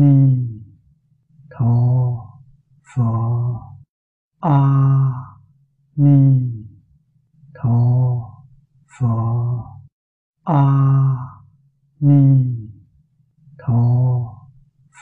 ni 0.00 0.14
tho 1.50 1.74
pho. 2.90 3.10
A 4.40 4.58
ni 5.96 6.18
tho 7.54 7.78
pho. 8.94 9.14
A 10.44 10.62
ni 12.00 12.20
tho 13.58 13.82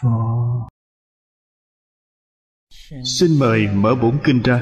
pho. 0.00 0.68
Xin 3.04 3.38
mời 3.38 3.68
mở 3.74 3.94
bổn 3.94 4.18
kinh 4.24 4.42
ra. 4.44 4.60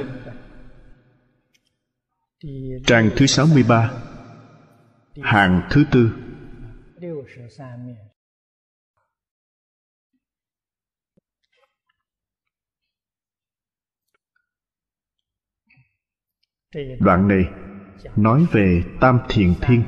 Trang 2.87 3.11
thứ 3.17 3.27
63 3.27 3.93
Hàng 5.23 5.69
thứ 5.71 5.85
tư. 5.93 6.11
Đoạn 17.01 17.29
này 17.29 17.45
nói 18.17 18.47
về 18.53 18.83
Tam 19.01 19.19
Thiền 19.29 19.55
Thiên. 19.61 19.83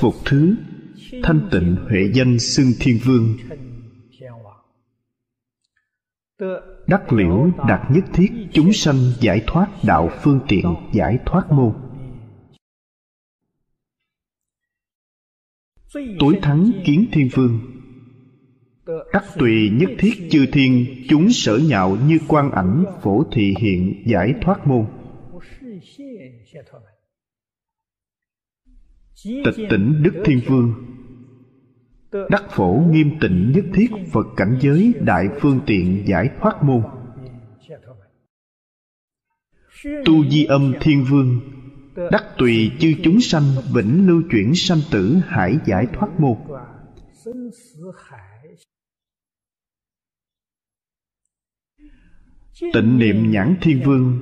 Phục 0.00 0.14
thứ 0.24 0.56
Thanh 1.22 1.48
tịnh 1.52 1.76
huệ 1.88 2.10
danh 2.14 2.38
xưng 2.38 2.72
thiên 2.80 2.98
vương. 3.04 3.36
Đắc 6.86 7.12
liễu 7.12 7.50
đạt 7.68 7.90
nhất 7.90 8.04
thiết 8.12 8.32
chúng 8.52 8.72
sanh 8.72 8.96
giải 9.20 9.44
thoát 9.46 9.68
đạo 9.84 10.10
phương 10.22 10.40
tiện 10.48 10.74
giải 10.92 11.18
thoát 11.26 11.46
môn. 11.50 11.74
Tối 16.18 16.38
thắng 16.42 16.70
kiến 16.84 17.06
thiên 17.12 17.28
vương. 17.34 17.69
Đắc 19.12 19.24
tùy 19.38 19.70
nhất 19.72 19.90
thiết 19.98 20.28
chư 20.30 20.46
thiên, 20.52 20.86
Chúng 21.08 21.30
sở 21.30 21.58
nhạo 21.68 21.96
như 22.06 22.18
quan 22.28 22.50
ảnh 22.50 22.84
Phổ 23.02 23.24
thị 23.32 23.54
hiện 23.58 24.02
giải 24.06 24.34
thoát 24.40 24.66
môn. 24.66 24.86
Tịch 29.24 29.68
tỉnh 29.70 30.02
Đức 30.02 30.22
Thiên 30.24 30.40
Vương. 30.46 30.74
Đắc 32.30 32.44
phổ 32.50 32.82
nghiêm 32.90 33.10
tịnh 33.20 33.52
nhất 33.54 33.64
thiết 33.74 33.90
Phật 34.12 34.26
cảnh 34.36 34.58
giới 34.60 34.92
đại 35.00 35.28
phương 35.40 35.60
tiện 35.66 36.04
giải 36.06 36.30
thoát 36.40 36.62
môn. 36.62 36.82
Tu 40.04 40.28
di 40.30 40.44
âm 40.44 40.74
thiên 40.80 41.04
vương. 41.04 41.40
Đắc 42.10 42.24
tùy 42.38 42.70
chư 42.78 42.92
chúng 43.02 43.20
sanh 43.20 43.42
Vĩnh 43.74 44.06
lưu 44.08 44.22
chuyển 44.30 44.52
sanh 44.54 44.78
tử 44.90 45.16
Hải 45.26 45.58
giải 45.66 45.86
thoát 45.92 46.20
môn. 46.20 46.36
Tịnh 52.60 52.98
niệm 52.98 53.30
nhãn 53.30 53.56
thiên 53.60 53.82
vương. 53.84 54.18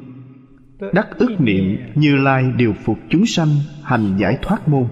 Đắc 0.92 1.08
ức 1.18 1.30
niệm 1.38 1.78
Như 1.94 2.16
Lai 2.16 2.44
điều 2.56 2.74
phục 2.84 2.98
chúng 3.10 3.26
sanh, 3.26 3.48
Hành 3.82 4.16
giải 4.20 4.38
thoát 4.42 4.68
môn. 4.68 4.88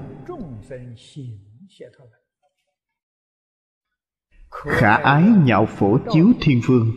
Khả 4.50 4.94
ái 4.94 5.22
nhạo 5.44 5.67
phổ 5.67 5.98
chiếu 6.12 6.27
thiên 6.41 6.61
vương. 6.67 6.92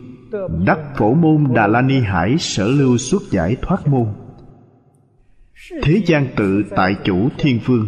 Đắc 0.66 0.78
phổ 0.96 1.14
môn 1.14 1.46
Đà 1.54 1.66
La 1.66 1.82
Ni 1.82 2.00
Hải 2.00 2.38
Sở 2.38 2.68
lưu 2.68 2.98
xuất 2.98 3.22
giải 3.30 3.56
thoát 3.62 3.88
môn. 3.88 4.06
Thế 5.82 6.02
gian 6.06 6.26
tự 6.36 6.64
tại 6.76 6.96
chủ 7.04 7.28
thiên 7.38 7.60
vương. 7.66 7.86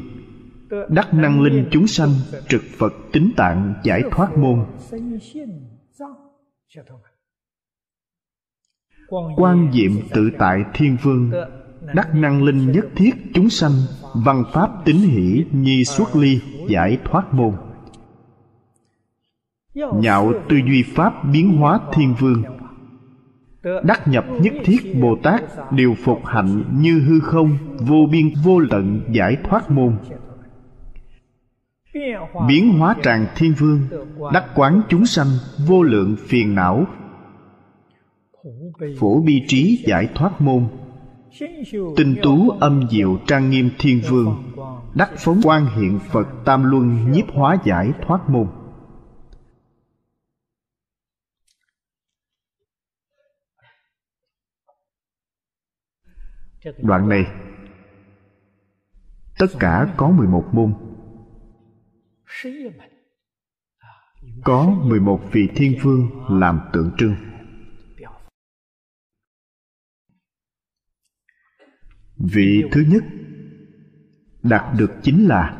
Đắc 0.88 1.14
năng 1.14 1.42
linh 1.42 1.68
chúng 1.70 1.86
sanh, 1.86 2.10
Trực 2.48 2.62
Phật 2.78 2.92
tính 3.12 3.30
tạng 3.36 3.74
giải 3.84 4.02
thoát 4.10 4.38
môn 4.38 4.64
quan 9.36 9.72
diệm 9.72 9.92
tự 10.14 10.30
tại 10.38 10.64
thiên 10.74 10.96
vương, 11.02 11.30
đắc 11.94 12.14
năng 12.14 12.42
linh 12.42 12.72
nhất 12.72 12.86
thiết 12.96 13.14
chúng 13.34 13.50
sanh, 13.50 13.72
văn 14.14 14.44
pháp 14.52 14.70
tín 14.84 14.96
hỷ 14.96 15.44
nhi 15.52 15.84
xuất 15.84 16.16
ly, 16.16 16.40
giải 16.68 16.98
thoát 17.04 17.34
môn. 17.34 17.54
Nhạo 19.74 20.32
tư 20.48 20.56
duy 20.56 20.82
pháp 20.82 21.24
biến 21.32 21.56
hóa 21.56 21.80
thiên 21.92 22.14
vương. 22.18 22.42
Đắc 23.84 24.08
nhập 24.08 24.24
nhất 24.40 24.54
thiết 24.64 24.96
bồ 25.02 25.16
tát, 25.22 25.42
điều 25.70 25.94
phục 26.04 26.26
hạnh 26.26 26.64
như 26.72 27.00
hư 27.00 27.20
không, 27.20 27.58
vô 27.78 28.06
biên, 28.12 28.30
vô 28.44 28.60
tận, 28.70 29.00
giải 29.10 29.36
thoát 29.44 29.70
môn. 29.70 29.96
Biến 32.48 32.78
hóa 32.78 32.96
tràng 33.02 33.26
thiên 33.36 33.54
vương, 33.58 33.80
đắc 34.32 34.44
quán 34.54 34.80
chúng 34.88 35.06
sanh, 35.06 35.28
vô 35.66 35.82
lượng 35.82 36.16
phiền 36.28 36.54
não 36.54 36.86
phổ 38.98 39.20
bi 39.20 39.42
trí 39.46 39.84
giải 39.86 40.08
thoát 40.14 40.40
môn. 40.40 40.68
Tinh 41.96 42.16
tú 42.22 42.50
âm 42.50 42.88
diệu 42.90 43.18
trang 43.26 43.50
nghiêm 43.50 43.70
thiên 43.78 44.00
vương, 44.08 44.52
đắc 44.94 45.10
phóng 45.16 45.40
quan 45.42 45.66
hiện 45.76 45.98
phật 46.10 46.26
tam 46.44 46.64
luân 46.64 47.12
nhiếp 47.12 47.24
hóa 47.34 47.56
giải 47.64 47.92
thoát 48.06 48.30
môn. 48.30 48.46
Đoạn 56.82 57.08
này, 57.08 57.26
Tất 59.42 59.46
cả 59.60 59.94
có 59.96 60.10
11 60.10 60.44
môn. 60.52 60.74
Có 64.44 64.70
11 64.84 65.20
vị 65.32 65.48
thiên 65.54 65.78
vương 65.82 66.10
làm 66.40 66.60
tượng 66.72 66.90
trưng. 66.98 67.14
Vị 72.22 72.62
thứ 72.72 72.84
nhất 72.88 73.04
Đạt 74.42 74.78
được 74.78 74.90
chính 75.02 75.28
là 75.28 75.58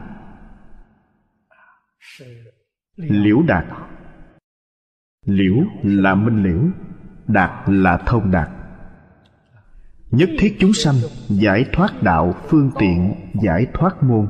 Liễu 2.97 3.43
đạt. 3.43 3.65
Liễu 5.27 5.57
là 5.83 6.15
minh 6.15 6.43
liễu, 6.43 6.63
Đạt 7.27 7.69
là 7.69 7.97
thông 8.07 8.31
đạt. 8.31 8.49
Nhất 10.11 10.31
thiết 10.39 10.57
chúng 10.61 10.73
sanh 10.73 10.95
Giải 11.29 11.65
thoát 11.73 12.03
đạo 12.03 12.35
phương 12.49 12.71
tiện, 12.79 13.15
Giải 13.43 13.67
thoát 13.75 14.03
môn. 14.03 14.29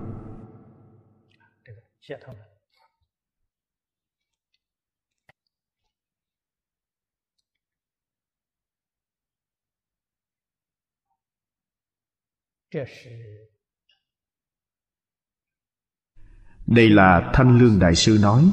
Đây 16.66 16.90
là 16.90 17.30
thanh 17.34 17.58
lương 17.58 17.78
đại 17.78 17.94
sư 17.94 18.18
nói, 18.22 18.52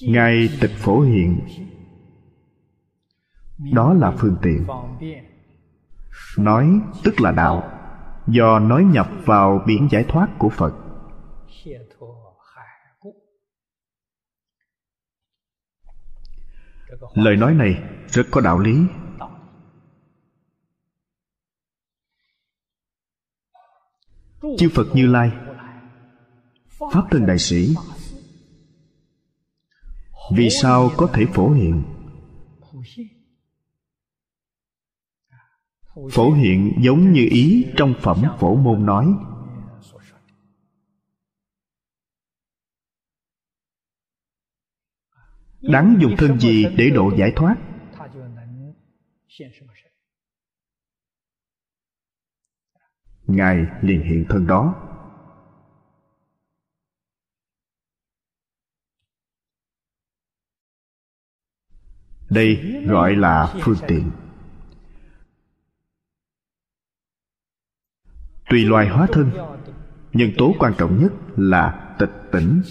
ngài 0.00 0.48
tịch 0.60 0.70
phổ 0.78 1.00
hiện 1.00 1.40
đó 3.72 3.94
là 3.94 4.12
phương 4.18 4.36
tiện. 4.42 4.66
Nói 6.38 6.80
tức 7.04 7.20
là 7.20 7.32
đạo, 7.32 7.70
do 8.26 8.58
nói 8.58 8.84
nhập 8.84 9.08
vào 9.24 9.64
biển 9.66 9.88
giải 9.90 10.04
thoát 10.08 10.28
của 10.38 10.48
phật. 10.48 10.74
Lời 17.14 17.36
nói 17.36 17.54
này 17.54 17.82
rất 18.08 18.26
có 18.30 18.40
đạo 18.40 18.58
lý. 18.58 18.76
Chư 24.58 24.68
phật 24.74 24.86
như 24.94 25.06
lai, 25.06 25.32
pháp 26.92 27.04
thân 27.10 27.26
đại 27.26 27.38
sĩ. 27.38 27.74
Vì 30.36 30.50
sao 30.50 30.90
có 30.96 31.06
thể 31.06 31.26
phổ 31.34 31.50
hiện? 31.50 31.82
Phổ 36.12 36.32
hiện 36.32 36.72
giống 36.80 37.12
như 37.12 37.28
ý 37.30 37.66
trong 37.76 37.94
phẩm 38.00 38.22
phổ 38.38 38.54
môn 38.56 38.86
nói. 38.86 39.14
Đáng 45.60 45.96
dùng 46.00 46.14
thân 46.18 46.40
gì 46.40 46.64
để 46.76 46.90
độ 46.90 47.10
giải 47.18 47.32
thoát? 47.36 47.56
Ngài 53.26 53.66
liền 53.82 54.02
hiện 54.02 54.24
thân 54.28 54.46
đó. 54.46 54.74
Đây 62.30 62.82
gọi 62.88 63.16
là 63.16 63.54
phương 63.62 63.76
tiện. 63.88 64.10
Tùy 68.50 68.64
loài 68.64 68.88
hóa 68.88 69.06
thân 69.12 69.30
nhân 70.12 70.30
tố 70.38 70.54
quan 70.58 70.74
trọng 70.78 71.02
nhất 71.02 71.12
là 71.36 71.96
tịch 71.98 72.10
tỉnh. 72.32 72.62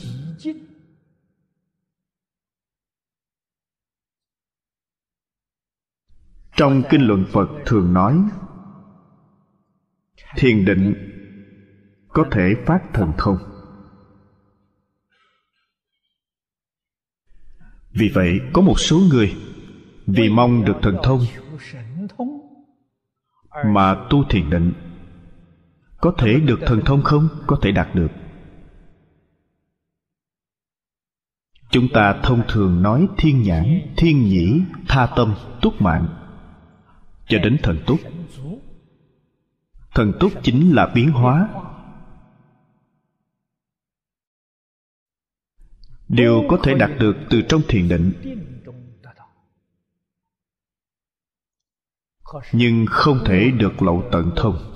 Trong 6.56 6.83
kinh 6.89 7.01
luận 7.07 7.25
phật 7.31 7.47
thường 7.65 7.94
nói 7.94 8.23
thiền 10.35 10.65
định 10.65 10.94
có 12.07 12.25
thể 12.31 12.56
phát 12.65 12.80
thần 12.94 13.12
thông. 13.18 13.38
Vì 17.91 18.09
vậy, 18.13 18.39
có 18.53 18.62
một 18.62 18.80
số 18.80 19.00
người 19.09 19.35
vì 20.07 20.30
mong 20.30 20.65
được 20.65 20.75
thần 20.81 20.97
thông 21.03 21.19
mà 23.65 23.95
tu 24.09 24.24
thiền 24.30 24.50
định, 24.50 24.74
có 25.97 26.13
thể 26.18 26.39
được 26.39 26.59
thần 26.65 26.81
thông 26.85 27.03
không? 27.03 27.27
Có 27.47 27.59
thể 27.62 27.71
đạt 27.71 27.95
được. 27.95 28.12
Chúng 31.69 31.88
ta 31.94 32.19
thông 32.24 32.41
thường 32.47 32.81
nói 32.81 33.07
thiên 33.18 33.44
nhãn, 33.44 33.81
thiên 33.97 34.24
nhĩ, 34.24 34.62
tha 34.88 35.07
tâm, 35.15 35.35
túc 35.62 35.81
mạng 35.81 36.07
cho 37.27 37.39
đến 37.39 37.57
thần 37.63 37.80
túc 37.85 38.00
thần 39.94 40.13
túc 40.19 40.31
chính 40.44 40.75
là 40.75 40.92
biến 40.95 41.12
hóa. 41.12 41.50
Đều 46.07 46.44
có 46.50 46.57
thể 46.63 46.74
đạt 46.74 46.92
được 47.00 47.16
từ 47.30 47.42
trong 47.50 47.62
thiền 47.68 47.90
định. 47.90 48.13
Nhưng 52.51 52.86
không 52.90 53.19
thể 53.25 53.51
được 53.51 53.81
lậu 53.81 54.04
tận 54.12 54.31
thông. 54.36 54.75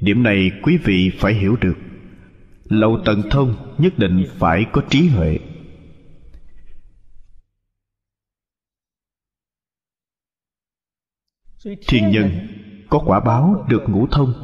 Điểm 0.00 0.22
này 0.22 0.50
quý 0.62 0.78
vị 0.84 1.10
phải 1.18 1.34
hiểu 1.34 1.56
được. 1.60 1.76
Lậu 2.64 3.02
tận 3.04 3.22
thông 3.30 3.74
nhất 3.78 3.92
định 3.96 4.26
phải 4.38 4.66
có 4.72 4.82
trí 4.90 5.08
huệ. 5.08 5.38
Thiền 11.86 12.10
nhân 12.10 12.30
có 12.90 13.02
quả 13.06 13.20
báo 13.20 13.66
được 13.68 13.82
ngũ 13.86 14.06
thông. 14.06 14.34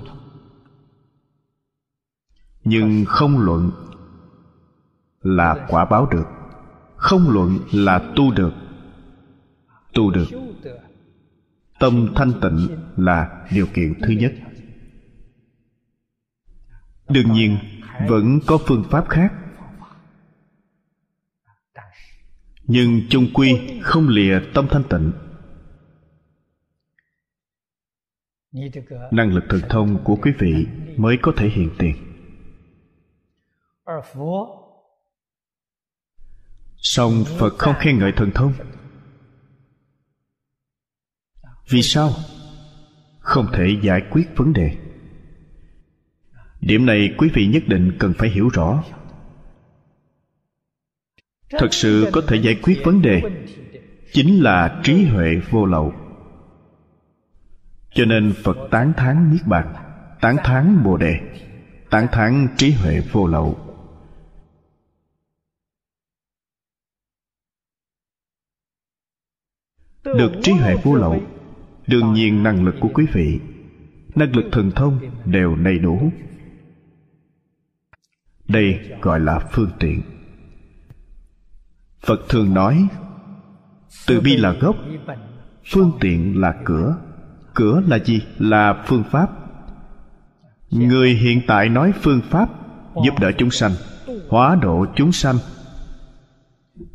Nhưng 2.65 3.05
không 3.05 3.39
luận 3.39 3.71
là 5.21 5.67
quả 5.69 5.85
báo 5.85 6.07
được, 6.07 6.27
không 6.97 7.31
luận 7.31 7.59
là 7.73 8.13
tu 8.17 8.33
được. 8.33 8.53
Tu 9.95 10.11
được. 10.11 10.27
Tâm 11.81 12.09
thanh 12.15 12.33
tịnh 12.41 12.69
là 12.97 13.47
điều 13.53 13.67
kiện 13.67 13.95
thứ 14.03 14.13
nhất. 14.13 14.35
Đương 17.09 17.33
nhiên, 17.33 17.59
vẫn 18.09 18.41
có 18.47 18.59
phương 18.59 18.85
pháp 18.91 19.09
khác. 19.09 19.33
Nhưng 22.65 23.01
chung 23.09 23.27
quy 23.35 23.81
không 23.83 24.09
lìa 24.09 24.41
tâm 24.55 24.67
thanh 24.71 24.85
tịnh. 24.91 25.13
Năng 29.11 29.35
lực 29.35 29.45
thần 29.49 29.61
thông 29.69 30.05
của 30.05 30.17
quý 30.17 30.33
vị 30.39 30.67
mới 30.97 31.19
có 31.23 31.33
thể 31.37 31.49
hiện 31.49 31.71
tiền. 31.79 31.97
Song 36.77 37.25
phật 37.39 37.59
không 37.59 37.75
khen 37.79 37.99
ngợi 37.99 38.13
thần 38.13 38.31
thông. 38.31 38.53
Vì 41.71 41.83
sao? 41.83 42.11
Không 43.19 43.47
thể 43.53 43.77
giải 43.83 44.03
quyết 44.11 44.29
vấn 44.37 44.53
đề. 44.53 44.77
Điểm 46.61 46.87
này 46.87 47.15
quý 47.19 47.31
vị 47.35 47.47
nhất 47.47 47.63
định 47.67 47.97
cần 47.99 48.15
phải 48.19 48.29
hiểu 48.29 48.49
rõ. 48.49 48.85
Thật 51.51 51.69
sự 51.75 52.11
có 52.13 52.21
thể 52.29 52.37
giải 52.37 52.59
quyết 52.63 52.81
vấn 52.85 53.03
đề 53.03 53.23
chính 54.13 54.43
là 54.43 54.81
trí 54.85 55.05
huệ 55.05 55.41
vô 55.51 55.67
lậu 55.67 56.00
cho 57.95 58.05
nên 58.05 58.33
phật 58.45 58.57
tán 58.71 58.93
thán 58.97 59.31
niết 59.33 59.47
bàn, 59.47 59.75
tán 60.21 60.37
thán 60.45 60.83
bồ 60.85 60.97
đề, 60.97 61.21
tán 61.91 62.07
thán 62.13 62.49
trí 62.57 62.73
huệ 62.73 63.01
vô 63.13 63.27
lậu. 63.27 63.59
Được 70.05 70.33
trí 70.43 70.53
huệ 70.53 70.75
vô 70.85 70.95
lậu, 70.95 71.21
đương 71.87 72.13
nhiên 72.13 72.43
năng 72.43 72.65
lực 72.65 72.75
của 72.81 72.89
quý 72.95 73.07
vị, 73.13 73.41
năng 74.15 74.37
lực 74.37 74.49
thần 74.53 74.71
thông 74.71 75.01
đều 75.25 75.57
đầy 75.57 75.79
đủ. 75.79 76.11
Đây 78.49 78.91
gọi 79.01 79.21
là 79.21 79.39
phương 79.53 79.71
tiện. 79.81 80.03
Phật 82.01 82.21
thường 82.29 82.55
nói, 82.55 82.89
từ 84.07 84.21
bi 84.21 84.37
là 84.37 84.53
gốc, 84.53 84.77
phương 85.67 85.93
tiện 86.01 86.41
là 86.41 86.63
cửa 86.65 86.99
cửa 87.55 87.83
là 87.87 87.99
gì? 87.99 88.23
Là 88.39 88.85
phương 88.87 89.05
pháp. 89.11 89.31
Người 90.71 91.11
hiện 91.11 91.41
tại 91.47 91.69
nói 91.69 91.93
phương 92.03 92.21
pháp 92.31 92.49
giúp 93.05 93.15
đỡ 93.21 93.33
chúng 93.39 93.51
sanh, 93.51 93.73
hóa 94.29 94.55
độ 94.55 94.87
chúng 94.97 95.13
sanh. 95.13 95.37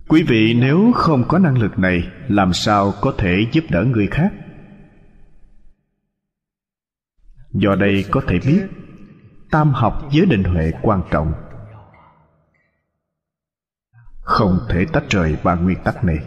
Quý 0.07 0.23
vị, 0.23 0.53
nếu 0.53 0.91
không 0.95 1.23
có 1.27 1.39
năng 1.39 1.57
lực 1.57 1.79
này, 1.79 2.07
làm 2.27 2.53
sao 2.53 2.93
có 3.01 3.13
thể 3.17 3.47
giúp 3.51 3.63
đỡ 3.69 3.83
người 3.83 4.07
khác? 4.07 4.33
Do 7.51 7.75
đây 7.75 8.05
có 8.11 8.21
thể 8.27 8.39
biết, 8.45 8.65
tam 9.51 9.71
học 9.73 10.01
với 10.13 10.25
định 10.25 10.43
huệ 10.43 10.71
quan 10.81 11.01
trọng. 11.11 11.33
Không 14.19 14.59
thể 14.69 14.85
tách 14.93 15.09
rời 15.09 15.37
ba 15.43 15.55
nguyên 15.55 15.77
tắc 15.83 16.03
này. 16.03 16.17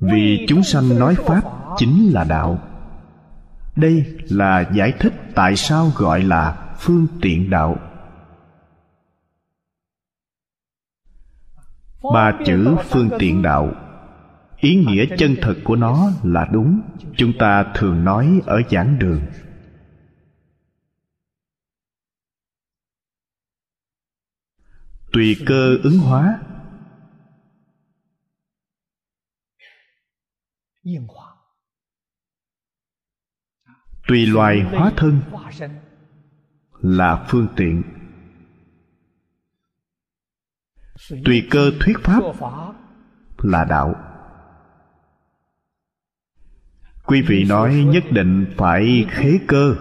Vì 0.00 0.46
chúng 0.48 0.62
sanh 0.62 0.98
nói 0.98 1.14
pháp 1.14 1.42
chính 1.76 2.12
là 2.12 2.24
đạo. 2.24 2.58
Đây 3.76 4.16
là 4.30 4.70
giải 4.74 4.92
thích 4.98 5.12
tại 5.34 5.56
sao 5.56 5.92
gọi 5.96 6.22
là 6.22 6.74
phương 6.78 7.06
tiện 7.20 7.50
đạo. 7.50 7.76
Ba 12.14 12.32
chữ 12.46 12.76
phương 12.84 13.10
tiện 13.18 13.42
đạo. 13.42 13.72
ý 14.56 14.76
nghĩa 14.76 15.16
chân 15.18 15.36
thật 15.42 15.54
của 15.64 15.76
nó 15.76 16.10
là 16.22 16.48
đúng. 16.52 16.80
Chúng 17.16 17.32
ta 17.38 17.64
thường 17.74 18.04
nói 18.04 18.40
ở 18.46 18.60
giảng 18.70 18.98
đường. 18.98 19.20
Tùy 25.12 25.36
cơ 25.46 25.76
ứng 25.82 25.98
hóa 25.98 26.38
tùy 34.08 34.26
loài 34.26 34.60
hóa 34.60 34.92
thân 34.96 35.20
là 36.80 37.26
phương 37.28 37.46
tiện. 37.56 37.82
tùy 41.24 41.46
cơ 41.50 41.70
thuyết 41.80 41.98
pháp 42.02 42.22
là 43.38 43.64
đạo. 43.64 43.94
quý 47.06 47.22
vị 47.22 47.44
nói 47.44 47.74
nhất 47.74 48.04
định 48.10 48.46
phải 48.56 49.06
khế 49.10 49.38
cơ. 49.48 49.76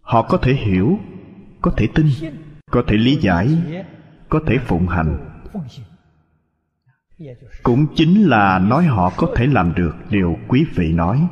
họ 0.00 0.22
có 0.28 0.38
thể 0.42 0.52
hiểu, 0.52 0.98
có 1.62 1.74
thể 1.76 1.88
tin, 1.94 2.06
có 2.70 2.82
thể 2.86 2.96
lý 2.96 3.16
giải, 3.16 3.48
có 4.28 4.40
thể 4.46 4.58
phụng 4.66 4.88
hành 4.88 5.42
cũng 7.62 7.86
chính 7.96 8.24
là 8.28 8.58
nói 8.58 8.84
họ 8.84 9.12
có 9.16 9.28
thể 9.36 9.46
làm 9.46 9.74
được 9.74 9.92
điều 10.10 10.36
quý 10.48 10.66
vị 10.74 10.92
nói. 10.92 11.28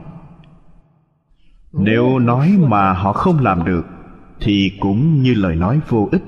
Nếu 1.72 2.18
nói 2.18 2.56
mà 2.58 2.92
họ 2.92 3.12
không 3.12 3.38
làm 3.38 3.64
được, 3.64 3.82
thì 4.40 4.72
cũng 4.80 5.22
như 5.22 5.34
lời 5.34 5.56
nói 5.56 5.80
vô 5.88 6.08
ích, 6.12 6.22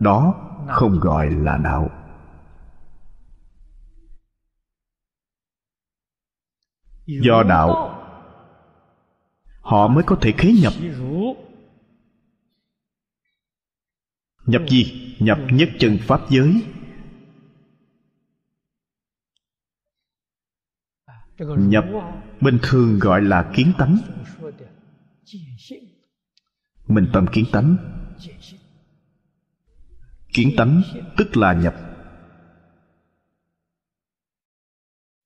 đó 0.00 0.34
không 0.68 0.98
gọi 1.00 1.30
là 1.30 1.56
đạo. 1.56 1.90
Do 7.06 7.42
đạo, 7.42 8.02
họ 9.60 9.88
mới 9.88 10.04
có 10.04 10.16
thể 10.20 10.32
khế 10.32 10.52
nhập. 10.62 10.72
Nhập 14.46 14.62
gì? 14.68 15.16
Nhập 15.20 15.38
nhất 15.50 15.68
chân 15.78 15.98
pháp 16.00 16.20
giới. 16.28 16.62
Nhập 21.38 21.84
bình 22.40 22.58
thường 22.62 22.98
gọi 22.98 23.22
là 23.22 23.50
kiến 23.54 23.72
tánh. 23.78 23.98
Mình 26.88 27.06
tâm 27.12 27.26
kiến 27.32 27.44
tánh. 27.52 27.76
Kiến 30.32 30.50
tánh 30.56 30.82
tức 31.16 31.36
là 31.36 31.52
nhập. 31.52 31.74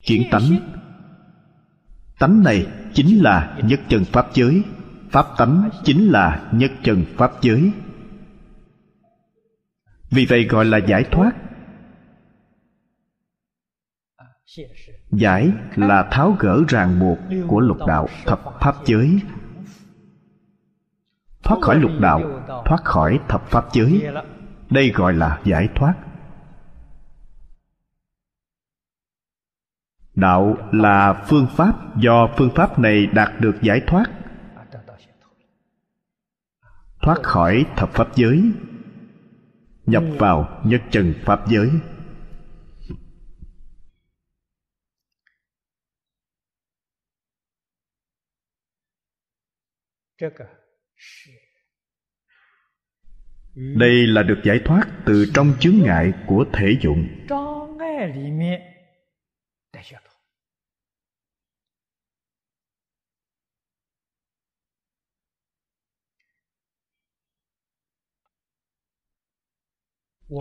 Kiến 0.02 0.22
tánh 2.18 2.42
này 2.42 2.66
chính 2.94 3.22
là 3.22 3.58
nhất 3.64 3.80
chân 3.88 4.04
pháp 4.04 4.26
giới. 4.34 4.62
Pháp 5.10 5.26
tánh 5.38 5.70
chính 5.84 6.08
là 6.10 6.50
nhất 6.52 6.72
chân 6.82 7.04
pháp 7.16 7.32
giới. 7.42 7.72
Vì 10.10 10.26
vậy 10.26 10.44
gọi 10.44 10.64
là 10.64 10.78
giải 10.78 11.04
thoát 11.10 11.32
giải 15.12 15.52
là 15.76 16.08
tháo 16.10 16.36
gỡ 16.38 16.62
ràng 16.68 17.00
buộc 17.00 17.18
của 17.48 17.60
lục 17.60 17.78
đạo 17.86 18.08
thập 18.26 18.40
pháp 18.60 18.74
giới. 18.84 19.20
Thoát 21.42 21.58
khỏi 21.60 21.76
lục 21.76 21.90
đạo, 22.00 22.20
thoát 22.64 22.84
khỏi 22.84 23.20
thập 23.28 23.46
pháp 23.46 23.64
giới. 23.72 24.06
Đây 24.70 24.90
gọi 24.90 25.12
là 25.12 25.40
giải 25.44 25.68
thoát. 25.74 25.94
Đạo 30.14 30.56
là 30.72 31.24
phương 31.28 31.46
pháp, 31.56 31.96
do 31.96 32.28
phương 32.36 32.50
pháp 32.54 32.78
này 32.78 33.06
đạt 33.06 33.40
được 33.40 33.56
giải 33.62 33.80
thoát. 33.86 34.04
Thoát 37.02 37.22
khỏi 37.22 37.66
thập 37.76 37.90
pháp 37.90 38.08
giới. 38.14 38.52
Nhập 39.86 40.02
vào 40.18 40.60
nhất 40.64 40.82
chân 40.90 41.14
pháp 41.24 41.48
giới. 41.48 41.70
Đây 53.54 54.06
là 54.06 54.22
được 54.22 54.40
giải 54.44 54.60
thoát 54.64 54.86
từ 55.06 55.26
trong 55.34 55.54
chướng 55.60 55.78
ngại 55.82 56.12
của 56.26 56.44
thể 56.52 56.78
dụng. 56.82 57.08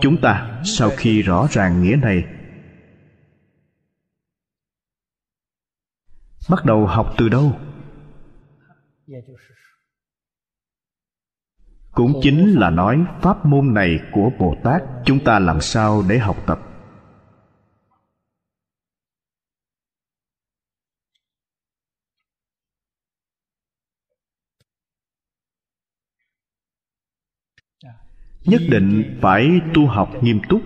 chúng 0.02 0.20
ta 0.22 0.62
sau 0.64 0.90
khi 0.96 1.22
rõ 1.22 1.46
ràng 1.50 1.82
nghĩa 1.82 1.96
này 1.96 2.24
bắt 6.50 6.64
đầu 6.64 6.86
học 6.86 7.14
từ 7.18 7.28
đâu 7.28 7.69
cũng 11.90 12.12
chính 12.22 12.52
là 12.52 12.70
nói 12.70 13.04
pháp 13.20 13.46
môn 13.46 13.74
này 13.74 13.98
của 14.12 14.30
bồ 14.38 14.56
tát, 14.64 14.82
chúng 15.04 15.24
ta 15.24 15.38
làm 15.38 15.60
sao 15.60 16.02
để 16.08 16.18
học 16.18 16.36
tập? 16.46 16.58
Nhất 28.44 28.60
định 28.70 29.18
phải 29.22 29.60
tu 29.74 29.86
học 29.86 30.10
nghiêm 30.22 30.40
túc. 30.48 30.62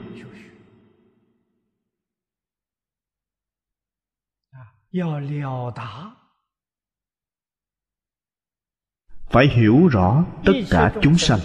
Phải 9.35 9.47
hiểu 9.49 9.88
rõ 9.88 10.25
tất 10.45 10.53
cả 10.71 10.93
chúng 11.03 11.19
sanh, 11.19 11.38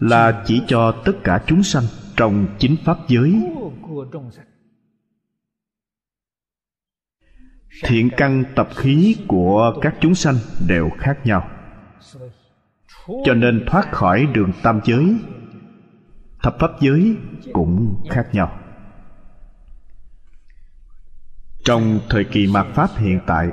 là 0.00 0.42
chỉ 0.46 0.62
cho 0.66 0.92
tất 1.04 1.12
cả 1.24 1.42
chúng 1.46 1.62
sanh 1.62 1.84
trong 2.16 2.46
chính 2.58 2.76
pháp 2.84 2.98
giới. 3.08 3.42
Thiện 7.84 8.10
căn 8.16 8.44
tập 8.54 8.68
khí 8.76 9.16
của 9.28 9.78
các 9.82 9.94
chúng 10.00 10.14
sanh 10.14 10.34
đều 10.68 10.90
khác 10.98 11.18
nhau. 11.24 11.50
Cho 13.24 13.34
nên 13.34 13.64
thoát 13.66 13.92
khỏi 13.92 14.26
đường 14.26 14.52
tam 14.62 14.80
giới, 14.84 15.16
thập 16.42 16.56
pháp 16.58 16.70
giới 16.80 17.16
cũng 17.52 18.02
khác 18.10 18.28
nhau. 18.32 18.58
Trong 21.64 22.00
thời 22.08 22.24
kỳ 22.24 22.46
mạt 22.46 22.66
pháp 22.74 22.90
hiện 22.96 23.20
tại 23.26 23.48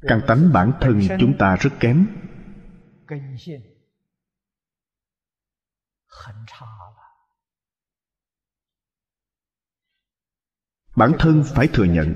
căn 0.00 0.20
tánh 0.26 0.52
bản 0.52 0.72
thân 0.80 1.00
chúng 1.20 1.38
ta 1.38 1.56
rất 1.56 1.70
kém. 1.80 2.06
Bản 10.96 11.12
thân 11.18 11.42
phải 11.54 11.68
thừa 11.72 11.84
nhận, 11.84 12.14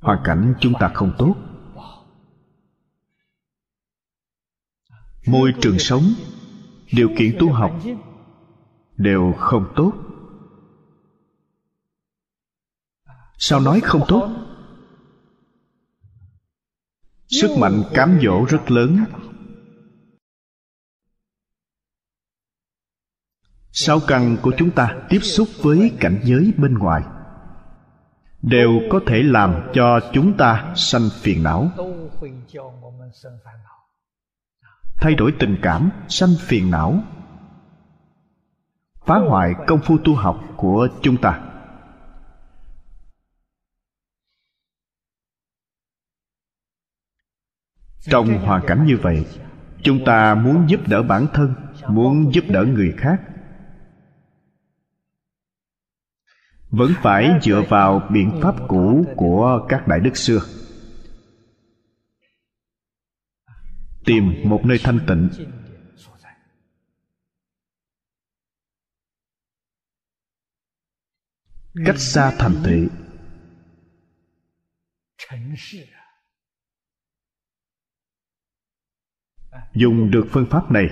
hoàn 0.00 0.20
cảnh 0.24 0.54
chúng 0.60 0.72
ta 0.80 0.90
không 0.94 1.14
tốt. 1.18 1.36
Môi 5.26 5.52
trường 5.60 5.78
sống, 5.78 6.02
điều 6.92 7.10
kiện 7.18 7.36
tu 7.40 7.52
học 7.52 7.72
đều 8.96 9.32
không 9.38 9.72
tốt. 9.76 9.92
Sao 13.38 13.60
nói 13.60 13.80
không 13.80 14.02
tốt? 14.08 14.39
Sức 17.30 17.50
mạnh 17.58 17.82
cám 17.94 18.18
dỗ 18.22 18.44
rất 18.48 18.70
lớn. 18.70 19.04
Sáu 23.72 24.00
căn 24.06 24.36
của 24.42 24.52
chúng 24.56 24.70
ta 24.70 24.96
tiếp 25.08 25.18
xúc 25.20 25.48
với 25.62 25.92
cảnh 26.00 26.20
giới 26.24 26.52
bên 26.56 26.78
ngoài. 26.78 27.02
Đều 28.42 28.70
có 28.90 29.00
thể 29.06 29.22
làm 29.22 29.70
cho 29.74 30.00
chúng 30.12 30.36
ta 30.36 30.72
sanh 30.76 31.08
phiền 31.20 31.42
não. 31.42 31.70
Thay 34.94 35.14
đổi 35.14 35.34
tình 35.38 35.56
cảm, 35.62 35.90
sanh 36.08 36.34
phiền 36.40 36.70
não. 36.70 37.02
Phá 39.04 39.18
hoại 39.28 39.54
công 39.66 39.80
phu 39.80 39.98
tu 39.98 40.14
học 40.14 40.40
của 40.56 40.88
chúng 41.02 41.16
ta. 41.16 41.49
Trong 48.00 48.38
hoàn 48.38 48.66
cảnh 48.66 48.86
như 48.86 48.96
vậy, 49.02 49.26
chúng 49.82 50.04
ta 50.04 50.34
muốn 50.34 50.70
giúp 50.70 50.80
đỡ 50.88 51.02
bản 51.02 51.26
thân, 51.34 51.54
muốn 51.88 52.34
giúp 52.34 52.44
đỡ 52.48 52.64
người 52.64 52.94
khác. 52.96 53.20
Vẫn 56.70 56.90
phải 57.02 57.30
dựa 57.42 57.62
vào 57.68 58.08
biện 58.12 58.40
pháp 58.42 58.54
cũ 58.68 59.04
của 59.16 59.66
các 59.68 59.88
đại 59.88 60.00
đức 60.00 60.16
xưa. 60.16 60.40
Tìm 64.04 64.24
một 64.44 64.60
nơi 64.64 64.78
thanh 64.82 64.98
tịnh. 65.06 65.28
Cách 71.86 71.98
xa 71.98 72.32
thành 72.38 72.54
thị 72.64 72.88
dùng 79.74 80.10
được 80.10 80.26
phương 80.30 80.46
pháp 80.50 80.70
này, 80.70 80.86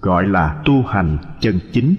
gọi 0.00 0.28
là 0.28 0.62
tu 0.64 0.82
hành 0.82 1.18
chân 1.40 1.60
chính. 1.72 1.94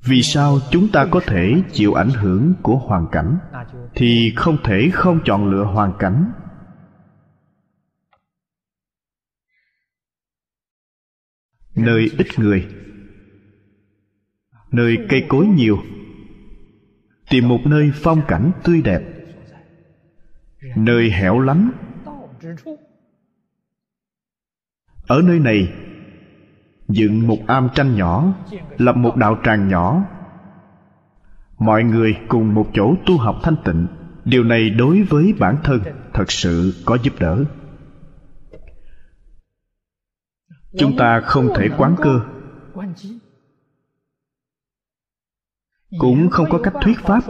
Vì 0.00 0.22
sao 0.22 0.58
chúng 0.70 0.88
ta 0.92 1.06
có 1.10 1.20
thể 1.26 1.62
chịu 1.72 1.94
ảnh 1.94 2.10
hưởng 2.10 2.54
của 2.62 2.76
hoàn 2.76 3.06
cảnh, 3.12 3.38
thì 3.94 4.32
không 4.36 4.56
thể 4.64 4.90
không 4.92 5.20
chọn 5.24 5.50
lựa 5.50 5.64
hoàn 5.64 5.92
cảnh? 5.98 6.32
Nơi 11.74 12.10
ít 12.18 12.26
người, 12.38 12.68
nơi 14.70 14.96
cây 15.08 15.26
cối 15.28 15.46
nhiều 15.46 15.78
tìm 17.30 17.48
một 17.48 17.60
nơi 17.64 17.90
phong 17.94 18.22
cảnh 18.28 18.50
tươi 18.64 18.82
đẹp. 18.82 19.02
Nơi 20.76 21.10
hẻo 21.10 21.40
lánh. 21.40 21.70
Ở 25.06 25.22
nơi 25.24 25.38
này, 25.38 25.72
dựng 26.88 27.26
một 27.26 27.38
am 27.46 27.68
tranh 27.74 27.96
nhỏ, 27.96 28.34
lập 28.78 28.96
một 28.96 29.16
đạo 29.16 29.40
tràng 29.44 29.68
nhỏ. 29.68 30.04
Mọi 31.58 31.84
người 31.84 32.16
cùng 32.28 32.54
một 32.54 32.66
chỗ 32.74 32.94
tu 33.06 33.18
học 33.18 33.36
thanh 33.42 33.56
tịnh. 33.64 33.86
Điều 34.24 34.44
này 34.44 34.70
đối 34.70 35.02
với 35.02 35.34
bản 35.38 35.56
thân 35.64 35.80
thật 36.12 36.32
sự 36.32 36.82
có 36.84 36.98
giúp 37.02 37.12
đỡ. 37.20 37.44
Chúng 40.78 40.96
ta 40.96 41.20
không 41.20 41.48
thể 41.56 41.68
quán 41.78 41.96
cơ 42.02 42.20
cũng 45.98 46.30
không 46.30 46.46
có 46.50 46.58
cách 46.62 46.74
thuyết 46.80 46.98
pháp. 46.98 47.20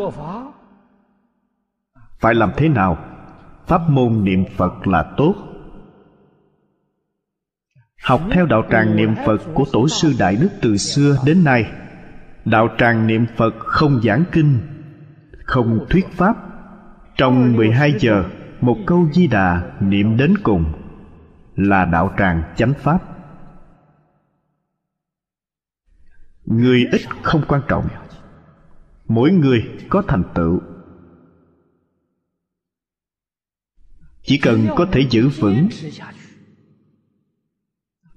Phải 2.21 2.35
làm 2.35 2.51
thế 2.57 2.69
nào? 2.69 2.99
Pháp 3.67 3.91
môn 3.91 4.25
niệm 4.25 4.45
phật 4.57 4.87
là 4.87 5.15
tốt. 5.17 5.35
Học 8.03 8.21
theo 8.31 8.47
đạo 8.47 8.63
tràng 8.71 8.97
niệm 8.97 9.15
phật 9.27 9.39
của 9.55 9.65
tổ 9.73 9.89
sư 9.89 10.15
đại 10.19 10.37
đức 10.37 10.49
từ 10.63 10.77
xưa 10.77 11.17
đến 11.27 11.45
nay, 11.45 11.73
đạo 12.45 12.69
tràng 12.79 13.07
niệm 13.07 13.27
phật 13.37 13.55
không 13.59 14.01
giảng 14.05 14.25
kinh, 14.33 14.59
không 15.45 15.87
thuyết 15.91 16.07
pháp. 16.13 16.37
Trong 17.17 17.57
12 17.57 17.95
giờ, 17.99 18.25
một 18.61 18.77
câu 18.87 19.09
di 19.13 19.27
đà 19.27 19.73
niệm 19.81 20.17
đến 20.17 20.35
cùng 20.43 20.73
là 21.57 21.85
đạo 21.85 22.15
tràng 22.19 22.43
chánh 22.57 22.75
pháp. 22.75 22.99
Người 26.45 26.87
ít 26.93 27.01
không 27.23 27.43
quan 27.49 27.63
trọng 27.69 27.89
mỗi 29.09 29.31
người 29.31 29.79
có 29.89 30.03
thành 30.09 30.25
tựu. 30.35 30.61
Chỉ 34.23 34.39
cần 34.39 34.67
có 34.77 34.89
thể 34.93 35.01
giữ 35.11 35.29
vững 35.29 35.69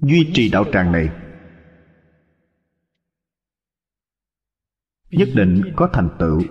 duy 0.02 0.32
trì 0.34 0.50
đạo 0.50 0.66
tràng 0.74 0.92
này, 0.92 1.10
nhất 5.12 5.30
định 5.36 5.62
có 5.76 5.90
thành 5.94 6.10
tựu. 6.20 6.42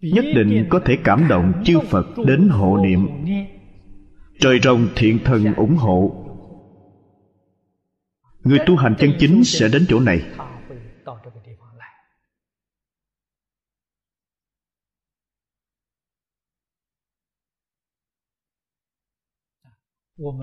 Nhất 0.00 0.24
định 0.34 0.66
có 0.70 0.80
thể 0.84 0.98
cảm 1.04 1.28
động 1.28 1.62
chư 1.64 1.80
phật 1.80 2.06
đến 2.26 2.48
hộ 2.48 2.76
niệm. 2.76 3.08
Trời 4.40 4.60
rồng 4.62 4.88
thiện 4.96 5.18
thần 5.24 5.54
ủng 5.54 5.76
hộ. 5.76 6.24
Người 8.44 8.58
tu 8.66 8.76
hành 8.76 8.94
chân 8.98 9.10
chính 9.18 9.44
sẽ 9.44 9.68
đến 9.68 9.86
chỗ 9.88 10.00
này. 10.00 10.47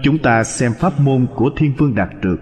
Chúng 0.03 0.17
ta 0.23 0.43
xem 0.43 0.71
pháp 0.79 0.99
môn 0.99 1.27
của 1.35 1.49
thiên 1.57 1.73
vương 1.77 1.95
đạt 1.95 2.09
trược 2.23 2.39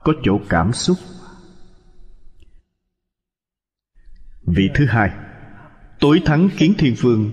có 0.00 0.12
chỗ 0.22 0.38
cảm 0.48 0.72
xúc 0.72 0.96
vị 4.46 4.70
thứ 4.74 4.86
hai 4.86 5.10
tối 6.00 6.22
thắng 6.24 6.48
kiến 6.58 6.74
thiên 6.78 6.94
vương 7.00 7.30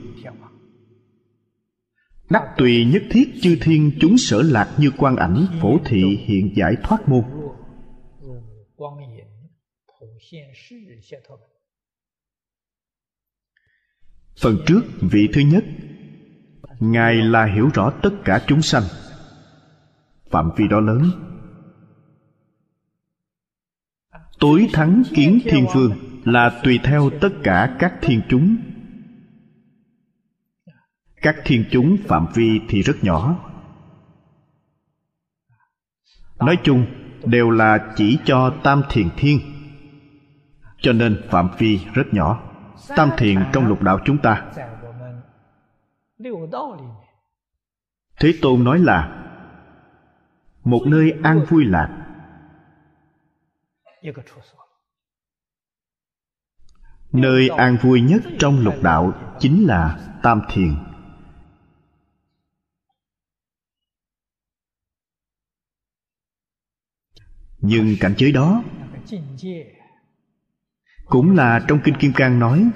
đắc 2.30 2.54
tùy 2.58 2.86
nhất 2.86 3.04
thiết 3.12 3.34
chư 3.42 3.58
thiên 3.62 3.92
chúng 4.02 4.18
sở 4.18 4.42
lạc 4.42 4.76
như 4.78 4.92
quan 4.98 5.16
ảnh 5.16 5.46
phổ 5.62 5.78
thị 5.86 6.18
hiện 6.26 6.54
giải 6.56 6.76
thoát 6.84 7.10
môn 7.10 7.24
phần 14.38 14.58
trước, 14.66 14.82
vị 15.02 15.30
thứ 15.34 15.42
nhất. 15.42 15.66
Ngài 16.80 17.16
là 17.16 17.46
hiểu 17.46 17.70
rõ 17.74 17.90
tất 18.02 18.14
cả 18.26 18.44
chúng 18.48 18.62
sanh. 18.62 18.84
Phạm 20.30 20.50
vi 20.58 20.68
đó 20.68 20.80
lớn. 20.80 21.12
Tối 24.40 24.68
thắng 24.74 25.04
kiến 25.16 25.40
thiên 25.44 25.66
vương 25.74 25.92
là 26.26 26.62
tùy 26.64 26.80
theo 26.84 27.10
tất 27.22 27.30
cả 27.44 27.76
các 27.80 27.94
thiên 28.02 28.22
chúng. 28.30 28.58
Các 31.22 31.36
thiên 31.46 31.66
chúng 31.72 31.98
phạm 32.08 32.26
vi 32.34 32.62
thì 32.68 32.82
rất 32.82 33.04
nhỏ. 33.04 33.50
Nói 36.40 36.58
chung, 36.64 36.86
đều 37.26 37.50
là 37.50 37.94
chỉ 37.96 38.18
cho 38.26 38.56
tam 38.64 38.82
thiền 38.90 39.10
thiên. 39.18 39.40
Cho 40.82 40.94
nên 40.94 41.22
phạm 41.30 41.50
vi 41.58 41.80
rất 41.94 42.14
nhỏ 42.14 42.53
tam 42.88 43.12
thiền 43.18 43.40
trong 43.54 43.68
lục 43.68 43.82
đạo 43.82 44.00
chúng 44.06 44.18
ta. 44.18 44.52
Thế 48.20 48.34
tôn 48.42 48.64
nói 48.64 48.80
là, 48.80 49.24
một 50.64 50.82
nơi 50.86 51.14
an 51.24 51.46
vui 51.50 51.66
lạc. 51.66 52.00
Nơi 57.12 57.50
an 57.50 57.78
vui 57.82 58.02
nhất 58.02 58.22
trong 58.40 58.60
lục 58.60 58.76
đạo 58.82 59.14
chính 59.40 59.68
là 59.68 60.00
tam 60.24 60.42
thiền 60.50 60.76
nhưng 67.66 67.96
cảnh 68.00 68.14
giới 68.18 68.32
đó 68.32 68.64
cũng 71.14 71.36
là 71.36 71.66
trong 71.68 71.80
kinh 71.84 71.96
kim 72.00 72.12
cang 72.16 72.40
nói, 72.40 72.70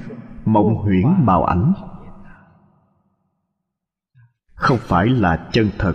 mộng 0.45 0.75
huyễn 0.75 1.25
bào 1.25 1.43
ảnh 1.43 1.73
không 4.53 4.77
phải 4.81 5.07
là 5.07 5.49
chân 5.51 5.69
thật. 5.77 5.93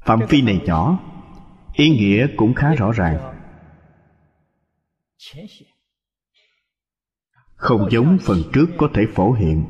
Phạm 0.00 0.20
vi 0.28 0.42
này 0.42 0.60
nhỏ, 0.64 0.98
ý 1.72 1.88
nghĩa 1.88 2.26
cũng 2.36 2.54
khá 2.54 2.74
rõ 2.74 2.92
ràng 2.92 3.32
không 7.62 7.90
giống 7.90 8.18
phần 8.22 8.38
trước 8.52 8.66
có 8.78 8.88
thể 8.94 9.06
phổ 9.14 9.32
hiện. 9.32 9.64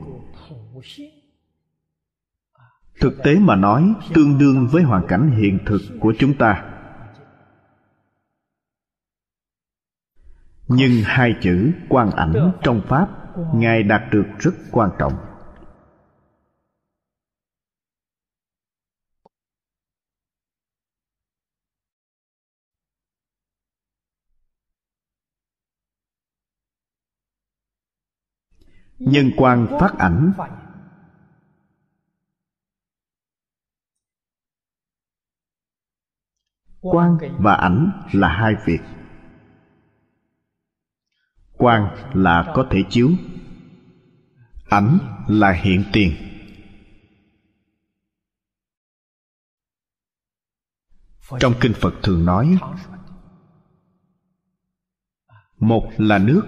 Thực 3.00 3.12
tế 3.24 3.38
mà 3.38 3.56
nói, 3.56 3.94
tương 4.14 4.38
đương 4.38 4.68
với 4.72 4.82
hoàn 4.82 5.06
cảnh 5.06 5.30
hiện 5.30 5.58
thực 5.66 5.80
của 6.00 6.14
chúng 6.18 6.34
ta. 6.34 6.64
Nhưng 10.68 10.90
hai 11.04 11.34
chữ 11.42 11.72
quan 11.88 12.10
ảnh 12.10 12.52
trong 12.62 12.82
pháp, 12.88 13.08
ngài 13.54 13.82
đạt 13.82 14.02
được 14.12 14.26
rất 14.38 14.54
quan 14.70 14.90
trọng. 14.98 15.12
Nhân 29.06 29.30
quan 29.36 29.66
phát 29.80 29.94
ảnh. 29.98 30.32
Quan 36.80 37.18
và 37.38 37.54
ảnh 37.54 38.08
là 38.12 38.28
hai 38.28 38.54
việc. 38.66 38.80
Quan 41.52 41.96
là 42.14 42.52
có 42.54 42.66
thể 42.70 42.84
chiếu. 42.90 43.10
Ảnh 44.68 44.98
là 45.28 45.52
hiện 45.52 45.84
tiền. 45.92 46.12
Trong 51.40 51.52
kinh 51.60 51.72
phật 51.74 51.94
thường 52.02 52.24
nói, 52.24 52.58
một 55.58 55.90
là 55.98 56.18
nước 56.18 56.42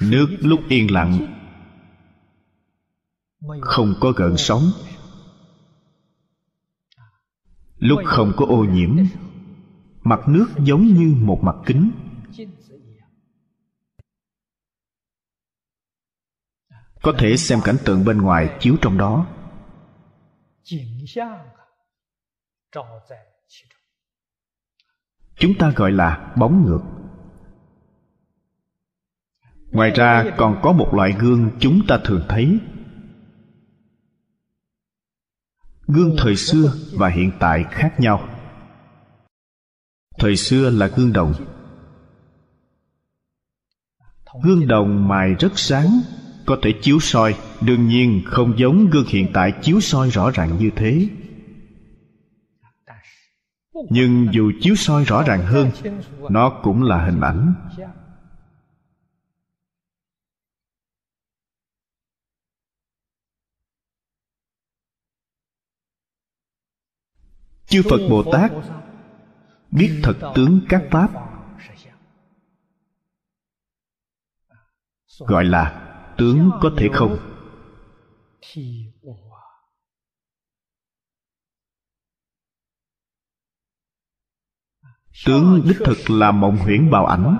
nước 0.00 0.36
lúc 0.40 0.60
yên 0.68 0.92
lặng. 0.92 1.32
Không 3.60 3.94
có 4.00 4.12
gợn 4.16 4.36
sóng. 4.36 4.62
Lúc 7.78 8.00
không 8.04 8.32
có 8.36 8.46
ô 8.46 8.64
nhiễm, 8.64 8.96
mặt 10.02 10.20
nước 10.28 10.46
giống 10.58 10.86
như 10.86 11.14
một 11.20 11.40
mặt 11.42 11.56
kính. 11.66 11.90
Có 17.02 17.12
thể 17.18 17.36
xem 17.36 17.58
cảnh 17.64 17.76
tượng 17.84 18.04
bên 18.04 18.22
ngoài 18.22 18.56
chiếu 18.60 18.76
trong 18.82 18.98
đó. 18.98 19.26
Chúng 25.36 25.54
ta 25.58 25.72
gọi 25.76 25.92
là 25.92 26.34
bóng 26.38 26.64
ngược 26.66 26.95
ngoài 29.76 29.90
ra 29.90 30.24
còn 30.36 30.60
có 30.62 30.72
một 30.72 30.94
loại 30.94 31.14
gương 31.18 31.50
chúng 31.60 31.86
ta 31.88 31.98
thường 32.04 32.22
thấy. 32.28 32.58
Gương 35.86 36.14
thời 36.18 36.36
xưa 36.36 36.72
và 36.92 37.08
hiện 37.08 37.32
tại 37.38 37.64
khác 37.70 38.00
nhau. 38.00 38.28
Thời 40.18 40.36
xưa 40.36 40.70
là 40.70 40.86
gương 40.86 41.12
đồng. 41.12 41.34
Gương 44.42 44.68
đồng 44.68 45.08
mài 45.08 45.34
rất 45.34 45.58
sáng, 45.58 46.00
có 46.46 46.56
thể 46.62 46.72
chiếu 46.82 47.00
soi. 47.00 47.34
Đương 47.60 47.88
nhiên 47.88 48.22
không 48.26 48.58
giống 48.58 48.90
gương 48.90 49.06
hiện 49.08 49.28
tại 49.32 49.52
chiếu 49.62 49.80
soi 49.80 50.10
rõ 50.10 50.30
ràng 50.30 50.58
như 50.58 50.70
thế. 50.76 51.08
Nhưng 53.90 54.28
dù 54.32 54.52
chiếu 54.60 54.74
soi 54.74 55.04
rõ 55.04 55.22
ràng 55.22 55.46
hơn, 55.46 55.70
nó 56.30 56.60
cũng 56.62 56.82
là 56.82 57.04
hình 57.04 57.20
ảnh. 57.20 57.54
Chư 67.66 67.82
phật 67.90 67.98
bồ 68.10 68.32
tát 68.32 68.52
biết 69.70 70.00
thật 70.02 70.32
tướng 70.34 70.60
các 70.68 70.82
pháp. 70.90 71.10
Gọi 75.18 75.44
là 75.44 75.82
tướng 76.18 76.50
có 76.60 76.70
thể 76.76 76.88
không? 76.92 77.18
Tướng 85.26 85.62
đích 85.68 85.78
thực 85.84 86.10
là 86.10 86.30
mộng 86.30 86.56
huyễn 86.56 86.90
bào 86.90 87.06
ảnh. 87.06 87.36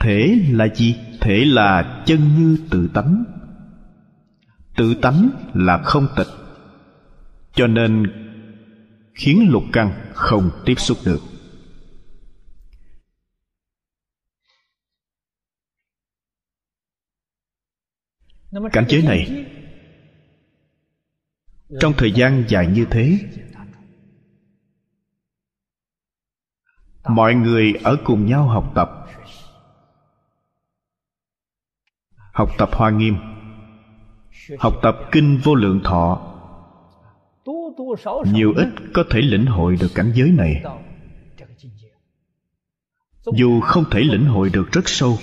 Thể 0.00 0.38
là 0.50 0.68
gì? 0.74 0.96
Thể 1.20 1.44
là 1.44 2.02
chân 2.06 2.20
như 2.38 2.58
tự 2.70 2.88
tánh. 2.94 3.24
Tự 4.76 4.94
tánh 4.94 5.28
là 5.54 5.82
không 5.84 6.06
tịch. 6.16 6.26
Cho 7.52 7.66
nên 7.66 8.23
khiến 9.14 9.48
lục 9.50 9.62
căn 9.72 10.10
không 10.14 10.50
tiếp 10.64 10.74
xúc 10.78 10.98
được. 11.04 11.20
Cảnh 18.72 18.86
giới 18.88 19.02
này, 19.02 19.46
trong 21.80 21.92
thời 21.98 22.12
gian 22.12 22.44
dài 22.48 22.66
như 22.66 22.86
thế, 22.90 23.18
mọi 27.08 27.34
người 27.34 27.72
ở 27.84 27.96
cùng 28.04 28.26
nhau 28.26 28.48
học 28.48 28.72
tập. 28.74 28.88
Học 32.32 32.50
tập 32.58 32.68
hoa 32.72 32.90
nghiêm, 32.90 33.16
học 34.58 34.74
tập 34.82 34.96
kinh 35.12 35.40
vô 35.44 35.54
lượng 35.54 35.80
thọ 35.84 36.33
nhiều 38.32 38.52
ít 38.56 38.68
có 38.92 39.04
thể 39.10 39.20
lĩnh 39.20 39.46
hội 39.46 39.76
được 39.80 39.90
cảnh 39.94 40.12
giới 40.14 40.30
này. 40.30 40.62
Dù 43.36 43.60
không 43.60 43.84
thể 43.90 44.00
lĩnh 44.00 44.24
hội 44.24 44.50
được 44.50 44.72
rất 44.72 44.88
sâu 44.88 45.18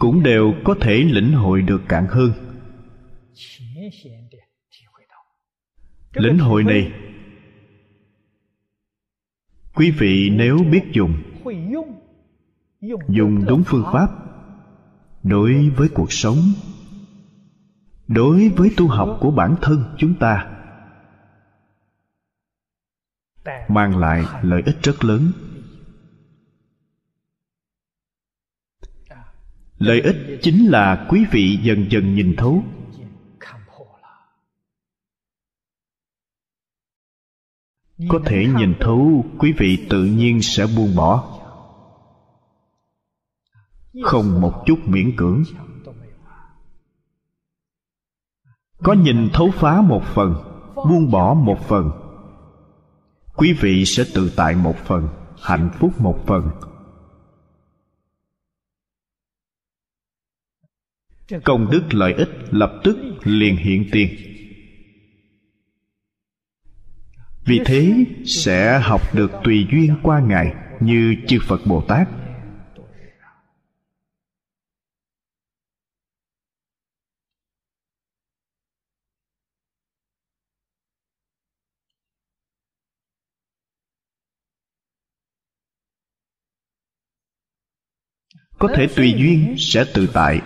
cũng 0.00 0.22
đều 0.22 0.54
có 0.64 0.74
thể 0.80 0.94
lĩnh 0.94 1.32
hội 1.32 1.62
được 1.62 1.82
cạn 1.88 2.06
hơn. 2.10 2.32
Lĩnh 6.12 6.38
hội 6.38 6.64
này 6.64 6.92
quý 9.74 9.90
vị 9.90 10.30
nếu 10.30 10.58
biết 10.70 10.82
dùng 10.92 11.14
dùng 13.08 13.44
đúng 13.46 13.62
phương 13.66 13.84
pháp 13.92 14.08
đối 15.22 15.68
với 15.68 15.88
cuộc 15.94 16.12
sống 16.12 16.36
đối 18.10 18.48
với 18.48 18.70
tu 18.76 18.88
học 18.88 19.18
của 19.20 19.30
bản 19.30 19.56
thân 19.62 19.94
chúng 19.98 20.14
ta, 20.14 20.56
mang 23.68 23.98
lại 23.98 24.24
lợi 24.42 24.62
ích 24.66 24.76
rất 24.82 25.04
lớn. 25.04 25.32
Lợi 29.78 30.00
ích 30.00 30.38
chính 30.42 30.66
là 30.66 31.06
quý 31.10 31.24
vị 31.30 31.58
dần 31.62 31.86
dần 31.90 32.14
nhìn 32.14 32.34
thấu. 32.36 32.64
Có 38.08 38.20
thể 38.26 38.46
nhìn 38.56 38.74
thấu, 38.80 39.24
quý 39.38 39.52
vị 39.58 39.86
tự 39.90 40.04
nhiên 40.04 40.42
sẽ 40.42 40.66
buông 40.76 40.96
bỏ. 40.96 41.40
Không 44.02 44.40
một 44.40 44.62
chút 44.66 44.78
miễn 44.86 45.16
cưỡng. 45.16 45.42
Có 48.82 48.92
nhìn 48.92 49.28
thấu 49.32 49.50
phá 49.50 49.80
một 49.80 50.02
phần, 50.04 50.34
buông 50.74 51.10
bỏ 51.10 51.34
một 51.34 51.68
phần. 51.68 51.90
Quý 53.36 53.52
vị 53.52 53.84
sẽ 53.84 54.04
tự 54.14 54.32
tại 54.36 54.54
một 54.54 54.76
phần, 54.84 55.08
hạnh 55.42 55.70
phúc 55.78 56.00
một 56.00 56.18
phần. 56.26 56.50
Công 61.44 61.70
đức 61.70 61.94
lợi 61.94 62.12
ích 62.12 62.28
lập 62.50 62.72
tức 62.84 62.96
liền 63.24 63.56
hiện 63.56 63.84
tiền. 63.92 64.08
Vì 67.44 67.60
thế 67.64 68.04
sẽ 68.24 68.80
học 68.82 69.14
được 69.14 69.30
tùy 69.44 69.66
duyên 69.72 69.94
qua 70.02 70.20
ngài 70.20 70.54
như 70.80 71.16
chư 71.26 71.38
phật 71.46 71.60
bồ 71.66 71.80
tát. 71.80 72.08
Có 88.60 88.68
thể 88.76 88.86
tùy 88.96 89.14
duyên 89.16 89.54
sẽ 89.58 89.84
tự 89.94 90.10
tại. 90.14 90.40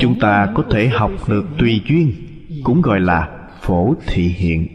Chúng 0.00 0.18
ta 0.20 0.52
có 0.54 0.64
thể 0.70 0.88
học 0.88 1.10
được 1.28 1.44
tùy 1.58 1.82
duyên, 1.88 2.12
cũng 2.64 2.82
gọi 2.82 3.00
là 3.00 3.48
phổ 3.60 3.94
thị 4.06 4.22
hiện. 4.28 4.68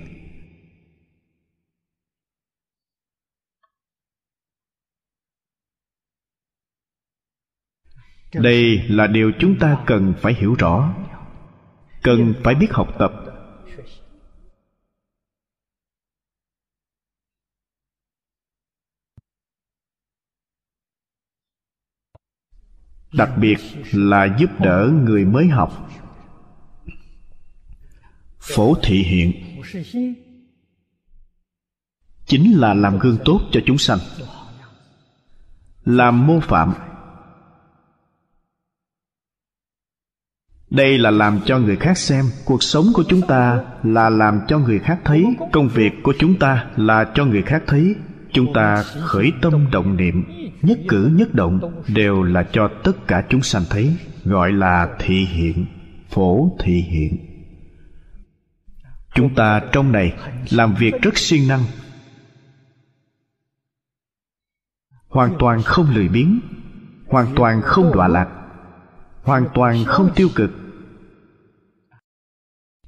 Đây 8.34 8.81
là 8.88 9.07
điều 9.07 9.31
chúng 9.39 9.60
ta 9.60 9.77
cần 9.86 10.13
phải 10.21 10.34
hiểu 10.34 10.55
rõ. 10.60 10.93
Cần 12.03 12.34
phải 12.43 12.55
biết 12.55 12.67
học 12.71 12.88
tập. 12.99 13.31
Đặc 23.13 23.30
biệt 23.38 23.58
là 23.91 24.36
giúp 24.39 24.50
đỡ 24.60 24.89
người 25.04 25.26
mới 25.26 25.47
học. 25.47 25.89
Phổ 28.39 28.76
thị 28.84 29.04
hiện. 29.04 29.32
Chính 32.26 32.60
là 32.60 32.74
làm 32.74 33.00
gương 33.00 33.17
tốt 33.26 33.41
cho 33.52 33.60
chúng 33.65 33.78
sanh. 33.78 34.00
Làm 35.86 36.28
mô 36.28 36.39
phạm. 36.39 36.74
Đây 40.69 40.97
là 40.97 41.12
làm 41.12 41.39
cho 41.45 41.60
người 41.60 41.76
khác 41.76 41.97
xem 41.97 42.26
cuộc 42.45 42.63
sống 42.63 42.86
của 42.93 43.04
chúng 43.10 43.21
ta 43.28 43.63
là 43.84 44.10
làm 44.10 44.39
cho 44.47 44.60
người 44.60 44.80
khác 44.80 45.00
thấy, 45.06 45.26
công 45.52 45.67
việc 45.67 45.91
của 46.04 46.13
chúng 46.19 46.39
ta 46.39 46.67
là 46.76 47.12
cho 47.15 47.26
người 47.26 47.41
khác 47.41 47.63
thấy. 47.67 47.95
Chúng 48.34 48.54
ta 48.54 48.84
khởi 48.84 49.32
tâm 49.41 49.71
động 49.71 49.97
niệm 49.97 50.40
nhất 50.62 50.80
cử 50.88 51.12
nhất 51.13 51.34
động 51.34 51.84
đều 51.88 52.24
là 52.24 52.43
cho 52.52 52.67
tất 52.84 53.08
cả 53.08 53.26
chúng 53.30 53.41
sanh 53.41 53.63
thấy, 53.69 53.97
gọi 54.24 54.52
là 54.52 54.95
thị 55.00 55.26
hiện, 55.26 55.65
phổ 56.10 56.58
thị 56.60 56.82
hiện. 56.82 57.17
Chúng 59.15 59.36
ta 59.36 59.62
trong 59.71 59.91
này 59.91 60.17
làm 60.52 60.76
việc 60.76 60.93
rất 61.02 61.17
siêng 61.17 61.47
năng. 61.47 61.63
Hoàn 65.08 65.36
toàn 65.39 65.62
không 65.62 65.89
lười 65.95 66.08
biếng, 66.08 66.39
hoàn 67.08 67.36
toàn 67.36 67.62
không 67.62 67.91
đọa 67.93 68.08
lạc, 68.08 68.30
hoàn 69.24 69.45
toàn 69.54 69.84
không 69.86 70.12
tiêu 70.15 70.30
cực. 70.36 70.52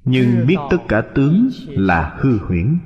Nhưng 0.04 0.46
biết 0.46 0.56
tất 0.70 0.76
cả 0.88 1.02
tướng 1.14 1.50
là 1.68 2.16
hư 2.18 2.38
huyễn. 2.38 2.78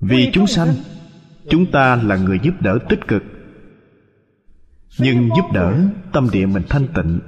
Vì 0.00 0.30
chúng 0.32 0.46
sanh, 0.46 0.68
chúng 1.50 1.70
ta 1.72 1.96
là 1.96 2.16
người 2.16 2.40
giúp 2.42 2.54
đỡ 2.60 2.78
tích 2.88 3.00
cực. 3.08 3.22
Nhưng 4.98 5.28
giúp 5.36 5.44
đỡ 5.54 5.80
tâm 6.12 6.28
địa 6.32 6.46
mình 6.46 6.62
thanh 6.68 6.88
tịnh. 6.94 7.20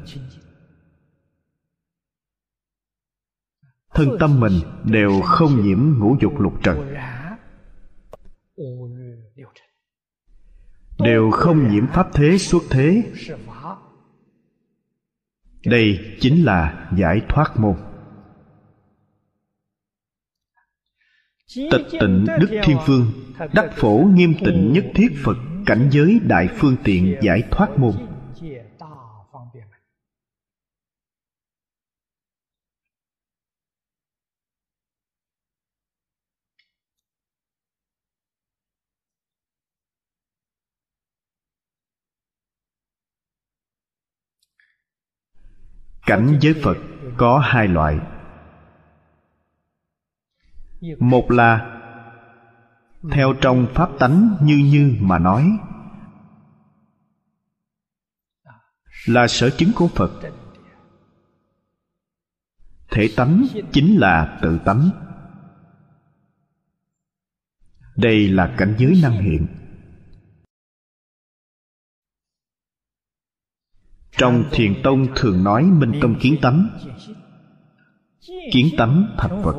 Thân 3.95 4.17
tâm 4.21 4.41
mình 4.41 4.53
đều 4.85 5.21
không 5.25 5.67
nhiễm 5.67 5.99
ngũ 5.99 6.17
dục 6.21 6.41
lục 6.41 6.53
trần. 6.63 6.95
Đều 10.99 11.31
không 11.31 11.73
nhiễm 11.73 11.87
pháp 11.87 12.09
thế 12.15 12.39
xuất 12.39 12.63
thế. 12.71 13.13
Đây 15.67 16.17
chính 16.21 16.45
là 16.45 16.91
giải 16.99 17.21
thoát 17.29 17.53
môn. 17.57 17.77
tịch 21.57 21.87
tịnh 22.01 22.27
đức 22.41 22.61
thiên 22.65 22.77
vương, 22.87 23.13
đắc 23.53 23.71
phổ 23.77 24.09
nghiêm 24.15 24.35
tịnh 24.45 24.73
nhất 24.73 24.85
thiết 24.95 25.09
phật, 25.25 25.37
cảnh 25.67 25.89
giới 25.93 26.21
đại 26.25 26.49
phương 26.57 26.77
tiện 26.85 27.17
giải 27.23 27.43
thoát 27.51 27.79
môn. 27.79 27.93
Cảnh 46.07 46.39
giới 46.41 46.55
phật 46.63 46.77
có 47.17 47.39
hai 47.39 47.69
loại 47.69 47.97
một 51.01 51.31
là, 51.31 51.81
theo 53.11 53.35
trong 53.41 53.67
pháp 53.75 53.91
tánh 53.99 54.37
như 54.43 54.57
như 54.57 54.97
mà 55.01 55.19
nói, 55.19 55.51
là 59.07 59.27
sở 59.29 59.51
chứng 59.51 59.71
của 59.75 59.89
phật. 59.89 60.33
Thể 62.91 63.09
tánh 63.17 63.47
chính 63.73 63.97
là 63.97 64.39
tự 64.43 64.59
tánh. 64.65 64.91
Đây 67.97 68.29
là 68.29 68.55
cảnh 68.59 68.75
giới 68.79 69.01
năng 69.03 69.23
hiện. 69.23 69.47
Trong 74.11 74.45
thiền 74.51 74.75
tông 74.85 75.07
thường 75.17 75.45
nói 75.45 75.65
minh 75.65 75.93
tâm 76.03 76.17
kiến 76.21 76.37
tánh 76.43 76.79
kiến 78.53 78.69
tánh 78.79 79.15
thành 79.19 79.43
phật 79.43 79.57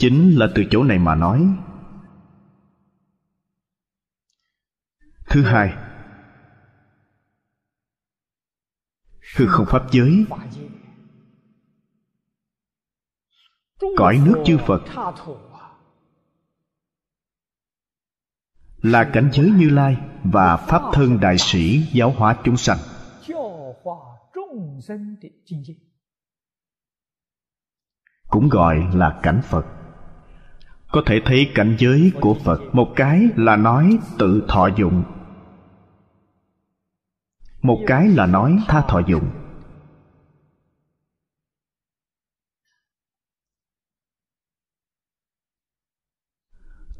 chính 0.00 0.36
là 0.36 0.46
từ 0.54 0.64
chỗ 0.70 0.84
này 0.84 0.98
mà 0.98 1.14
nói. 1.14 1.56
Thứ 5.28 5.42
hai, 5.42 5.74
hư 9.36 9.46
không 9.46 9.66
pháp 9.66 9.82
giới. 9.90 10.24
Cõi 13.96 14.20
nước 14.24 14.42
chư 14.46 14.58
phật 14.66 14.82
là 18.76 19.10
cảnh 19.12 19.30
giới 19.32 19.50
như 19.50 19.68
lai 19.68 19.96
và 20.24 20.56
pháp 20.56 20.82
thân 20.92 21.20
đại 21.20 21.38
sĩ 21.38 21.86
giáo 21.92 22.10
hóa 22.10 22.36
chúng 22.44 22.56
sanh. 22.56 22.78
Cũng 28.28 28.48
gọi 28.48 28.78
là 28.94 29.20
cảnh 29.22 29.40
phật 29.44 29.79
có 30.92 31.02
thể 31.06 31.20
thấy 31.24 31.52
cảnh 31.54 31.76
giới 31.78 32.12
của 32.20 32.36
phật, 32.44 32.60
một 32.72 32.92
cái 32.96 33.28
là 33.36 33.56
nói 33.56 33.98
tự 34.18 34.44
thọ 34.48 34.68
dụng. 34.78 35.04
Một 37.62 37.84
cái 37.86 38.08
là 38.08 38.26
nói 38.26 38.58
tha 38.68 38.84
thọ 38.88 39.00
dụng. 39.08 39.30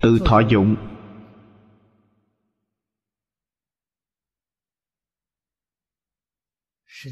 Tự 0.00 0.18
thọ 0.24 0.40
dụng. 0.40 0.76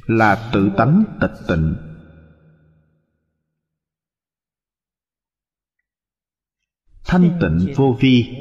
Là 0.07 0.51
tự 0.53 0.71
tánh 0.77 1.05
tịch 1.21 1.31
tịnh. 1.49 1.88
Thanh 7.09 7.39
tịnh 7.41 7.75
vô 7.77 7.97
vi. 8.01 8.35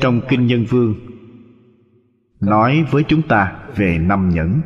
Trong 0.00 0.20
kinh 0.28 0.46
nhân 0.46 0.64
vương, 0.64 0.94
nói 2.40 2.84
với 2.90 3.04
chúng 3.08 3.22
ta 3.28 3.68
về 3.76 3.98
năm 3.98 4.28
nhẫn. 4.28 4.60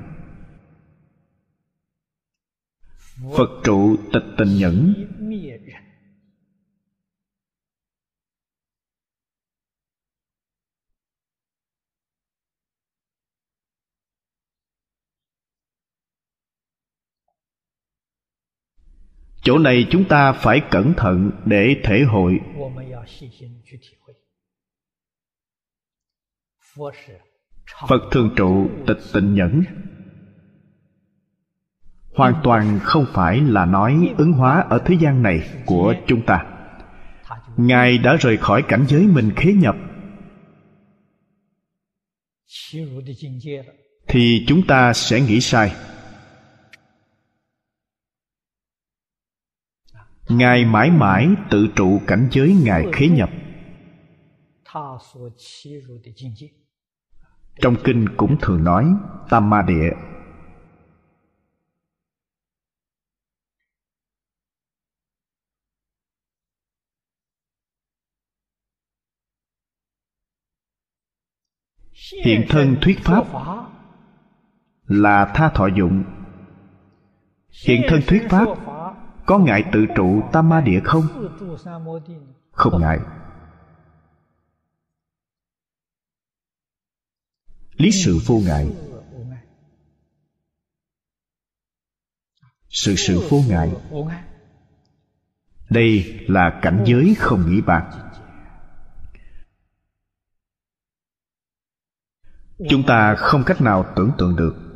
Phật 3.36 3.50
trụ 3.64 3.96
tịch 4.12 4.24
tình 4.38 4.56
nhẫn. 4.56 4.94
Chỗ 19.42 19.58
này 19.58 19.86
chúng 19.90 20.04
ta 20.04 20.32
phải 20.32 20.60
cẩn 20.70 20.94
thận 20.96 21.30
để 21.44 21.76
thể 21.84 22.02
hội. 22.02 22.40
Phật 27.88 28.02
thường 28.10 28.30
trụ 28.36 28.70
tịch 28.86 28.98
tịnh 29.12 29.34
nhẫn. 29.34 29.62
Hoàn 32.14 32.34
toàn 32.44 32.78
không 32.82 33.06
phải 33.12 33.40
là 33.40 33.66
nói 33.66 34.14
ứng 34.18 34.32
hóa 34.32 34.60
ở 34.60 34.78
thế 34.86 34.96
gian 35.00 35.22
này 35.22 35.48
của 35.66 35.94
chúng 36.06 36.26
ta. 36.26 36.46
Ngài 37.56 37.98
đã 37.98 38.16
rời 38.16 38.36
khỏi 38.36 38.62
cảnh 38.68 38.84
giới 38.88 39.06
mình 39.06 39.30
khế 39.36 39.52
nhập. 39.52 39.76
Thì 44.08 44.44
chúng 44.46 44.66
ta 44.66 44.92
sẽ 44.92 45.20
nghĩ 45.20 45.40
sai. 45.40 45.72
Ngài 50.28 50.64
mãi 50.64 50.90
mãi 50.90 51.28
tự 51.50 51.68
trụ 51.76 52.00
cảnh 52.06 52.28
giới 52.30 52.56
ngài 52.64 52.86
khế 52.92 53.08
nhập. 53.08 53.30
Trong 57.60 57.74
kinh 57.84 58.16
cũng 58.16 58.36
thường 58.40 58.64
nói 58.64 58.86
tam 59.28 59.50
ma 59.50 59.62
địa 59.62 59.90
hiện 72.24 72.46
thân 72.48 72.76
thuyết 72.80 72.98
pháp 73.04 73.24
là 74.86 75.24
tha 75.34 75.48
thọ 75.48 75.66
dụng. 75.66 76.04
Hiện 77.66 77.82
thân 77.88 78.00
thuyết 78.06 78.22
pháp 78.30 78.46
có 79.30 79.38
ngại 79.38 79.64
tự 79.72 79.86
trụ 79.96 80.22
tam 80.32 80.48
ma 80.48 80.60
địa 80.60 80.80
không? 80.84 81.04
Không 82.52 82.80
ngại 82.80 82.98
lý 87.72 87.90
sự 87.92 88.18
vô 88.26 88.40
ngại 88.46 88.68
sự 92.68 92.94
sự 92.96 93.28
vô 93.30 93.40
ngại 93.48 93.72
đây 95.70 96.20
là 96.28 96.58
cảnh 96.62 96.84
giới 96.86 97.14
không 97.18 97.50
nghĩ 97.50 97.60
bạc 97.60 98.10
chúng 102.70 102.82
ta 102.86 103.14
không 103.14 103.44
cách 103.46 103.60
nào 103.60 103.92
tưởng 103.96 104.12
tượng 104.18 104.36
được. 104.36 104.69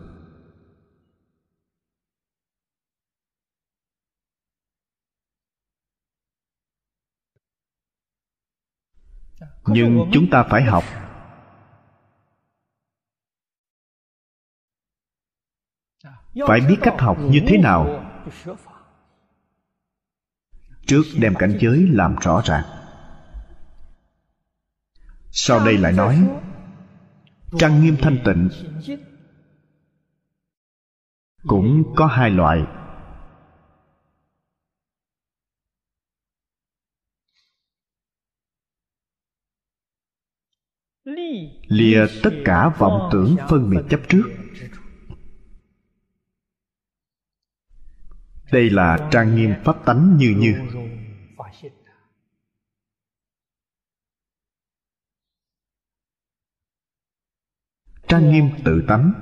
Nhưng 9.67 10.11
chúng 10.13 10.31
ta 10.31 10.45
phải 10.51 10.63
học. 10.63 10.85
Phải 16.49 16.61
biết 16.61 16.77
cách 16.83 16.95
học 16.99 17.19
như 17.21 17.41
thế 17.47 17.59
nào. 17.59 18.11
trước 20.87 21.03
đem 21.21 21.35
cảnh 21.35 21.59
giới 21.61 21.89
làm 21.91 22.17
rõ 22.17 22.43
ràng. 22.45 22.65
Sau 25.31 25.65
đây 25.65 25.79
lại 25.79 25.93
nói 25.93 26.29
trang 27.59 27.83
nghiêm 27.83 27.97
thanh 28.03 28.19
tịnh 28.25 28.49
cũng 31.47 31.95
có 31.97 32.07
hai 32.07 32.31
loại 32.31 32.65
lìa 41.67 42.07
tất 42.23 42.31
cả 42.45 42.69
vọng 42.79 43.09
tưởng 43.13 43.37
phân 43.49 43.71
biệt 43.71 43.83
chấp 43.91 44.01
trước. 44.09 44.25
Đây 48.53 48.71
là 48.71 49.09
trang 49.11 49.37
nghiêm 49.37 49.55
pháp 49.65 49.85
tánh 49.85 50.17
như 50.17 50.35
như. 50.39 50.55
Trang 58.09 58.33
nghiêm 58.33 58.51
tự 58.65 58.85
tánh. 58.89 59.13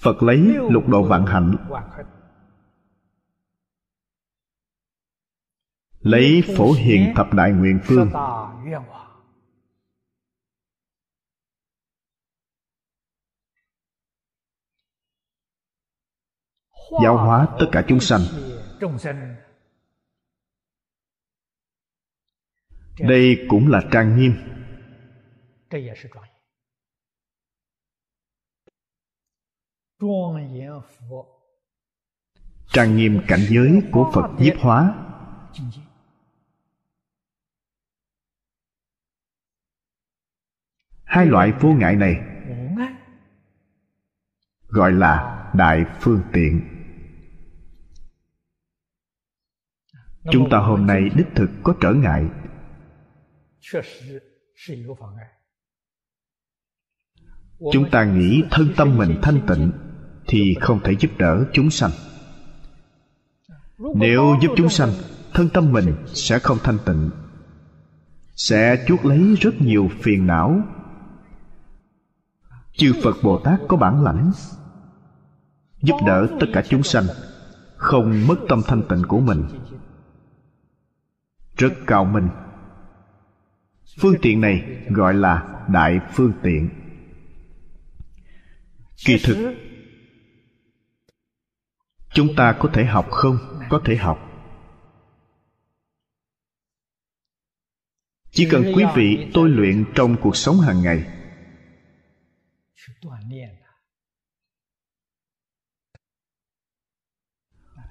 phật 0.00 0.22
lấy 0.22 0.38
lục 0.70 0.88
độ 0.88 1.02
vạn 1.02 1.26
hạnh 1.26 1.56
lấy 6.00 6.42
phổ 6.56 6.72
hiền 6.72 7.12
thập 7.16 7.34
đại 7.34 7.52
nguyện 7.52 7.80
phương. 7.84 8.10
giáo 17.02 17.16
hóa 17.16 17.48
tất 17.58 17.66
cả 17.72 17.84
chúng 17.88 18.00
sanh. 18.00 18.20
đây 22.98 23.46
cũng 23.48 23.68
là 23.68 23.80
trang 23.92 24.16
nghiêm. 24.18 24.32
Trang 32.72 32.96
nghiêm 32.96 33.20
cảnh 33.28 33.40
giới 33.48 33.82
của 33.92 34.10
phật 34.14 34.30
nhiếp 34.38 34.54
hóa. 34.60 34.94
Hai 41.04 41.26
loại 41.26 41.52
vô 41.60 41.68
ngại 41.68 41.96
này 41.96 42.14
gọi 44.68 44.92
là 44.92 45.42
đại 45.54 45.84
phương 46.00 46.22
tiện. 46.32 46.60
Chúng 50.32 50.48
ta 50.50 50.58
hôm 50.58 50.86
nay 50.86 51.00
đích 51.16 51.26
thực 51.34 51.50
có 51.62 51.74
trở 51.80 51.92
ngại. 51.92 52.24
Chúng 57.72 57.90
ta 57.92 58.04
nghĩ 58.04 58.42
thân 58.50 58.68
tâm 58.76 58.96
mình 58.96 59.18
thanh 59.22 59.40
tịnh 59.48 59.85
thì 60.26 60.56
không 60.60 60.80
thể 60.84 60.92
giúp 60.92 61.10
đỡ 61.18 61.44
chúng 61.52 61.70
sanh. 61.70 61.90
Nếu 63.94 64.36
giúp 64.42 64.50
chúng 64.56 64.68
sanh, 64.68 64.90
thân 65.34 65.48
tâm 65.48 65.72
mình 65.72 65.94
sẽ 66.06 66.38
không 66.38 66.58
thanh 66.62 66.78
tịnh, 66.86 67.10
sẽ 68.34 68.84
chuốc 68.86 69.04
lấy 69.04 69.36
rất 69.40 69.60
nhiều 69.60 69.90
phiền 70.02 70.26
não. 70.26 70.60
Chư 72.72 72.92
phật 73.02 73.16
bồ 73.22 73.38
tát 73.38 73.60
có 73.68 73.76
bản 73.76 74.04
lãnh 74.04 74.32
giúp 75.82 75.96
đỡ 76.06 76.26
tất 76.40 76.46
cả 76.52 76.62
chúng 76.68 76.82
sanh 76.82 77.04
không 77.76 78.26
mất 78.26 78.36
tâm 78.48 78.62
thanh 78.66 78.82
tịnh 78.88 79.02
của 79.08 79.20
mình. 79.20 79.44
Rất 81.56 81.72
cao 81.86 82.04
minh. 82.04 82.28
Phương 84.00 84.14
tiện 84.22 84.40
này 84.40 84.84
gọi 84.88 85.14
là 85.14 85.64
đại 85.68 86.00
phương 86.12 86.32
tiện. 86.42 86.68
Kỳ 89.04 89.18
thực 89.24 89.54
chúng 92.16 92.34
ta 92.36 92.56
có 92.60 92.70
thể 92.74 92.84
học 92.84 93.10
không? 93.10 93.38
Có 93.68 93.80
thể 93.84 93.96
học. 93.96 94.18
Chỉ 98.30 98.48
cần 98.50 98.62
quý 98.76 98.84
vị 98.94 99.30
tôi 99.34 99.48
luyện 99.48 99.84
trong 99.94 100.16
cuộc 100.22 100.36
sống 100.36 100.60
hàng 100.60 100.82
ngày. 100.82 101.06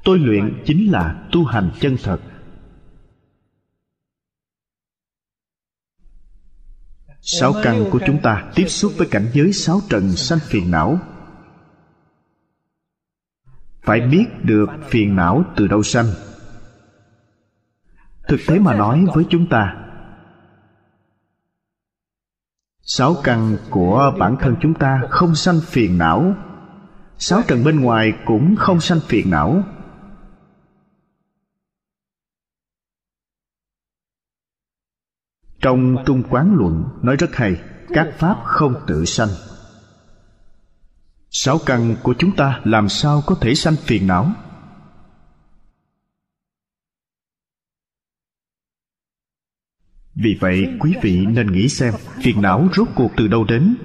Tôi 0.04 0.20
luyện 0.20 0.64
chính 0.66 0.92
là 0.92 1.28
tu 1.32 1.46
hành 1.46 1.72
chân 1.80 1.98
thật. 2.04 2.22
Sáu 7.22 7.54
căn 7.64 7.86
của 7.92 8.00
chúng 8.06 8.22
ta 8.22 8.52
tiếp 8.56 8.68
xúc 8.68 8.94
với 8.98 9.08
cảnh 9.12 9.32
giới 9.34 9.54
sáu 9.54 9.82
trần 9.90 10.12
sanh 10.12 10.40
phiền 10.40 10.72
não 10.72 11.15
phải 13.86 14.02
biết 14.02 14.26
được 14.44 14.68
phiền 14.90 15.16
não 15.16 15.44
từ 15.56 15.68
đâu 15.68 15.84
sanh. 15.84 16.06
Thực 18.28 18.40
tế 18.48 18.60
mà 18.60 18.76
nói 18.76 19.06
với 19.14 19.26
chúng 19.30 19.50
ta, 19.50 19.76
sáu 22.82 23.16
căn 23.24 23.58
của 23.70 24.16
bản 24.20 24.36
thân 24.40 24.56
chúng 24.62 24.74
ta 24.74 25.02
không 25.10 25.36
sanh 25.36 25.60
phiền 25.62 25.98
não. 25.98 26.36
Sáu 27.18 27.42
trần 27.48 27.64
bên 27.64 27.80
ngoài 27.80 28.14
cũng 28.26 28.56
không 28.56 28.82
sanh 28.82 29.00
phiền 29.08 29.32
não. 29.32 29.64
Trong 35.62 35.96
trung 36.06 36.24
quán 36.30 36.56
luận 36.56 36.84
nói 37.02 37.16
rất 37.16 37.30
hay, 37.36 37.62
các 37.88 38.14
pháp 38.18 38.42
không 38.44 38.74
tự 38.88 39.06
sanh 39.06 39.30
sáu 41.38 41.60
căn 41.66 41.96
của 42.04 42.16
chúng 42.20 42.36
ta 42.36 42.62
làm 42.64 42.90
sao 42.90 43.24
có 43.26 43.36
thể 43.42 43.56
sanh 43.56 43.76
phiền 43.76 44.08
não? 44.08 44.32
Vì 50.16 50.38
vậy, 50.40 50.68
quý 50.80 50.94
vị 51.02 51.26
nên 51.26 51.52
nghĩ 51.52 51.70
xem, 51.70 51.94
phiền 52.24 52.42
não 52.42 52.70
rốt 52.76 52.88
cuộc 52.96 53.12
từ 53.18 53.28
đâu 53.28 53.44
đến? 53.44 53.76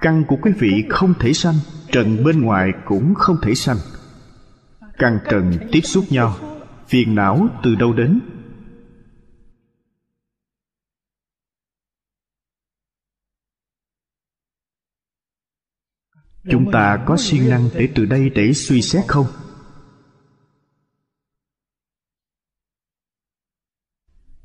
Căn 0.00 0.24
của 0.28 0.36
quý 0.42 0.52
vị 0.58 0.84
không 0.88 1.14
thể 1.20 1.32
sanh, 1.32 1.54
trần 1.92 2.24
bên 2.24 2.40
ngoài 2.40 2.72
cũng 2.86 3.14
không 3.14 3.36
thể 3.42 3.54
sanh. 3.54 3.78
Căn 4.98 5.18
trần 5.30 5.52
tiếp 5.72 5.80
xúc 5.80 6.04
nhau, 6.10 6.36
phiền 6.88 7.14
não 7.14 7.48
từ 7.62 7.74
đâu 7.74 7.92
đến? 7.92 8.20
Chúng 16.50 16.72
ta 16.72 17.04
có 17.06 17.16
siêng 17.16 17.50
năng 17.50 17.68
để 17.74 17.88
từ 17.94 18.04
đây 18.04 18.30
để 18.30 18.52
suy 18.52 18.82
xét 18.82 19.04
không? 19.08 19.26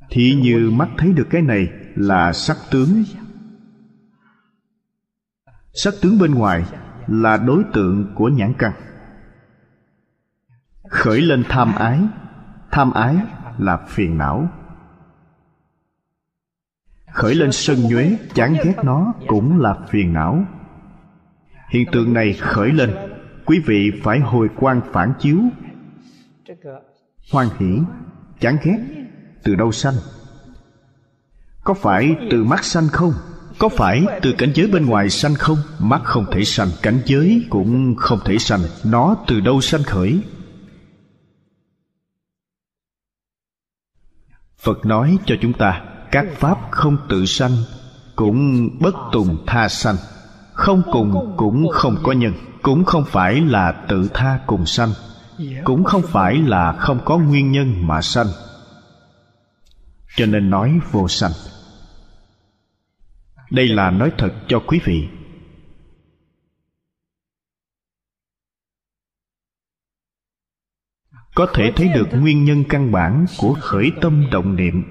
Thì 0.10 0.36
như 0.36 0.72
mắt 0.74 0.90
thấy 0.98 1.14
được 1.14 1.28
cái 1.30 1.42
này 1.42 1.68
là 1.96 2.34
sắc 2.34 2.58
tướng. 2.72 3.04
Sắc 5.74 5.94
tướng 6.02 6.20
bên 6.20 6.36
ngoài 6.36 6.64
là 7.08 7.38
đối 7.38 7.64
tượng 7.74 8.14
của 8.16 8.30
nhãn 8.30 8.54
căn. 8.58 8.74
Khởi 10.90 11.22
lên 11.22 11.44
tham 11.50 11.76
ái. 11.76 12.00
Tham 12.72 12.92
ái 12.92 13.18
là 13.58 13.86
phiền 13.88 14.18
não. 14.18 14.50
Khởi 17.14 17.36
lên 17.36 17.52
sân 17.52 17.78
nhuế, 17.82 18.18
chán 18.34 18.56
ghét 18.64 18.76
nó 18.84 19.14
cũng 19.28 19.60
là 19.60 19.78
phiền 19.90 20.14
não 20.14 20.46
hiện 21.70 21.88
tượng 21.92 22.14
này 22.14 22.34
khởi 22.34 22.72
lên. 22.72 22.96
Quý 23.46 23.60
vị 23.60 23.92
phải 24.04 24.20
hồi 24.20 24.50
quan 24.56 24.82
phản 24.94 25.14
chiếu. 25.20 25.40
Hoan 27.32 27.48
hỷ, 27.60 27.80
chán 28.40 28.58
ghét, 28.64 28.78
từ 29.44 29.56
đâu 29.56 29.72
sanh? 29.72 29.94
Có 31.64 31.74
phải 31.74 32.16
từ 32.32 32.44
mắt 32.44 32.64
sanh 32.64 32.88
không? 32.88 33.14
Có 33.60 33.70
phải 33.70 34.06
từ 34.22 34.34
cảnh 34.38 34.52
giới 34.56 34.68
bên 34.68 34.86
ngoài 34.86 35.10
sanh 35.10 35.36
không? 35.36 35.58
Mắt 35.80 36.02
không 36.04 36.26
thể 36.32 36.44
sanh, 36.44 36.68
cảnh 36.82 37.02
giới 37.06 37.46
cũng 37.50 37.96
không 37.98 38.20
thể 38.26 38.38
sanh. 38.38 38.62
Nó 38.84 39.18
từ 39.28 39.40
đâu 39.40 39.62
sanh 39.62 39.84
khởi? 39.84 40.20
Phật 44.58 44.86
nói 44.86 45.18
cho 45.26 45.36
chúng 45.42 45.54
ta, 45.54 45.86
các 46.12 46.26
pháp 46.36 46.58
không 46.72 46.98
tự 47.10 47.26
sanh, 47.26 47.52
cũng 48.16 48.70
bất 48.80 48.96
tùng 49.12 49.44
tha 49.48 49.68
sanh 49.68 49.96
không 50.54 50.82
cùng 50.92 51.34
cũng 51.38 51.68
không 51.72 51.96
có 52.04 52.12
nhân, 52.12 52.34
cũng 52.62 52.86
không 52.86 53.04
phải 53.08 53.42
là 53.42 53.86
tự 53.90 54.10
tha 54.14 54.40
cùng 54.48 54.66
sanh, 54.66 54.90
cũng 55.64 55.84
không 55.84 56.02
phải 56.02 56.38
là 56.38 56.74
không 56.74 57.00
có 57.06 57.18
nguyên 57.18 57.52
nhân 57.52 57.88
mà 57.88 58.02
sanh. 58.02 58.28
Cho 60.16 60.26
nên 60.26 60.50
nói 60.50 60.80
vô 60.92 61.08
sanh. 61.08 61.32
Đây 63.52 63.68
là 63.68 63.92
nói 63.92 64.12
thật 64.18 64.34
cho 64.48 64.60
quý 64.68 64.80
vị. 64.86 65.08
Có 71.36 71.48
thể 71.54 71.72
thấy 71.76 71.88
được 71.88 72.08
nguyên 72.12 72.44
nhân 72.44 72.64
căn 72.70 72.92
bản 72.92 73.26
của 73.38 73.58
khởi 73.62 73.92
tâm 74.02 74.26
động 74.32 74.56
niệm 74.56 74.84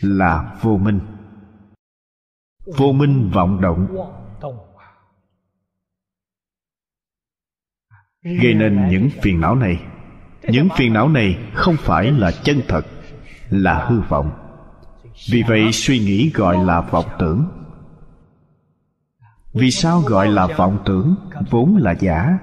là 0.00 0.58
vô 0.62 0.76
minh. 0.76 1.00
Vô 2.76 2.92
minh 2.92 3.30
vọng 3.34 3.60
động. 3.60 3.86
Gây 8.22 8.54
nên 8.54 8.88
những 8.88 9.10
phiền 9.22 9.40
não 9.40 9.54
này. 9.54 9.84
Những 10.42 10.68
phiền 10.76 10.92
não 10.92 11.08
này 11.08 11.50
không 11.54 11.76
phải 11.78 12.10
là 12.10 12.32
chân 12.44 12.62
thật, 12.68 12.86
là 13.50 13.84
hư 13.84 14.00
vọng. 14.00 14.30
Vì 15.30 15.42
vậy, 15.48 15.72
suy 15.72 15.98
nghĩ 15.98 16.30
gọi 16.30 16.64
là 16.64 16.80
vọng 16.80 17.06
tưởng. 17.18 17.48
Vì 19.52 19.70
sao 19.70 20.00
gọi 20.00 20.28
là 20.28 20.46
vọng 20.46 20.82
tưởng? 20.86 21.14
Vốn 21.50 21.76
là 21.76 21.94
giả. 22.00 22.38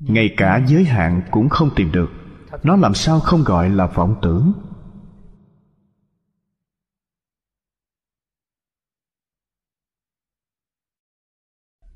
Ngay 0.00 0.34
cả 0.36 0.60
giới 0.66 0.84
hạn 0.84 1.22
cũng 1.30 1.48
không 1.48 1.70
tìm 1.76 1.92
được 1.92 2.19
nó 2.62 2.76
làm 2.76 2.94
sao 2.94 3.20
không 3.20 3.44
gọi 3.44 3.70
là 3.70 3.86
vọng 3.86 4.16
tưởng? 4.22 4.52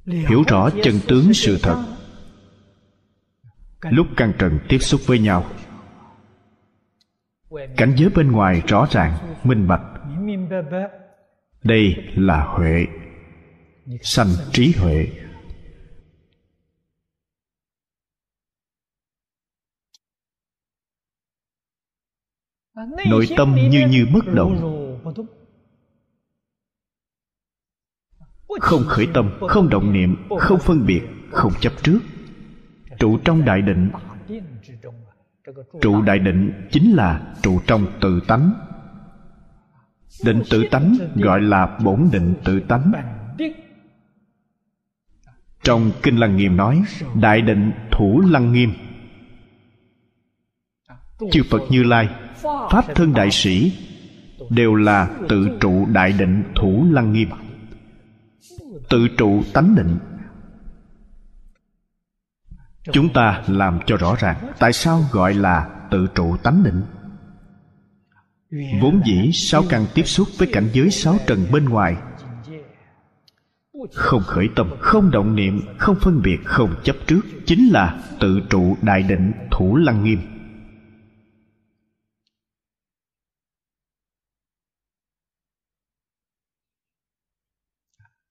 Hiểu 0.07 0.43
rõ 0.49 0.71
chân 0.83 0.95
tướng 1.09 1.35
sự 1.35 1.59
thật. 1.63 1.85
Lúc 3.81 4.07
căn 4.17 4.33
trần 4.39 4.59
tiếp 4.69 4.79
xúc 4.79 5.01
với 5.07 5.19
nhau, 5.19 5.45
cảnh 7.77 7.95
giới 7.97 8.11
bên 8.11 8.33
ngoài 8.33 8.63
rõ 8.67 8.87
ràng, 8.91 9.37
minh 9.45 9.69
bạch. 9.69 9.83
Đây 11.63 11.95
là 12.15 12.45
huệ, 12.45 12.87
sanh 14.03 14.29
trí 14.53 14.73
huệ. 14.79 15.24
Nội 23.11 23.27
tâm 23.37 23.55
như 23.71 23.87
như 23.89 24.07
bất 24.15 24.35
động 24.35 24.81
không 28.61 28.83
khởi 28.87 29.09
tâm 29.15 29.31
không 29.49 29.69
động 29.69 29.93
niệm 29.93 30.17
không 30.39 30.59
phân 30.59 30.87
biệt 30.87 31.03
không 31.31 31.53
chấp 31.61 31.73
trước. 31.83 32.01
Trụ 32.99 33.19
trong 33.25 33.45
đại 33.45 33.63
định. 33.63 33.91
Trụ 35.81 36.03
đại 36.03 36.19
định 36.19 36.69
chính 36.71 36.95
là 36.95 37.35
trụ 37.43 37.61
trong 37.67 37.87
tự 38.01 38.21
tánh. 38.29 38.53
Định 40.25 40.43
tự 40.51 40.65
tánh 40.71 40.97
gọi 41.15 41.41
là 41.41 41.79
bổn 41.85 42.09
định 42.13 42.35
tự 42.45 42.61
tánh. 42.61 42.93
Trong 45.63 45.91
kinh 46.03 46.17
lăng 46.17 46.37
nghiêm 46.37 46.57
nói 46.57 46.83
đại 47.21 47.43
định 47.43 47.73
thủ 47.91 48.21
lăng 48.21 48.53
nghiêm. 48.53 48.73
Chư 51.31 51.43
phật 51.51 51.63
như 51.71 51.83
lai 51.83 52.09
pháp 52.43 52.85
thân 52.95 53.13
đại 53.13 53.31
sĩ 53.31 53.73
đều 54.51 54.75
là 54.75 55.09
tự 55.29 55.49
trụ 55.61 55.87
đại 55.93 56.13
định 56.13 56.45
thủ 56.55 56.87
lăng 56.91 57.13
nghiêm. 57.13 57.29
Tự 58.89 59.09
trụ 59.19 59.43
tánh 59.53 59.75
định. 59.75 59.99
Chúng 62.93 63.13
ta 63.13 63.43
làm 63.47 63.79
cho 63.87 63.97
rõ 63.97 64.15
ràng 64.19 64.53
tại 64.59 64.73
sao 64.73 65.05
gọi 65.13 65.35
là 65.35 65.69
tự 65.91 66.07
trụ 66.15 66.37
tánh 66.37 66.63
định. 66.65 66.83
Vốn 68.83 69.01
dĩ 69.05 69.31
sáu 69.33 69.65
căn 69.69 69.87
tiếp 69.95 70.03
xúc 70.03 70.29
với 70.39 70.49
cảnh 70.53 70.69
giới 70.73 70.91
sáu 70.91 71.17
trần 71.27 71.47
bên 71.53 71.65
ngoài. 71.65 71.97
Không 73.93 74.23
khởi 74.23 74.49
tâm, 74.57 74.71
không 74.81 75.11
động 75.11 75.37
niệm, 75.37 75.61
không 75.79 75.97
phân 76.01 76.23
biệt, 76.23 76.39
không 76.45 76.75
chấp 76.85 76.97
trước 77.07 77.21
chính 77.47 77.69
là 77.69 78.01
tự 78.21 78.41
trụ 78.51 78.77
đại 78.83 79.03
định 79.03 79.33
thủ 79.51 79.77
lăng 79.77 80.05
nghiêm. 80.05 80.34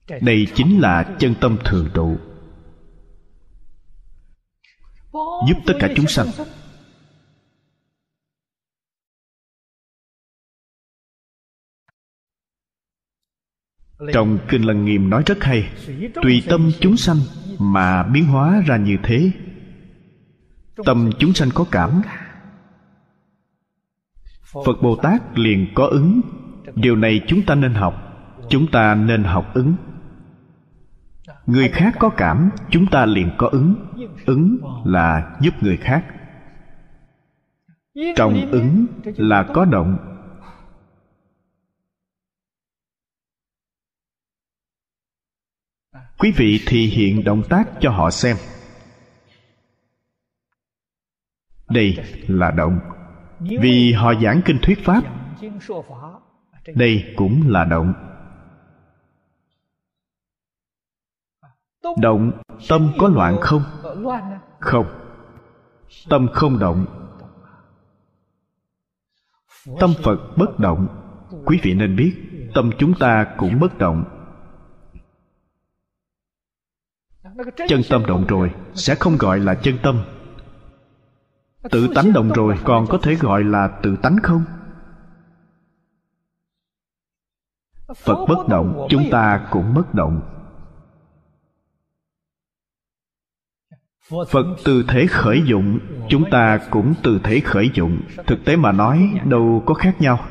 Đây 0.07 0.47
chính 0.55 0.79
là 0.79 1.15
chân 1.19 1.35
tâm 1.41 1.57
thường 1.65 1.89
trụ. 1.93 2.17
Giúp 5.47 5.57
tất 5.65 5.73
cả 5.79 5.89
chúng 5.95 6.07
sanh. 6.07 6.27
Trong 14.13 14.39
kinh 14.49 14.65
lăng 14.65 14.85
nghiêm 14.85 15.09
nói 15.09 15.23
rất 15.25 15.43
hay, 15.43 15.69
tùy 16.13 16.43
tâm 16.49 16.71
chúng 16.79 16.97
sanh 16.97 17.17
mà 17.59 18.03
biến 18.03 18.25
hóa 18.25 18.63
ra 18.67 18.77
như 18.77 18.97
thế. 19.03 19.31
Tâm 20.85 21.11
chúng 21.19 21.33
sanh 21.33 21.49
có 21.53 21.65
cảm. 21.71 22.01
Phật 24.65 24.81
bồ 24.81 24.95
tát 24.95 25.39
liền 25.39 25.67
có 25.75 25.85
ứng. 25.85 26.21
Điều 26.75 26.95
này 26.95 27.21
chúng 27.27 27.45
ta 27.45 27.55
nên 27.55 27.73
học, 27.73 27.93
chúng 28.49 28.71
ta 28.71 28.95
nên 28.95 29.23
học 29.23 29.51
ứng 29.53 29.75
người 31.45 31.69
khác 31.69 31.93
có 31.99 32.09
cảm, 32.09 32.49
chúng 32.69 32.85
ta 32.91 33.05
liền 33.05 33.31
có 33.37 33.47
ứng. 33.47 33.75
Ứng 34.25 34.57
là 34.85 35.37
giúp 35.41 35.53
người 35.61 35.77
khác. 35.77 36.05
Trong 38.15 38.51
ứng 38.51 38.85
là 39.03 39.45
có 39.53 39.65
động. 39.65 39.97
Quý 46.17 46.31
vị 46.37 46.63
thì 46.65 46.87
hiện 46.87 47.23
động 47.23 47.43
tác 47.49 47.69
cho 47.79 47.91
họ 47.91 48.11
xem. 48.11 48.37
Đây 51.69 51.97
là 52.27 52.51
động. 52.51 52.79
Vì 53.39 53.93
họ 53.93 54.13
giảng 54.23 54.41
kinh 54.45 54.57
thuyết 54.61 54.79
pháp, 54.85 55.03
đây 56.75 57.13
cũng 57.15 57.41
là 57.47 57.65
động. 57.65 58.12
Động 62.01 62.31
tâm 62.69 62.91
có 62.99 63.07
loạn 63.07 63.37
không? 63.41 63.63
không. 64.59 64.85
Tâm 66.09 66.27
không 66.33 66.59
động. 66.59 66.85
Tâm 69.79 69.93
phật 70.03 70.17
bất 70.37 70.59
động. 70.59 70.87
Quý 71.45 71.59
vị 71.63 71.73
nên 71.73 71.95
biết 71.95 72.15
tâm 72.53 72.71
chúng 72.77 72.93
ta 72.99 73.27
cũng 73.37 73.59
bất 73.59 73.77
động. 73.77 74.03
Chân 77.67 77.81
tâm 77.89 78.05
động 78.07 78.25
rồi 78.27 78.51
sẽ 78.73 78.95
không 78.95 79.17
gọi 79.17 79.39
là 79.39 79.55
chân 79.55 79.77
tâm. 79.83 80.03
Tự 81.71 81.87
tánh 81.95 82.13
động 82.13 82.29
rồi 82.29 82.59
còn 82.63 82.85
có 82.89 82.97
thể 82.97 83.15
gọi 83.15 83.43
là 83.43 83.79
tự 83.83 83.95
tánh 83.95 84.17
không? 84.23 84.43
Phật 87.95 88.25
bất 88.27 88.47
động 88.49 88.87
chúng 88.89 89.03
ta 89.11 89.47
cũng 89.51 89.73
bất 89.73 89.93
động 89.93 90.32
phật 94.09 94.45
từ 94.65 94.83
thế 94.87 95.07
khởi 95.07 95.41
dụng, 95.45 95.79
chúng 96.09 96.29
ta 96.31 96.59
cũng 96.69 96.93
từ 97.03 97.19
thế 97.23 97.39
khởi 97.39 97.69
dụng. 97.73 98.01
Thực 98.27 98.45
tế 98.45 98.55
mà 98.55 98.71
nói, 98.71 99.09
đâu 99.25 99.63
có 99.65 99.73
khác 99.73 100.01
nhau. 100.01 100.25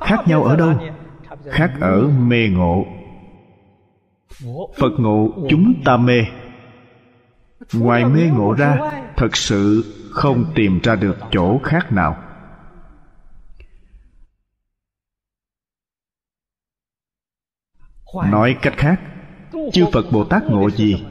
Khác 0.00 0.20
nhau 0.26 0.44
ở 0.44 0.56
đâu? 0.56 0.74
Khác 1.50 1.72
ở 1.80 2.08
mê 2.08 2.48
ngộ. 2.48 2.86
Phật 4.78 4.92
ngộ, 4.98 5.46
chúng 5.48 5.74
ta 5.84 5.96
mê. 5.96 6.24
Ngoài 7.72 8.04
mê 8.04 8.30
ngộ 8.36 8.52
ra, 8.52 8.78
thật 9.16 9.36
sự 9.36 9.84
không 10.10 10.44
tìm 10.54 10.80
ra 10.82 10.94
được 10.94 11.16
chỗ 11.30 11.58
khác 11.64 11.92
nào. 11.92 12.16
Nói 18.30 18.56
cách 18.62 18.74
khác, 18.76 19.00
chư 19.72 19.86
phật 19.92 20.04
bồ 20.12 20.24
tát 20.24 20.42
ngộ 20.44 20.70
gì? 20.70 21.04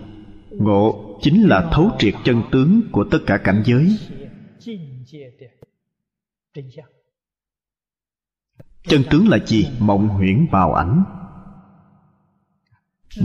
Ngộ 0.51 1.06
chính 1.21 1.43
là 1.47 1.69
thấu 1.73 1.91
triệt 1.99 2.13
chân 2.23 2.41
tướng 2.51 2.81
của 2.91 3.03
tất 3.11 3.19
cả 3.25 3.37
cảnh 3.37 3.63
giới. 3.65 3.97
Chân 8.83 9.03
tướng 9.09 9.27
là 9.27 9.37
gì? 9.45 9.67
Mộng 9.79 10.07
huyễn 10.07 10.47
bào 10.51 10.73
ảnh. 10.73 11.03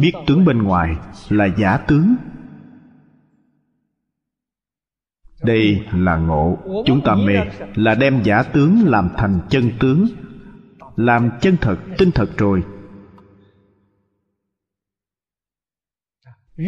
Biết 0.01 0.12
tướng 0.26 0.45
bên 0.45 0.62
ngoài 0.62 0.97
là 1.28 1.49
giả 1.59 1.76
tướng. 1.76 2.14
Đây 5.43 5.86
là 5.93 6.16
ngộ. 6.16 6.59
Chúng 6.86 7.01
ta 7.05 7.14
mê 7.14 7.34
là 7.74 7.95
đem 7.95 8.22
giả 8.22 8.43
tướng 8.43 8.82
làm 8.84 9.09
thành 9.16 9.40
chân 9.51 9.70
tướng, 9.80 10.07
làm 10.97 11.30
chân 11.40 11.57
thật, 11.61 11.76
tinh 11.99 12.11
thật 12.14 12.28
rồi 12.36 12.62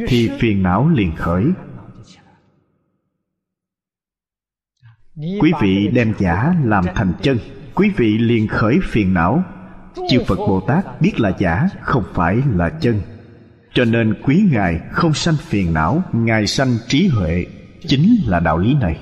thì 0.09 0.31
phiền 0.39 0.63
não 0.63 0.89
liền 0.89 1.17
khởi. 1.17 1.45
Quý 5.17 5.53
vị 5.63 5.89
đem 5.93 6.15
giả 6.19 6.55
làm 6.65 6.85
thành 6.95 7.13
chân 7.23 7.39
quý 7.75 7.91
vị 7.97 8.19
liền 8.19 8.49
khởi 8.49 8.79
phiền 8.83 9.15
não. 9.15 9.45
Chư 10.11 10.23
phật 10.27 10.37
bồ 10.37 10.61
tát 10.61 11.01
biết 11.01 11.21
là 11.21 11.37
giả 11.39 11.69
không 11.83 12.05
phải 12.15 12.37
là 12.55 12.71
chân. 12.81 13.01
Cho 13.73 13.85
nên 13.85 14.23
quý 14.23 14.45
ngài 14.51 14.81
không 14.93 15.15
sanh 15.15 15.37
phiền 15.37 15.75
não 15.75 16.03
ngài 16.13 16.47
sanh 16.47 16.77
trí 16.89 17.09
huệ. 17.09 17.47
Chính 17.81 18.17
là 18.27 18.41
đạo 18.41 18.59
lý 18.59 18.75
này. 18.75 19.01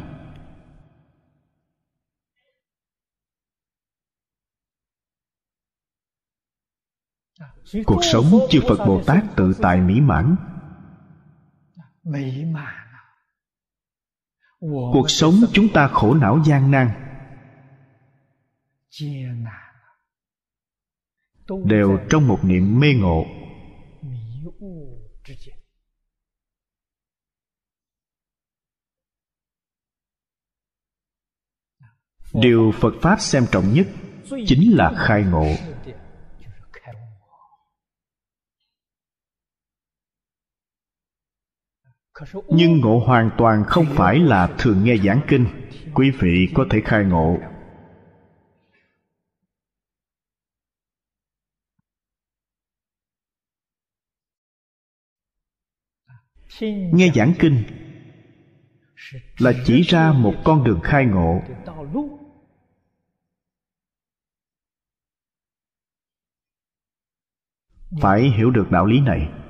Cuộc 7.87 8.05
sống 8.13 8.25
chư 8.51 8.61
phật 8.69 8.87
bồ 8.87 9.03
tát 9.07 9.25
tự 9.37 9.53
tại 9.63 9.81
mỹ 9.81 10.01
mãn 10.01 10.37
cuộc 14.93 15.07
sống 15.11 15.35
chúng 15.53 15.69
ta 15.75 15.89
khổ 15.89 16.15
não 16.15 16.39
gian 16.47 16.71
nan. 16.71 16.89
Đều 21.65 21.99
trong 22.11 22.29
một 22.29 22.39
niệm 22.43 22.81
mê 22.81 22.89
ngộ. 22.95 23.25
Điều 32.35 32.73
phật 32.81 32.93
pháp 33.03 33.21
xem 33.21 33.47
trọng 33.53 33.75
nhất 33.75 33.87
chính 34.47 34.77
là 34.77 34.93
khai 35.07 35.23
ngộ 35.23 35.47
nhưng 42.49 42.81
ngộ 42.81 42.99
hoàn 43.07 43.31
toàn 43.39 43.65
không 43.65 43.87
phải 43.89 44.19
là 44.19 44.55
thường 44.59 44.85
nghe 44.85 44.97
giảng 44.97 45.21
kinh. 45.29 45.47
Quý 45.95 46.11
vị 46.11 46.49
có 46.55 46.67
thể 46.71 46.81
khai 46.85 47.05
ngộ. 47.05 47.39
Nghe 56.93 57.09
giảng 57.15 57.33
kinh 57.39 57.63
là 59.39 59.53
chỉ 59.65 59.83
ra 59.83 60.13
một 60.13 60.35
con 60.45 60.65
đường 60.65 60.81
khai 60.81 61.05
ngộ. 61.05 61.43
Phải 68.01 68.31
hiểu 68.37 68.51
được 68.51 68.71
đạo 68.71 68.87
lý 68.87 69.01
này. 69.01 69.42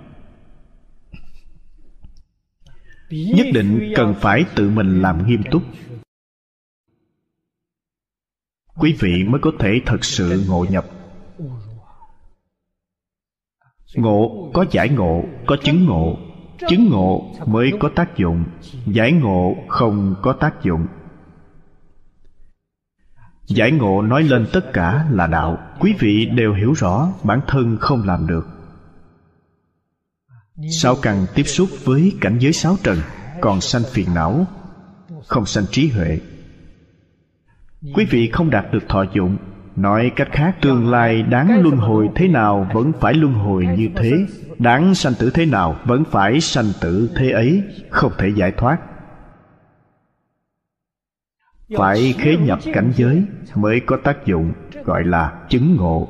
Nhất 3.13 3.47
định 3.55 3.93
cần 3.97 4.15
phải 4.21 4.45
tự 4.55 4.71
mình 4.71 5.03
làm 5.03 5.27
nghiêm 5.27 5.43
túc. 5.51 5.63
Quý 8.79 8.97
vị 9.01 9.25
mới 9.29 9.41
có 9.41 9.51
thể 9.59 9.81
thật 9.87 10.05
sự 10.05 10.45
ngộ 10.49 10.67
nhập. 10.71 10.87
Ngộ 13.95 14.51
có 14.55 14.65
giải 14.71 14.89
ngộ, 14.89 15.25
có 15.47 15.57
chứng 15.65 15.85
ngộ. 15.85 16.19
Chứng 16.69 16.91
ngộ 16.91 17.35
mới 17.47 17.73
có 17.81 17.91
tác 17.95 18.17
dụng, 18.17 18.45
giải 18.87 19.13
ngộ 19.13 19.57
không 19.69 20.15
có 20.23 20.33
tác 20.33 20.63
dụng. 20.63 20.87
Giải 23.47 23.73
ngộ 23.73 24.03
nói 24.03 24.23
lên 24.23 24.47
tất 24.53 24.73
cả 24.73 25.07
là 25.11 25.27
đạo. 25.27 25.59
Quý 25.81 25.95
vị 25.99 26.27
đều 26.27 26.55
hiểu 26.55 26.73
rõ 26.73 27.09
bản 27.25 27.41
thân 27.47 27.77
không 27.81 28.03
làm 28.07 28.27
được 28.27 28.52
sao 30.71 30.97
cần 31.03 31.27
tiếp 31.35 31.43
xúc 31.43 31.69
với 31.85 32.13
cảnh 32.21 32.39
giới 32.39 32.53
sáu 32.53 32.77
trần, 32.83 32.99
còn 33.41 33.61
sanh 33.61 33.83
phiền 33.93 34.15
não, 34.15 34.47
không 35.27 35.47
sanh 35.47 35.65
trí 35.71 35.89
huệ? 35.89 36.21
Quý 37.95 38.05
vị 38.11 38.31
không 38.33 38.51
đạt 38.51 38.73
được 38.73 38.89
thọ 38.89 39.05
dụng, 39.15 39.37
nói 39.77 40.13
cách 40.17 40.29
khác, 40.33 40.57
tương 40.61 40.91
lai 40.91 41.23
đáng 41.23 41.63
luân 41.63 41.77
hồi 41.77 42.09
thế 42.15 42.29
nào 42.29 42.71
vẫn 42.75 42.93
phải 43.01 43.15
luân 43.15 43.35
hồi 43.35 43.67
như 43.79 43.89
thế, 43.97 44.13
đáng 44.59 44.95
sanh 44.95 45.15
tử 45.19 45.31
thế 45.31 45.47
nào 45.47 45.77
vẫn 45.85 46.05
phải 46.11 46.41
sanh 46.41 46.73
tử 46.81 47.11
thế 47.17 47.31
ấy, 47.31 47.63
không 47.91 48.13
thể 48.19 48.29
giải 48.37 48.53
thoát. 48.53 48.79
Phải 51.77 52.15
khế 52.19 52.37
nhập 52.37 52.59
cảnh 52.75 52.93
giới 52.97 53.23
mới 53.55 53.81
có 53.87 53.97
tác 54.05 54.27
dụng, 54.27 54.53
gọi 54.85 55.05
là 55.05 55.47
chứng 55.49 55.77
ngộ. 55.77 56.09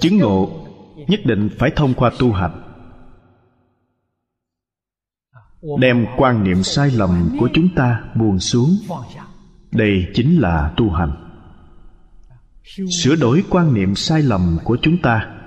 Chứng 0.00 0.18
ngộ 0.18 0.61
nhất 1.08 1.20
định 1.24 1.48
phải 1.58 1.70
thông 1.76 1.94
qua 1.94 2.10
tu 2.18 2.32
hành. 2.32 2.62
Đem 5.80 6.06
quan 6.16 6.44
niệm 6.44 6.62
sai 6.62 6.90
lầm 6.90 7.36
của 7.40 7.48
chúng 7.54 7.68
ta 7.76 8.04
buông 8.14 8.38
xuống. 8.38 8.76
Đây 9.72 10.06
chính 10.14 10.40
là 10.40 10.74
tu 10.76 10.90
hành. 10.90 11.12
Sửa 13.02 13.16
đổi 13.16 13.44
quan 13.50 13.74
niệm 13.74 13.94
sai 13.94 14.22
lầm 14.22 14.58
của 14.64 14.78
chúng 14.82 15.02
ta. 15.02 15.38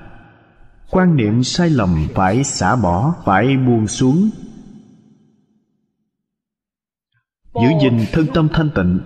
Quan 0.89 1.15
niệm 1.15 1.43
sai 1.43 1.69
lầm 1.69 2.07
phải 2.13 2.43
xả 2.43 2.75
bỏ, 2.75 3.15
phải 3.25 3.57
buông 3.57 3.87
xuống. 3.87 4.29
Giữ 7.55 7.67
gìn 7.81 8.05
thân 8.11 8.27
tâm 8.33 8.47
thanh 8.53 8.69
tịnh. 8.75 8.99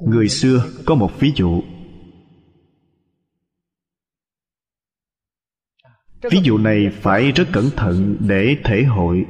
Người 0.00 0.28
xưa 0.28 0.70
có 0.86 0.94
một 0.94 1.10
ví 1.20 1.32
dụ. 1.36 1.62
Ví 6.30 6.38
dụ 6.42 6.58
này 6.58 6.90
phải 6.92 7.32
rất 7.32 7.48
cẩn 7.52 7.70
thận 7.76 8.16
để 8.20 8.56
thể 8.64 8.82
hội. 8.82 9.26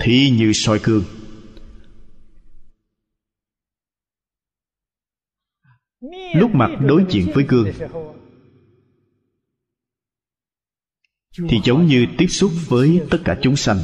Thì 0.00 0.30
như 0.30 0.52
soi 0.52 0.78
cương 0.82 1.02
lúc 6.34 6.50
mặt 6.54 6.70
đối 6.80 7.04
diện 7.08 7.30
với 7.34 7.44
gương, 7.48 7.68
thì 11.48 11.60
giống 11.64 11.86
như 11.86 12.06
tiếp 12.18 12.26
xúc 12.26 12.50
với 12.68 13.00
tất 13.10 13.18
cả 13.24 13.38
chúng 13.42 13.56
sanh 13.56 13.78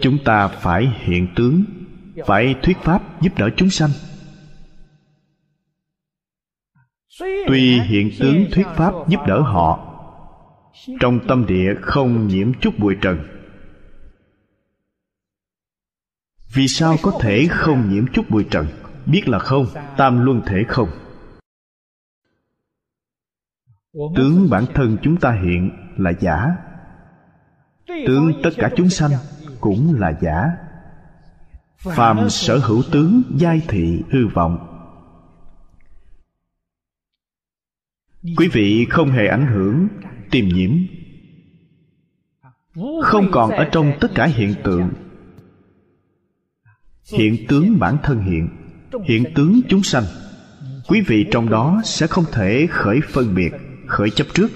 chúng 0.00 0.18
ta 0.24 0.48
phải 0.48 0.92
hiện 1.04 1.28
tướng, 1.36 1.64
phải 2.26 2.54
thuyết 2.62 2.76
pháp 2.78 3.22
giúp 3.22 3.32
đỡ 3.38 3.50
chúng 3.56 3.70
sanh. 3.70 3.90
Tuy 7.46 7.80
hiện 7.80 8.10
tướng 8.20 8.44
thuyết 8.52 8.66
pháp 8.76 8.92
giúp 9.08 9.20
đỡ 9.26 9.40
họ, 9.40 9.90
trong 11.00 11.20
tâm 11.28 11.46
địa 11.46 11.74
không 11.82 12.26
nhiễm 12.26 12.52
chút 12.60 12.74
bụi 12.78 12.96
trần. 13.02 13.18
Vì 16.54 16.68
sao 16.68 16.96
có 17.02 17.18
thể 17.20 17.46
không 17.50 17.90
nhiễm 17.90 18.04
chút 18.12 18.30
bụi 18.30 18.46
trần? 18.50 18.66
Biết 19.06 19.28
là 19.28 19.38
không, 19.38 19.66
tam 19.96 20.24
luân 20.24 20.42
thể 20.46 20.64
không. 20.68 20.88
Tướng 24.16 24.50
bản 24.50 24.64
thân 24.74 24.96
chúng 25.02 25.16
ta 25.20 25.38
hiện 25.44 25.70
là 25.96 26.12
giả. 26.20 26.56
Tướng 27.86 28.32
tất 28.42 28.50
cả 28.56 28.70
chúng 28.76 28.88
sanh 28.88 29.10
cũng 29.64 29.94
là 29.94 30.12
giả. 30.20 30.50
Phàm 31.78 32.30
sở 32.30 32.58
hữu 32.58 32.82
tướng 32.92 33.22
giai 33.36 33.62
thị 33.68 34.02
hư 34.10 34.26
vọng. 34.26 34.58
Quý 38.36 38.48
vị 38.52 38.86
không 38.90 39.10
hề 39.10 39.26
ảnh 39.26 39.46
hưởng 39.46 39.88
tiềm 40.30 40.48
nhiễm. 40.48 40.70
Không 43.02 43.28
còn 43.32 43.50
ở 43.50 43.68
trong 43.72 43.92
tất 44.00 44.08
cả 44.14 44.26
hiện 44.26 44.54
tượng. 44.64 44.90
Hiện 47.12 47.46
tướng 47.48 47.78
bản 47.78 47.96
thân 48.02 48.18
hiện 48.18 48.48
hiện 49.04 49.24
tướng 49.34 49.60
chúng 49.68 49.82
sanh. 49.82 50.04
Quý 50.88 51.00
vị 51.00 51.26
trong 51.30 51.48
đó 51.48 51.80
sẽ 51.84 52.06
không 52.06 52.24
thể 52.32 52.66
khởi 52.70 53.00
phân 53.12 53.34
biệt 53.34 53.52
khởi 53.86 54.10
chấp 54.10 54.26
trước 54.34 54.50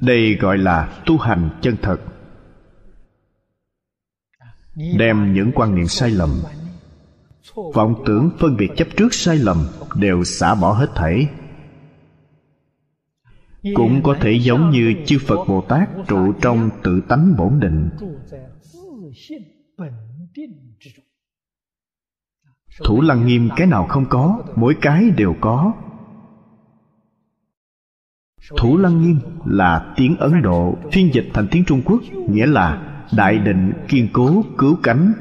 đây 0.00 0.34
gọi 0.34 0.58
là 0.58 1.02
tu 1.06 1.18
hành 1.18 1.50
chân 1.62 1.76
thật. 1.82 2.00
Đem 4.98 5.32
những 5.32 5.50
quan 5.54 5.74
niệm 5.74 5.86
sai 5.86 6.10
lầm, 6.10 6.30
vọng 7.74 8.02
tưởng 8.06 8.30
phân 8.38 8.56
biệt 8.56 8.68
chấp 8.76 8.88
trước 8.96 9.14
sai 9.14 9.36
lầm 9.36 9.66
đều 9.94 10.24
xả 10.24 10.54
bỏ 10.54 10.72
hết 10.72 10.90
thảy. 10.94 11.28
Cũng 13.74 14.02
có 14.02 14.16
thể 14.20 14.32
giống 14.32 14.70
như 14.70 14.94
chư 15.06 15.18
phật 15.26 15.44
bồ 15.48 15.60
tát 15.68 15.88
trụ 16.08 16.32
trong 16.32 16.70
tự 16.82 17.00
tánh 17.08 17.36
bổn 17.36 17.60
định. 17.60 17.88
Thủ 22.84 23.00
lăng 23.00 23.26
nghiêm 23.26 23.48
cái 23.56 23.66
nào 23.66 23.86
không 23.86 24.06
có, 24.08 24.42
mỗi 24.56 24.76
cái 24.80 25.10
đều 25.10 25.34
có 25.40 25.72
thủ 28.48 28.76
lăng 28.76 29.02
nghiêm 29.02 29.18
là 29.44 29.94
tiếng 29.96 30.16
ấn 30.16 30.42
độ, 30.42 30.78
phiên 30.92 31.10
dịch 31.14 31.30
thành 31.34 31.48
tiếng 31.50 31.64
trung 31.66 31.82
quốc, 31.84 32.00
nghĩa 32.28 32.46
là 32.46 32.92
đại 33.16 33.38
định 33.38 33.72
kiên 33.88 34.08
cố 34.12 34.44
cứu 34.58 34.78
cánh. 34.82 35.12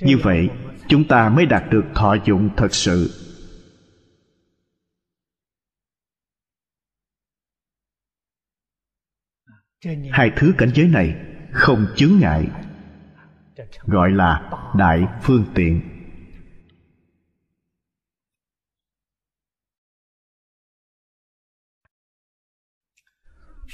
Như 0.00 0.16
vậy, 0.22 0.48
chúng 0.88 1.04
ta 1.08 1.28
mới 1.28 1.46
đạt 1.46 1.62
được 1.70 1.84
thọ 1.94 2.16
dụng 2.26 2.50
thật 2.56 2.74
sự. 2.74 3.10
Hai 10.10 10.30
thứ 10.36 10.54
cảnh 10.58 10.70
giới 10.74 10.88
này 10.88 11.14
không 11.52 11.86
chướng 11.96 12.18
ngại 12.20 12.65
gọi 13.86 14.10
là 14.10 14.50
đại 14.76 15.02
phương 15.22 15.44
tiện. 15.54 15.80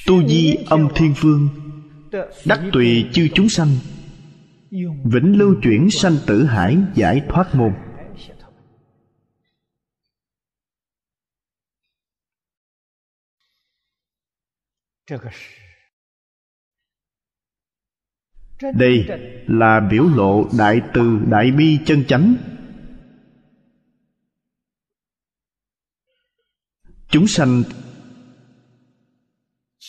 Tu 0.06 0.28
di 0.28 0.54
âm 0.66 0.88
thiên 0.94 1.14
vương, 1.20 1.48
đắc 2.46 2.60
tùy 2.72 3.10
chư 3.12 3.28
chúng 3.34 3.48
sanh, 3.48 3.68
vĩnh 5.04 5.38
lưu 5.38 5.54
chuyển 5.62 5.90
sanh 5.90 6.16
tử 6.26 6.44
hải 6.44 6.78
giải 6.94 7.22
thoát 7.28 7.54
môn 7.54 7.72
đây 18.74 19.06
là 19.46 19.80
biểu 19.90 20.04
lộ 20.16 20.44
đại 20.58 20.80
từ 20.94 21.20
đại 21.28 21.50
bi 21.50 21.78
chân 21.86 22.04
chánh. 22.04 22.34
Chúng 27.08 27.26
sanh 27.26 27.62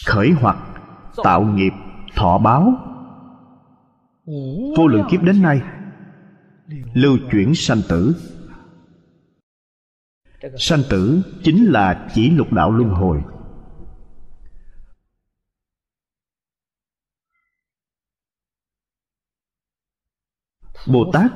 khởi 0.06 0.32
hoặc 0.32 0.58
tạo 1.24 1.44
nghiệp 1.44 1.74
thọ 2.16 2.38
báo. 2.38 2.74
Vô 4.78 4.88
lượng 4.88 5.08
kiếp 5.12 5.22
đến 5.22 5.42
nay 5.42 5.62
lưu 6.94 7.18
chuyển 7.32 7.56
sanh 7.56 7.82
tử. 7.90 8.16
Sanh 10.58 10.82
tử 10.90 11.22
chính 11.44 11.66
là 11.66 12.10
chỉ 12.14 12.30
lục 12.30 12.54
đạo 12.54 12.72
luân 12.72 12.90
hồi 12.90 13.24
bồ 20.88 21.12
tát 21.14 21.32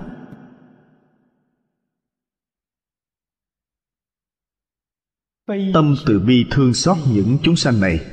tâm 5.74 5.96
từ 6.06 6.20
bi 6.20 6.46
thương 6.52 6.74
xót 6.74 6.98
những 7.08 7.38
chúng 7.44 7.56
sanh 7.56 7.80
này. 7.80 8.06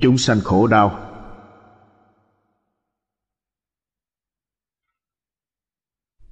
Chúng 0.00 0.18
sanh 0.18 0.40
khổ 0.40 0.66
đau. 0.66 1.10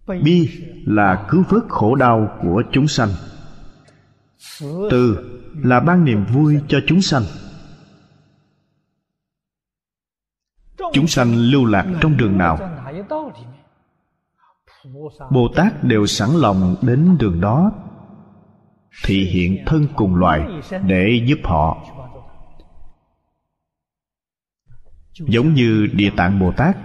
Bi 0.07 0.49
là 0.87 1.27
cứu 1.31 1.45
vớt 1.49 1.63
khổ 1.69 1.95
đau 1.95 2.39
của 2.43 2.63
chúng 2.73 2.89
sanh. 2.89 3.09
Từ 4.91 5.17
là 5.65 5.81
ban 5.81 6.05
niềm 6.05 6.25
vui 6.35 6.61
cho 6.69 6.81
chúng 6.87 7.03
sanh. 7.03 7.23
Chúng 10.93 11.07
sanh 11.07 11.35
lưu 11.37 11.65
lạc 11.65 11.87
trong 12.01 12.17
đường 12.17 12.39
nào? 12.39 12.59
Bồ 15.31 15.49
tát 15.57 15.85
đều 15.85 16.07
sẵn 16.07 16.29
lòng 16.31 16.77
đến 16.83 17.19
đường 17.19 17.41
đó, 17.41 17.73
thị 19.05 19.25
hiện 19.25 19.65
thân 19.67 19.87
cùng 19.97 20.15
loài 20.15 20.49
để 20.87 21.23
giúp 21.27 21.39
họ. 21.45 21.77
Giống 25.19 25.55
như 25.55 25.89
địa 25.93 26.11
tạng 26.17 26.39
bồ 26.39 26.53
tát 26.53 26.77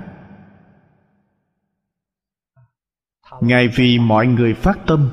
ngài 3.41 3.67
vì 3.75 3.99
mọi 3.99 4.27
người 4.27 4.53
phát 4.53 4.79
tâm, 4.87 5.09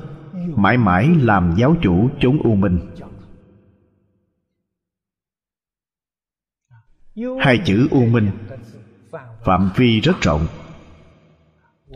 mãi 0.55 0.77
mãi 0.77 1.09
làm 1.19 1.55
giáo 1.57 1.75
chủ 1.81 2.09
chốn 2.19 2.39
u 2.43 2.55
minh. 2.55 2.79
Hai 7.39 7.61
chữ 7.65 7.87
u 7.91 8.05
minh 8.05 8.31
phạm 9.45 9.69
vi 9.75 9.99
rất 9.99 10.21
rộng. 10.21 10.47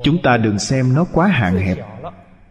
Chúng 0.04 0.22
ta 0.24 0.38
đừng 0.38 0.60
xem 0.60 0.96
nó 0.96 1.06
quá 1.14 1.28
hạn 1.28 1.58
hẹp. 1.58 1.78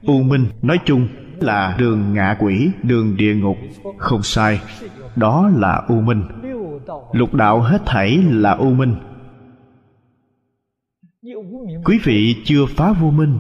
U 0.02 0.22
minh 0.22 0.46
nói 0.62 0.78
chung 0.84 1.08
là 1.40 1.76
đường 1.78 2.12
ngạ 2.14 2.36
quỷ, 2.38 2.70
đường 2.82 3.16
địa 3.16 3.34
ngục. 3.34 3.56
Không 3.98 4.22
sai, 4.22 4.60
đó 5.16 5.50
là 5.56 5.82
u 5.88 6.00
minh. 6.00 6.22
Lục 7.12 7.34
đạo 7.34 7.60
hết 7.60 7.82
thảy 7.86 8.16
là 8.16 8.52
u 8.52 8.70
minh. 8.70 8.96
Quý 11.84 11.98
vị 12.04 12.36
chưa 12.44 12.66
phá 12.66 12.92
vô 12.92 13.10
minh. 13.10 13.38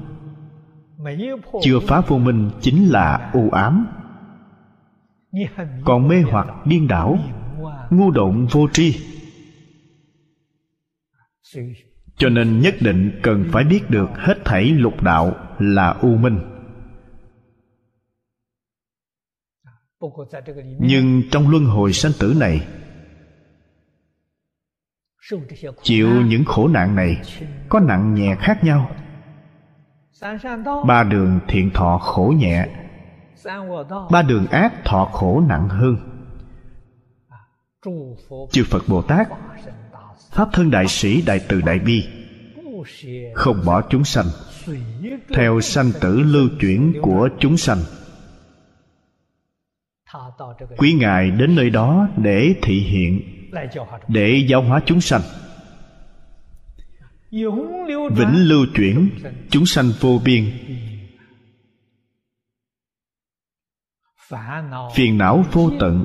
Chưa 1.62 1.80
phá 1.80 2.00
vô 2.00 2.18
minh 2.18 2.50
chính 2.60 2.88
là 2.88 3.30
u 3.32 3.50
ám. 3.50 3.86
Còn 5.84 6.08
mê 6.08 6.22
hoặc 6.30 6.46
điên 6.66 6.88
đảo, 6.88 7.18
ngu 7.90 8.10
độn 8.10 8.46
vô 8.46 8.68
tri 8.72 9.17
cho 12.16 12.28
nên 12.28 12.60
nhất 12.60 12.74
định 12.80 13.20
cần 13.22 13.44
phải 13.52 13.64
biết 13.64 13.90
được 13.90 14.08
hết 14.14 14.34
thảy 14.44 14.64
lục 14.64 15.02
đạo 15.02 15.36
là 15.58 15.90
u 15.90 16.16
minh. 16.16 16.40
Nhưng 20.80 21.22
trong 21.30 21.50
luân 21.50 21.64
hồi 21.64 21.92
sanh 21.92 22.12
tử 22.20 22.34
này, 22.40 22.66
chịu 25.82 26.08
những 26.26 26.44
khổ 26.44 26.68
nạn 26.68 26.96
này 26.96 27.22
có 27.68 27.80
nặng 27.80 28.14
nhẹ 28.14 28.36
khác 28.40 28.64
nhau. 28.64 28.90
Ba 30.86 31.04
đường 31.04 31.40
thiện 31.48 31.70
thọ 31.74 31.98
khổ 31.98 32.34
nhẹ, 32.36 32.68
ba 34.10 34.22
đường 34.22 34.46
ác 34.46 34.84
thọ 34.84 35.04
khổ 35.04 35.42
nặng 35.48 35.68
hơn. 35.68 35.96
Chư 38.50 38.64
phật 38.70 38.82
bồ 38.88 39.02
tát 39.02 39.28
pháp 40.30 40.48
thân 40.52 40.70
đại 40.70 40.88
sĩ 40.88 41.22
đại 41.22 41.40
từ 41.48 41.60
đại 41.60 41.78
bi. 41.78 42.06
Không 43.34 43.64
bỏ 43.64 43.82
chúng 43.90 44.04
sanh. 44.04 44.26
Theo 45.34 45.60
sanh 45.60 45.92
tử 46.00 46.20
lưu 46.20 46.48
chuyển 46.60 46.94
của 47.02 47.28
chúng 47.40 47.56
sanh. 47.56 47.78
Quý 50.76 50.92
ngài 50.92 51.30
đến 51.30 51.54
nơi 51.54 51.70
đó 51.70 52.08
để 52.16 52.54
thị 52.62 52.80
hiện, 52.80 53.20
để 54.08 54.46
giáo 54.48 54.62
hóa 54.62 54.80
chúng 54.86 55.00
sanh. 55.00 55.20
Vĩnh 58.10 58.48
lưu 58.48 58.66
chuyển, 58.74 59.10
chúng 59.50 59.66
sanh 59.66 59.92
vô 60.00 60.20
biên. 60.24 60.44
Phiền 64.94 65.18
não 65.18 65.44
vô 65.52 65.70
tận 65.80 66.04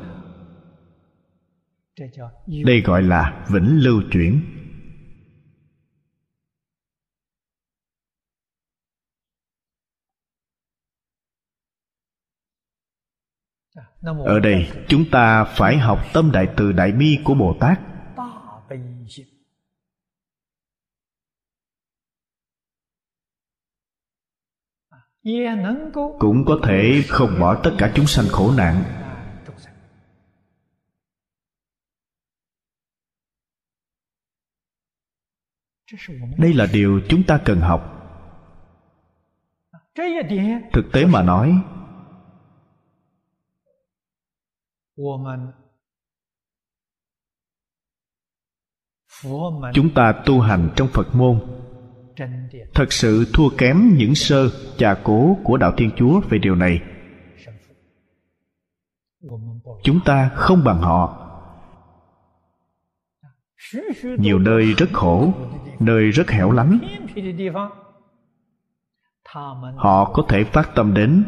đây 2.66 2.82
gọi 2.82 3.04
là 3.04 3.46
vĩnh 3.50 3.80
lưu 3.84 4.02
chuyển. 4.12 4.42
Ở 14.26 14.40
đây 14.40 14.72
chúng 14.88 15.06
ta 15.12 15.44
phải 15.44 15.78
học 15.78 16.00
tâm 16.14 16.32
đại 16.34 16.48
từ 16.58 16.72
đại 16.72 16.92
bi 16.92 17.20
của 17.24 17.34
bồ 17.34 17.58
tát. 17.60 17.80
Cũng 26.20 26.46
có 26.46 26.60
thể 26.64 27.04
không 27.08 27.40
bỏ 27.40 27.62
tất 27.64 27.72
cả 27.78 27.92
chúng 27.96 28.08
sanh 28.08 28.26
khổ 28.32 28.52
nạn 28.58 29.03
đây 36.38 36.54
là 36.54 36.68
điều 36.74 37.02
chúng 37.10 37.24
ta 37.24 37.40
cần 37.46 37.60
học. 37.60 37.90
Thực 40.74 40.92
tế 40.94 41.06
mà 41.06 41.24
nói, 41.24 41.62
chúng 49.74 49.94
ta 49.96 50.14
tu 50.26 50.40
hành 50.40 50.70
trong 50.76 50.88
phật 50.88 51.16
môn, 51.16 51.40
thật 52.74 52.94
sự 52.94 53.26
thua 53.34 53.50
kém 53.58 53.96
những 53.98 54.16
sơ 54.16 54.50
chà 54.78 55.02
cố 55.04 55.38
của 55.44 55.58
đạo 55.58 55.74
thiên 55.78 55.92
chúa 55.98 56.22
về 56.30 56.38
điều 56.38 56.56
này. 56.56 56.82
Chúng 59.84 60.00
ta 60.06 60.32
không 60.36 60.64
bằng 60.64 60.78
họ 60.82 61.23
nhiều 64.18 64.40
nơi 64.40 64.66
rất 64.66 64.90
khổ, 64.94 65.34
nơi 65.80 66.12
rất 66.12 66.32
hẻo 66.32 66.52
lánh. 66.52 66.80
Họ 69.76 70.12
có 70.14 70.24
thể 70.30 70.44
phát 70.44 70.76
tâm 70.76 70.94
đến. 70.94 71.24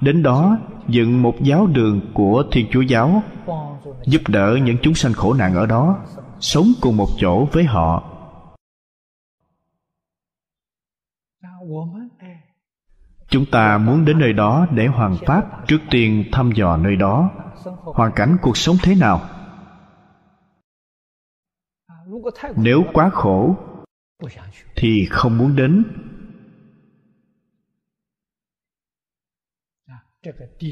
Đến 0.00 0.22
đó, 0.22 0.58
dựng 0.88 1.22
một 1.22 1.34
giáo 1.42 1.66
đường 1.66 2.00
của 2.14 2.44
thiên 2.50 2.66
chúa 2.70 2.80
giáo, 2.80 3.22
giúp 4.06 4.22
đỡ 4.28 4.58
những 4.62 4.76
chúng 4.82 4.94
sanh 4.94 5.12
khổ 5.12 5.34
nạn 5.34 5.54
ở 5.54 5.66
đó, 5.66 5.98
sống 6.40 6.66
cùng 6.80 6.96
một 6.96 7.08
chỗ 7.18 7.44
với 7.52 7.64
họ. 7.64 8.14
Chúng 13.28 13.46
ta 13.46 13.78
muốn 13.78 14.04
đến 14.04 14.18
nơi 14.18 14.32
đó 14.32 14.66
để 14.70 14.86
hoàn 14.86 15.16
pháp 15.26 15.68
trước 15.68 15.78
tiên 15.90 16.24
thăm 16.32 16.52
dò 16.52 16.76
nơi 16.76 16.96
đó, 16.96 17.30
hoàn 17.84 18.12
cảnh 18.12 18.36
cuộc 18.42 18.56
sống 18.56 18.76
thế 18.82 18.94
nào? 18.94 19.20
Nếu 22.56 22.84
quá 22.92 23.10
khổ 23.10 23.56
thì 24.76 25.06
không 25.10 25.38
muốn 25.38 25.56
đến. 25.56 25.84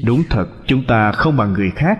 Đúng 0.05 0.23
thật 0.29 0.47
chúng 0.67 0.83
ta 0.87 1.11
không 1.11 1.37
bằng 1.37 1.53
người 1.53 1.71
khác. 1.75 1.99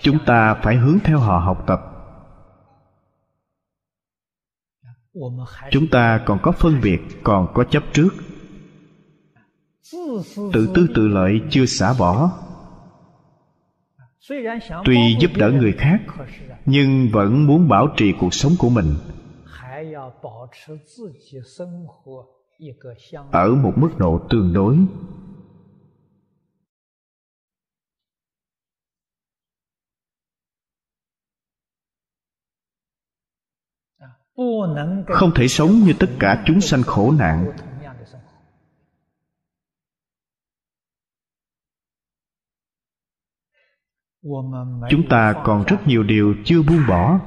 Chúng 0.00 0.18
ta 0.26 0.60
phải 0.62 0.76
hướng 0.76 0.98
theo 1.04 1.18
họ 1.18 1.38
học 1.38 1.64
tập. 1.66 1.80
Chúng 5.70 5.86
ta 5.90 6.22
còn 6.26 6.38
có 6.42 6.52
phân 6.52 6.80
biệt 6.82 7.00
còn 7.22 7.52
có 7.54 7.64
chấp 7.64 7.82
trước. 7.92 8.10
Tự 10.52 10.72
tư 10.74 10.88
tự 10.94 11.08
lợi 11.08 11.40
chưa 11.50 11.66
xả 11.66 11.94
bỏ 11.98 12.45
tuy 14.84 15.16
giúp 15.20 15.30
đỡ 15.36 15.50
người 15.50 15.72
khác, 15.72 16.00
nhưng 16.66 17.08
vẫn 17.12 17.46
muốn 17.46 17.68
bảo 17.68 17.88
trì 17.96 18.12
cuộc 18.20 18.34
sống 18.34 18.52
của 18.58 18.68
mình. 18.68 18.94
Ở 23.32 23.54
một 23.54 23.72
mức 23.76 23.90
độ 23.98 24.26
tương 24.30 24.52
đối. 24.52 24.76
Không 35.06 35.30
thể 35.34 35.48
sống 35.48 35.70
như 35.70 35.92
tất 36.00 36.10
cả 36.18 36.42
chúng 36.46 36.60
sanh 36.60 36.82
khổ 36.82 37.12
nạn. 37.18 37.52
Chúng 44.90 45.08
ta 45.10 45.34
còn 45.44 45.64
rất 45.66 45.76
nhiều 45.86 46.02
điều 46.02 46.34
chưa 46.44 46.62
buông 46.62 46.82
bỏ. 46.88 47.20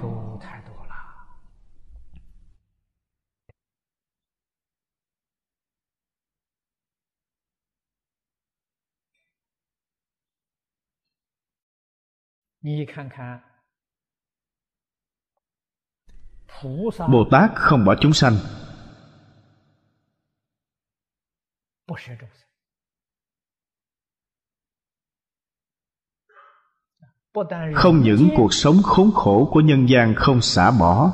Bồ 17.11 17.27
tát 17.31 17.51
không 17.55 17.85
bỏ 17.85 17.95
chúng 18.01 18.13
sanh. 18.13 18.33
Không 27.75 28.01
những 28.01 28.29
cuộc 28.37 28.53
sống 28.53 28.75
khốn 28.83 29.11
khổ 29.11 29.49
của 29.51 29.59
nhân 29.59 29.89
gian 29.89 30.15
không 30.15 30.41
xả 30.41 30.71
bỏ, 30.79 31.11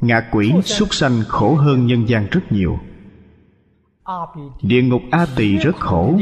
ngạ 0.00 0.28
quỷ 0.32 0.52
súc 0.62 0.94
sanh 0.94 1.22
khổ 1.28 1.54
hơn 1.54 1.86
nhân 1.86 2.08
gian 2.08 2.26
rất 2.30 2.40
nhiều. 2.50 2.78
Địa 4.62 4.82
ngục 4.82 5.02
a 5.10 5.26
tỳ 5.36 5.56
rất 5.56 5.76
khổ. 5.76 6.14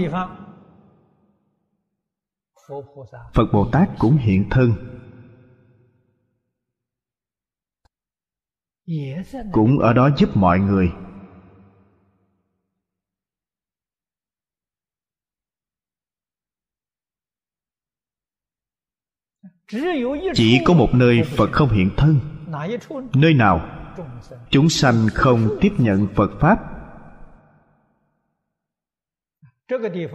Phật 3.35 3.47
bồ 3.53 3.69
tát 3.73 3.89
cũng 3.99 4.17
hiện 4.17 4.45
thân. 4.51 4.73
Cũng 9.53 9.79
ở 9.79 9.93
đó 9.93 10.11
giúp 10.17 10.29
mọi 10.35 10.59
người. 10.59 10.93
Chỉ 20.35 20.61
có 20.65 20.75
một 20.75 20.89
nơi 20.95 21.23
phật 21.37 21.53
không 21.53 21.69
hiện 21.69 21.91
thân. 21.97 22.21
Nơi 23.15 23.35
nào? 23.35 23.61
Chúng 24.51 24.69
sanh 24.69 25.09
không 25.15 25.49
tiếp 25.61 25.73
nhận 25.79 26.07
phật 26.15 26.31
pháp. 26.41 26.59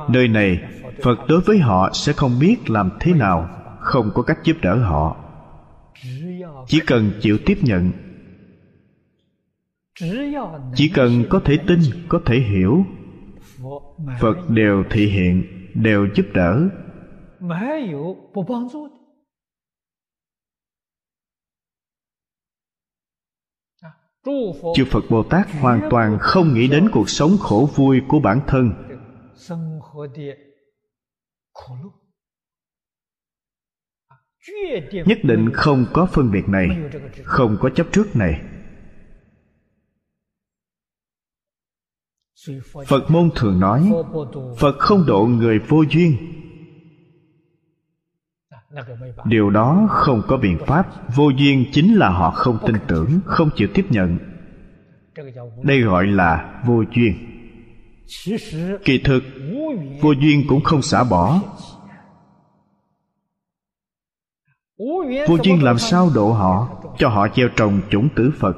Nơi 0.09 0.27
này, 0.27 0.59
phật 1.03 1.15
đối 1.27 1.41
với 1.41 1.59
họ 1.59 1.89
sẽ 1.93 2.13
không 2.13 2.39
biết 2.39 2.69
làm 2.69 2.89
thế 2.99 3.13
nào, 3.13 3.49
không 3.79 4.11
có 4.13 4.21
cách 4.21 4.39
giúp 4.43 4.57
đỡ 4.61 4.75
họ. 4.75 5.17
Chỉ 6.67 6.79
cần 6.87 7.11
chịu 7.21 7.37
tiếp 7.45 7.57
nhận 7.61 7.91
chỉ 10.75 10.91
cần 10.93 11.23
có 11.29 11.39
thể 11.45 11.57
tin 11.67 11.79
có 12.09 12.21
thể 12.25 12.39
hiểu. 12.39 12.85
Phật 14.21 14.49
đều 14.49 14.83
thị 14.89 15.07
hiện 15.07 15.43
đều 15.73 16.07
giúp 16.15 16.25
đỡ. 16.33 16.69
Chư 24.75 24.85
phật 24.85 25.03
bồ 25.09 25.23
tát 25.23 25.47
hoàn 25.61 25.87
toàn 25.89 26.17
không 26.19 26.53
nghĩ 26.53 26.67
đến 26.67 26.89
cuộc 26.91 27.09
sống 27.09 27.37
khổ 27.39 27.69
vui 27.75 28.01
của 28.07 28.19
bản 28.19 28.41
thân. 28.47 28.71
Nhất 34.91 35.17
định 35.23 35.49
không 35.53 35.85
có 35.93 36.05
phân 36.05 36.31
biệt 36.31 36.43
này 36.47 36.69
không 37.23 37.57
có 37.61 37.69
chấp 37.69 37.87
trước 37.91 38.15
này 38.15 38.54
phật 42.87 43.11
môn 43.11 43.29
thường 43.35 43.59
nói, 43.59 43.91
phật 44.59 44.75
không 44.79 45.05
độ 45.07 45.25
người 45.25 45.59
vô 45.59 45.83
duyên. 45.89 46.17
Điều 49.25 49.49
đó 49.49 49.87
không 49.89 50.21
có 50.27 50.37
biện 50.37 50.57
pháp. 50.67 50.87
Vô 51.15 51.29
duyên 51.29 51.65
chính 51.71 51.95
là 51.95 52.09
họ 52.09 52.31
không 52.31 52.57
tin 52.65 52.75
tưởng, 52.87 53.19
không 53.25 53.49
chịu 53.55 53.67
tiếp 53.73 53.85
nhận. 53.89 54.17
Đây 55.63 55.81
gọi 55.81 56.07
là 56.07 56.61
vô 56.65 56.83
duyên. 56.95 57.13
Kỳ 58.85 59.01
thực, 59.03 59.23
vô 60.01 60.11
duyên 60.11 60.43
cũng 60.47 60.63
không 60.63 60.81
xả 60.81 61.03
bỏ. 61.03 61.41
Vô 65.27 65.37
duyên 65.43 65.63
làm 65.63 65.77
sao 65.77 66.09
độ 66.15 66.31
họ? 66.31 66.83
Cho 66.97 67.09
họ 67.09 67.27
gieo 67.35 67.47
trồng 67.55 67.81
chủng 67.89 68.09
tử 68.15 68.31
phật, 68.39 68.57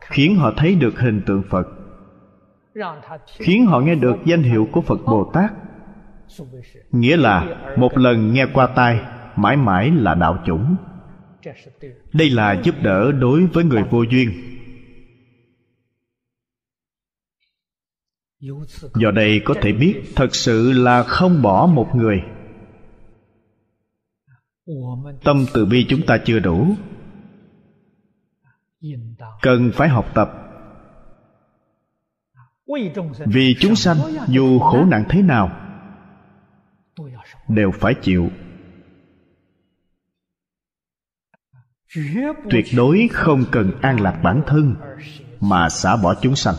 khiến 0.00 0.36
họ 0.36 0.52
thấy 0.56 0.74
được 0.74 0.98
hình 0.98 1.22
tượng 1.26 1.42
phật 1.50 1.68
khiến 3.26 3.66
họ 3.66 3.80
nghe 3.80 3.94
được 3.94 4.16
danh 4.24 4.42
hiệu 4.42 4.68
của 4.72 4.80
phật 4.80 5.00
bồ 5.06 5.30
tát 5.34 5.52
nghĩa 6.90 7.16
là 7.16 7.64
một 7.76 7.98
lần 7.98 8.32
nghe 8.32 8.46
qua 8.54 8.66
tai, 8.66 9.00
mãi 9.36 9.56
mãi 9.56 9.90
là 9.90 10.14
đạo 10.14 10.42
chủng. 10.46 10.76
Đây 12.12 12.30
là 12.30 12.60
giúp 12.64 12.74
đỡ 12.82 13.12
đối 13.12 13.46
với 13.46 13.64
người 13.64 13.82
vô 13.82 14.02
duyên. 14.02 14.30
Do 18.94 19.10
đây 19.10 19.40
có 19.44 19.54
thể 19.60 19.72
biết 19.72 20.02
thật 20.16 20.34
sự 20.34 20.72
là 20.72 21.02
không 21.02 21.42
bỏ 21.42 21.66
một 21.66 21.88
người. 21.94 22.22
Tâm 25.24 25.44
từ 25.54 25.66
bi 25.66 25.86
chúng 25.88 26.06
ta 26.06 26.18
chưa 26.24 26.38
đủ. 26.38 26.74
Cần 29.42 29.70
phải 29.74 29.88
học 29.88 30.10
tập 30.14 30.43
vì 33.26 33.56
chúng 33.60 33.76
sanh, 33.76 33.96
dù 34.28 34.58
khổ 34.58 34.84
nạn 34.84 35.04
thế 35.08 35.22
nào, 35.22 35.60
đều 37.48 37.70
phải 37.70 37.94
chịu. 38.02 38.30
Tuyệt 42.50 42.64
đối 42.76 43.08
không 43.12 43.44
cần 43.52 43.72
an 43.82 44.00
lạc 44.00 44.20
bản 44.22 44.42
thân 44.46 44.76
mà 45.40 45.68
xả 45.68 45.96
bỏ 45.96 46.14
chúng 46.22 46.36
sanh. 46.36 46.54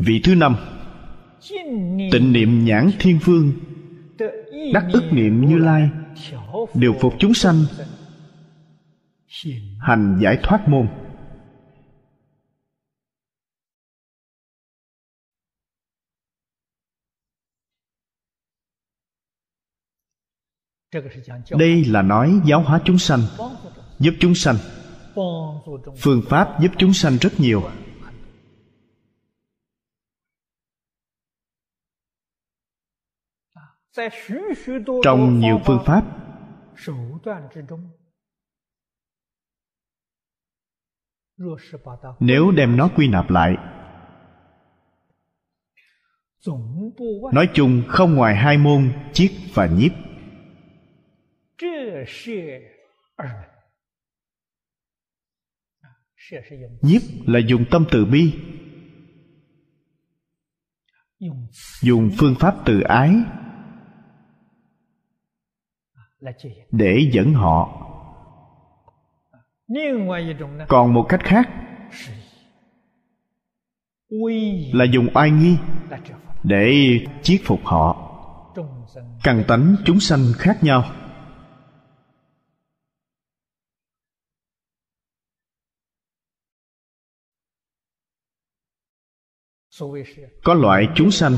Vị 0.00 0.20
thứ 0.24 0.34
năm, 0.34 0.56
tịnh 2.12 2.32
niệm 2.32 2.64
nhãn 2.64 2.90
thiên 2.98 3.18
vương 3.24 3.52
đắc 4.72 4.86
ức 4.92 5.04
niệm 5.12 5.46
như 5.46 5.58
lai 5.58 5.90
điều 6.74 6.94
phục 7.00 7.14
chúng 7.18 7.34
sanh, 7.34 7.64
hành 9.78 10.18
giải 10.22 10.38
thoát 10.42 10.68
môn. 10.68 10.88
Đây 21.50 21.84
là 21.84 22.02
nói 22.02 22.40
giáo 22.46 22.62
hóa 22.62 22.80
chúng 22.84 22.98
sanh, 22.98 23.20
giúp 23.98 24.14
chúng 24.20 24.34
sanh. 24.34 24.56
Phương 25.98 26.22
pháp 26.28 26.60
giúp 26.60 26.72
chúng 26.78 26.92
sanh 26.92 27.16
rất 27.20 27.40
nhiều. 27.40 27.62
Trong 35.02 35.38
nhiều 35.38 35.60
phương 35.66 35.82
pháp. 35.86 36.04
nếu 42.20 42.50
đem 42.50 42.76
nó 42.76 42.88
quy 42.96 43.08
nạp 43.08 43.30
lại 43.30 43.56
nói 47.32 47.48
chung 47.54 47.82
không 47.88 48.14
ngoài 48.14 48.36
hai 48.36 48.58
môn 48.58 48.92
chiết 49.12 49.30
và 49.54 49.66
nhiếp 49.66 49.92
nhiếp 56.82 57.02
là 57.26 57.38
dùng 57.46 57.64
tâm 57.70 57.84
từ 57.90 58.04
bi. 58.04 58.34
Dùng 61.82 62.10
phương 62.18 62.34
pháp 62.40 62.54
từ 62.64 62.80
ái 62.80 63.14
để 66.70 67.10
dẫn 67.12 67.32
họ. 67.34 67.82
Còn 70.68 70.94
một 70.94 71.06
cách 71.08 71.20
khác. 71.24 71.48
Là 74.72 74.84
dùng 74.84 75.08
oai 75.14 75.30
nghi. 75.30 75.56
Để 76.42 76.98
chiết 77.22 77.40
phục 77.44 77.60
họ. 77.64 78.02
Căn 79.22 79.44
tánh 79.48 79.76
chúng 79.84 80.00
sanh 80.00 80.20
khác 80.38 80.64
nhau. 80.64 80.84
Có 90.44 90.54
loại 90.54 90.88
chúng 90.94 91.10
sanh 91.10 91.32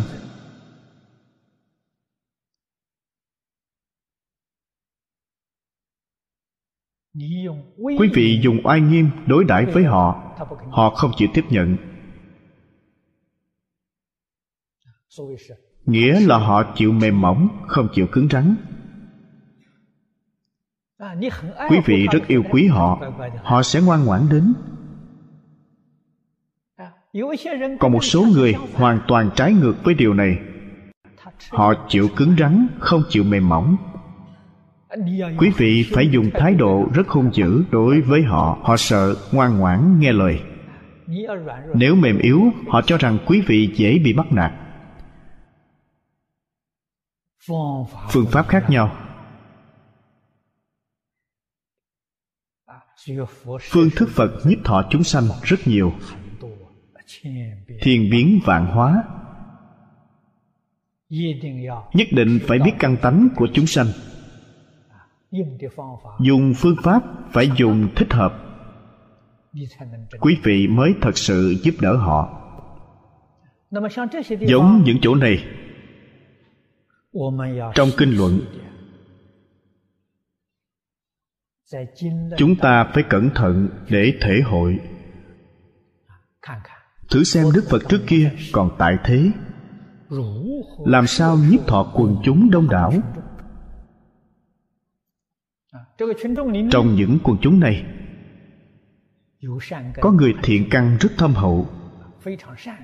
quý 7.98 8.10
vị 8.14 8.40
dùng 8.42 8.60
oai 8.64 8.80
nghiêm 8.80 9.10
đối 9.26 9.44
đãi 9.44 9.66
với 9.66 9.84
họ 9.84 10.34
họ 10.70 10.90
không 10.90 11.10
chịu 11.16 11.28
tiếp 11.34 11.44
nhận. 11.50 11.76
Nghĩa 15.86 16.20
là 16.20 16.38
họ 16.38 16.72
chịu 16.76 16.92
mềm 16.92 17.20
mỏng, 17.20 17.48
không 17.66 17.88
chịu 17.94 18.06
cứng 18.12 18.28
rắn. 18.28 18.54
Quý 21.70 21.78
vị 21.86 22.06
rất 22.12 22.26
yêu 22.26 22.42
quý 22.50 22.66
họ 22.66 23.00
họ 23.42 23.62
sẽ 23.62 23.80
ngoan 23.80 24.04
ngoãn 24.04 24.22
đến. 24.30 24.54
Còn 27.80 27.92
một 27.92 28.04
số 28.04 28.24
người 28.34 28.54
hoàn 28.74 29.00
toàn 29.08 29.30
trái 29.36 29.52
ngược 29.52 29.74
với 29.84 29.94
điều 29.94 30.14
này. 30.14 30.38
Họ 31.50 31.74
chịu 31.88 32.08
cứng 32.16 32.36
rắn, 32.38 32.66
không 32.78 33.02
chịu 33.08 33.24
mềm 33.24 33.48
mỏng 33.48 33.76
quý 35.38 35.50
vị 35.56 35.90
phải 35.92 36.08
dùng 36.08 36.30
thái 36.34 36.54
độ 36.54 36.88
rất 36.94 37.08
hung 37.08 37.30
dữ 37.34 37.64
đối 37.70 38.00
với 38.00 38.22
họ. 38.22 38.58
Họ 38.62 38.76
sợ, 38.76 39.16
ngoan 39.32 39.58
ngoãn 39.58 40.00
nghe 40.00 40.12
lời. 40.12 40.40
Nếu 41.74 41.94
mềm 41.94 42.18
yếu, 42.18 42.42
họ 42.68 42.82
cho 42.86 42.98
rằng 42.98 43.18
quý 43.26 43.42
vị 43.46 43.74
dễ 43.76 43.98
bị 43.98 44.12
bắt 44.12 44.26
nạt. 44.32 44.52
Phương 48.10 48.26
pháp 48.30 48.48
khác 48.48 48.70
nhau. 48.70 48.96
Phương 53.60 53.90
thức 53.96 54.08
phật 54.12 54.30
nhiếp 54.44 54.58
thọ 54.64 54.88
chúng 54.90 55.04
sanh 55.04 55.24
rất 55.42 55.56
nhiều. 55.64 55.92
Thiên 57.80 58.10
biến 58.10 58.40
vạn 58.44 58.66
hóa. 58.66 59.04
Nhất 61.94 62.06
định 62.12 62.38
phải 62.42 62.58
biết 62.58 62.72
căn 62.78 62.96
tánh 63.02 63.28
của 63.36 63.48
chúng 63.54 63.66
sanh 63.66 63.86
dùng 66.20 66.52
phương 66.56 66.76
pháp. 66.82 67.02
Phải 67.32 67.50
dùng 67.56 67.88
thích 67.96 68.12
hợp. 68.12 68.32
Quý 70.20 70.38
vị 70.42 70.66
mới 70.68 70.94
thật 71.00 71.18
sự 71.18 71.54
giúp 71.62 71.74
đỡ 71.80 71.96
họ. 71.96 72.34
Giống 74.40 74.82
những 74.84 74.98
chỗ 75.02 75.14
này. 75.14 75.44
Trong 77.74 77.88
kinh 77.96 78.16
luận 78.16 78.40
chúng 82.36 82.56
ta 82.56 82.90
phải 82.94 83.02
cẩn 83.02 83.30
thận 83.34 83.68
để 83.90 84.12
thể 84.20 84.40
hội. 84.44 84.78
Thử 87.10 87.24
xem 87.24 87.46
đức 87.54 87.64
phật 87.70 87.82
trước 87.88 88.00
kia 88.06 88.30
còn 88.52 88.70
tại 88.78 88.96
thế. 89.04 89.30
Làm 90.84 91.06
sao 91.06 91.36
nhiếp 91.36 91.66
thọ 91.66 91.92
quần 91.94 92.16
chúng 92.24 92.50
đông 92.50 92.68
đảo 92.70 92.92
trong 96.70 96.94
những 96.94 97.18
quần 97.24 97.38
chúng 97.40 97.60
này 97.60 97.84
có 100.00 100.10
người 100.10 100.34
thiện 100.42 100.68
căn 100.70 100.96
rất 101.00 101.10
thâm 101.18 101.34
hậu 101.34 101.68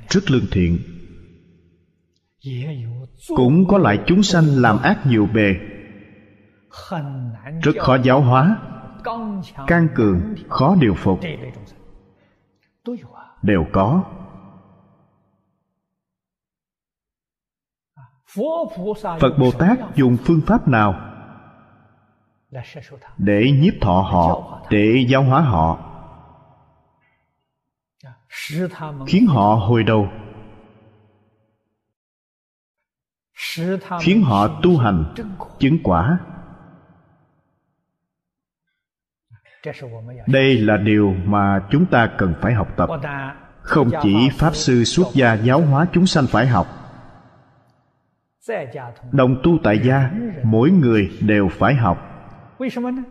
rất 0.08 0.30
lương 0.30 0.46
thiện. 0.50 0.78
cũng 3.36 3.66
có 3.68 3.78
lại 3.78 3.98
chúng 4.06 4.22
sanh 4.22 4.44
làm 4.44 4.78
ác 4.82 5.06
nhiều 5.06 5.28
bề 5.34 5.56
rất 7.62 7.72
khó 7.78 7.98
giáo 8.04 8.20
hóa 8.20 8.56
can 9.66 9.88
cường 9.94 10.34
khó 10.48 10.76
điều 10.80 10.94
phục. 10.94 11.20
đều 13.42 13.66
có. 13.72 14.04
Phật 19.20 19.38
bồ 19.38 19.50
tát 19.58 19.78
dùng 19.94 20.16
phương 20.24 20.40
pháp 20.46 20.68
nào 20.68 21.13
để 23.18 23.50
nhiếp 23.50 23.74
thọ 23.80 24.00
họ 24.00 24.60
để 24.70 25.06
giáo 25.08 25.22
hóa 25.22 25.40
họ. 25.40 25.90
Khiến 29.06 29.26
họ 29.26 29.54
hồi 29.54 29.82
đầu. 29.82 30.08
Khiến 34.00 34.22
họ 34.22 34.60
tu 34.62 34.78
hành 34.78 35.14
chứng 35.58 35.78
quả. 35.82 36.18
Đây 40.26 40.58
là 40.58 40.76
điều 40.76 41.14
mà 41.24 41.66
chúng 41.70 41.86
ta 41.86 42.10
cần 42.18 42.34
phải 42.40 42.52
học 42.52 42.68
tập. 42.76 42.88
Không 43.60 43.90
chỉ 44.02 44.28
pháp 44.32 44.54
sư 44.54 44.84
xuất 44.84 45.06
gia 45.12 45.34
giáo 45.34 45.60
hóa 45.60 45.86
chúng 45.92 46.06
sanh 46.06 46.26
phải 46.26 46.46
học. 46.46 46.66
Đồng 49.12 49.40
tu 49.42 49.58
tại 49.64 49.78
gia 49.84 50.10
mỗi 50.42 50.70
người 50.70 51.18
đều 51.20 51.48
phải 51.48 51.74
học 51.74 52.13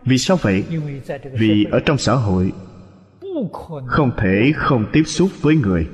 vì 0.04 0.18
sao 0.18 0.36
vậy? 0.36 0.64
vì 1.32 1.64
ở 1.70 1.80
trong 1.80 1.98
xã 1.98 2.14
hội 2.14 2.52
không 3.86 4.10
thể 4.16 4.52
không 4.56 4.86
tiếp 4.92 5.02
xúc 5.06 5.30
với 5.40 5.56
người. 5.56 5.88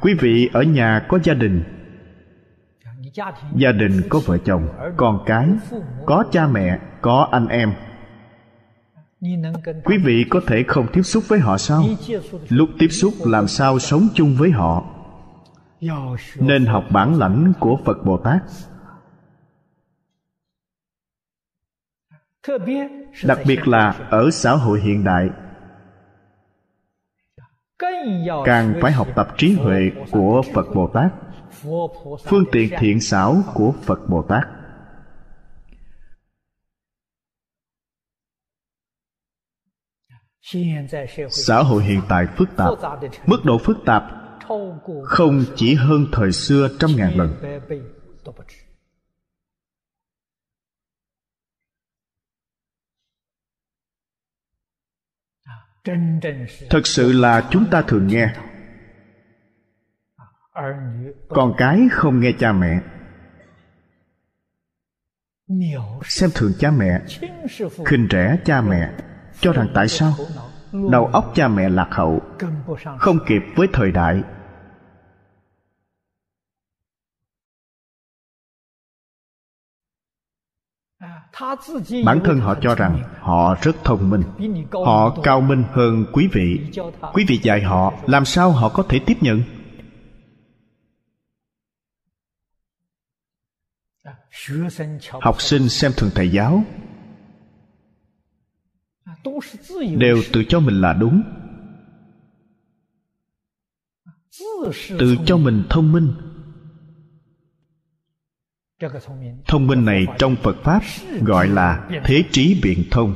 quý 0.00 0.14
vị 0.20 0.50
ở 0.52 0.62
nhà 0.62 1.06
có 1.08 1.18
gia 1.24 1.34
đình. 1.34 1.62
gia 3.56 3.72
đình 3.72 4.02
có 4.08 4.20
vợ 4.26 4.38
chồng 4.38 4.68
con 4.96 5.22
cái 5.26 5.48
có 6.06 6.24
cha 6.32 6.46
mẹ 6.46 6.78
có 7.02 7.28
anh 7.32 7.48
em. 7.48 7.72
quý 9.84 9.98
vị 9.98 10.24
có 10.30 10.40
thể 10.46 10.64
không 10.68 10.86
tiếp 10.92 11.02
xúc 11.02 11.24
với 11.28 11.38
họ 11.38 11.58
sao? 11.58 11.84
lúc 12.48 12.68
tiếp 12.78 12.88
xúc 12.88 13.14
làm 13.26 13.48
sao 13.48 13.78
sống 13.78 14.08
chung 14.14 14.36
với 14.38 14.50
họ? 14.50 14.84
nên 16.36 16.66
học 16.66 16.84
bản 16.90 17.18
lãnh 17.18 17.52
của 17.60 17.78
phật 17.84 18.04
bồ 18.04 18.16
tát 18.16 18.42
đặc 23.24 23.38
biệt 23.46 23.68
là 23.68 24.08
ở 24.10 24.30
xã 24.30 24.52
hội 24.52 24.80
hiện 24.80 25.04
đại. 25.04 25.28
Càng 28.44 28.74
phải 28.82 28.92
học 28.92 29.08
tập 29.16 29.28
trí 29.36 29.52
huệ 29.52 29.90
của 30.10 30.42
phật 30.54 30.66
bồ 30.74 30.90
tát. 30.94 31.12
Phương 32.24 32.44
tiện 32.52 32.70
thiện 32.78 33.00
xảo 33.00 33.42
của 33.54 33.72
phật 33.82 34.08
bồ 34.08 34.22
tát. 34.22 34.42
Xã 41.30 41.62
hội 41.62 41.82
hiện 41.82 42.00
tại 42.08 42.26
phức 42.36 42.48
tạp. 42.56 42.68
mức 43.26 43.44
độ 43.44 43.58
phức 43.58 43.76
tạp 43.86 44.02
không 45.04 45.44
chỉ 45.56 45.74
hơn 45.74 46.06
thời 46.12 46.32
xưa 46.32 46.68
trăm 46.78 46.90
ngàn 46.96 47.16
lần 47.16 47.60
thật 56.70 56.86
sự 56.86 57.12
là 57.12 57.48
chúng 57.50 57.66
ta 57.70 57.82
thường 57.82 58.06
nghe. 58.06 58.34
Con 61.28 61.54
cái 61.56 61.80
không 61.90 62.20
nghe 62.20 62.32
cha 62.38 62.52
mẹ. 62.52 62.80
Xem 66.04 66.30
thường 66.34 66.52
cha 66.58 66.70
mẹ, 66.70 67.00
khinh 67.86 68.08
rẻ 68.10 68.36
cha 68.44 68.60
mẹ, 68.60 68.90
cho 69.40 69.52
rằng 69.52 69.68
tại 69.74 69.88
sao 69.88 70.12
đầu 70.90 71.06
óc 71.06 71.32
cha 71.34 71.48
mẹ 71.48 71.68
lạc 71.68 71.88
hậu, 71.90 72.20
không 72.98 73.18
kịp 73.26 73.42
với 73.56 73.68
thời 73.72 73.92
đại. 73.92 74.22
Bản 82.04 82.20
thân 82.24 82.40
họ 82.40 82.54
cho 82.62 82.74
rằng 82.74 83.02
họ 83.20 83.56
rất 83.62 83.76
thông 83.84 84.10
minh. 84.10 84.22
Họ 84.72 85.16
cao 85.22 85.40
minh 85.40 85.64
hơn 85.72 86.06
quý 86.12 86.28
vị. 86.32 86.60
Quý 87.12 87.24
vị 87.28 87.40
dạy 87.42 87.62
họ 87.62 87.92
làm 88.06 88.24
sao 88.24 88.50
họ 88.50 88.68
có 88.68 88.82
thể 88.82 88.98
tiếp 89.06 89.16
nhận? 89.20 89.42
Học 95.20 95.42
sinh 95.42 95.68
xem 95.68 95.92
thường 95.96 96.10
thầy 96.14 96.28
giáo. 96.28 96.64
Đều 99.96 100.22
tự 100.32 100.44
cho 100.48 100.60
mình 100.60 100.80
là 100.80 100.92
đúng. 100.92 101.22
Tự 104.88 105.16
cho 105.26 105.36
mình 105.36 105.64
thông 105.70 105.92
minh 105.92 106.12
thông 109.46 109.66
minh. 109.66 109.84
Này 109.84 110.06
trong 110.18 110.36
phật 110.36 110.56
pháp 110.62 110.82
gọi 111.20 111.48
là 111.48 111.88
thế 112.04 112.24
trí 112.30 112.60
biện 112.62 112.84
thông. 112.90 113.14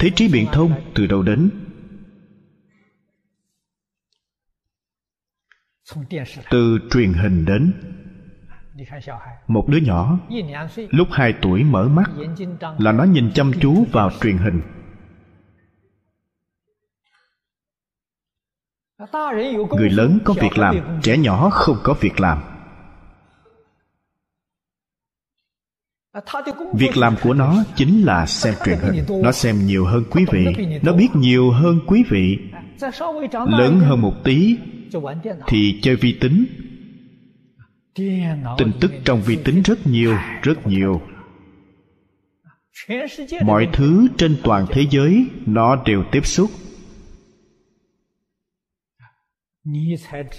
Thế 0.00 0.10
trí 0.16 0.28
biện 0.32 0.46
thông 0.52 0.72
từ 0.94 1.06
đâu 1.06 1.22
đến? 1.22 1.50
Từ 6.50 6.78
truyền 6.90 7.12
hình 7.12 7.44
đến. 7.44 7.72
Một 9.46 9.68
đứa 9.68 9.78
nhỏ 9.78 10.18
lúc 10.90 11.08
hai 11.10 11.34
tuổi 11.42 11.64
mở 11.64 11.88
mắt 11.88 12.10
là 12.78 12.92
nó 12.92 13.04
nhìn 13.04 13.30
chăm 13.34 13.52
chú 13.60 13.84
vào 13.92 14.10
truyền 14.20 14.36
hình 14.38 14.62
người 19.76 19.90
lớn 19.90 20.18
có 20.24 20.34
việc 20.40 20.58
làm, 20.58 20.76
trẻ 21.02 21.16
nhỏ 21.16 21.50
không 21.50 21.76
có 21.82 21.94
việc 22.00 22.20
làm. 22.20 22.38
Việc 26.74 26.96
làm 26.96 27.14
của 27.22 27.34
nó 27.34 27.64
chính 27.76 28.02
là 28.02 28.26
xem 28.26 28.54
truyền 28.64 28.78
hình. 28.78 29.04
Nó 29.22 29.32
xem 29.32 29.66
nhiều 29.66 29.84
hơn 29.84 30.04
quý 30.10 30.24
vị. 30.32 30.46
Nó 30.82 30.92
biết 30.92 31.08
nhiều 31.14 31.50
hơn 31.50 31.80
quý 31.86 32.04
vị. 32.10 32.38
Lớn 33.32 33.80
hơn 33.80 34.00
một 34.00 34.14
tí 34.24 34.58
thì 35.46 35.80
chơi 35.82 35.96
vi 35.96 36.18
tính. 36.20 36.44
Tin 38.58 38.72
tức 38.80 38.92
trong 39.04 39.22
vi 39.22 39.36
tính 39.36 39.62
rất 39.62 39.86
nhiều 39.86 40.16
rất 40.42 40.66
nhiều. 40.66 41.00
Mọi 43.44 43.68
thứ 43.72 44.08
trên 44.16 44.36
toàn 44.42 44.66
thế 44.70 44.86
giới, 44.90 45.26
nó 45.46 45.76
đều 45.86 46.04
tiếp 46.12 46.26
xúc 46.26 46.50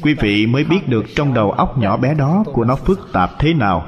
quý 0.02 0.16
vị 0.22 0.48
mới 0.48 0.64
biết 0.64 0.82
được 0.88 1.06
trong 1.16 1.34
đầu 1.34 1.52
óc 1.52 1.78
nhỏ 1.78 1.98
bé 1.98 2.14
đó 2.14 2.44
của 2.54 2.64
nó 2.64 2.76
phức 2.76 3.00
tạp 3.14 3.30
thế 3.40 3.54
nào. 3.54 3.86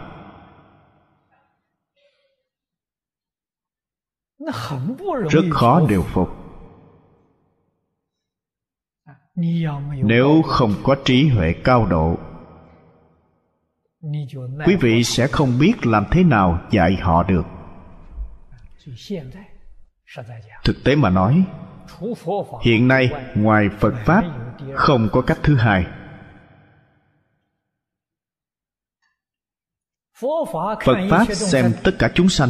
Rất 5.30 5.46
khó 5.52 5.82
điều 5.90 6.04
phục. 6.04 6.30
Nếu 10.04 10.42
không 10.42 10.74
có 10.84 10.96
trí 11.06 11.28
huệ 11.28 11.54
cao 11.64 11.86
độ 11.86 12.18
quý 14.66 14.76
vị 14.82 15.04
sẽ 15.04 15.28
không 15.28 15.60
biết 15.60 15.86
làm 15.86 16.06
thế 16.12 16.24
nào 16.24 16.60
dạy 16.72 16.96
họ 17.02 17.24
được. 17.24 17.46
Thực 20.64 20.84
tế 20.84 20.96
mà 20.96 21.10
nói 21.10 21.46
hiện 22.64 22.88
nay 22.88 23.10
ngoài 23.36 23.70
phật 23.80 23.94
pháp 24.06 24.24
không 24.74 25.10
có 25.12 25.22
cách 25.22 25.38
thứ 25.44 25.56
hai. 25.56 25.86
Phật 30.86 30.98
pháp 31.10 31.26
xem 31.34 31.72
tất 31.84 31.92
cả 32.00 32.10
chúng 32.14 32.30
sanh 32.30 32.50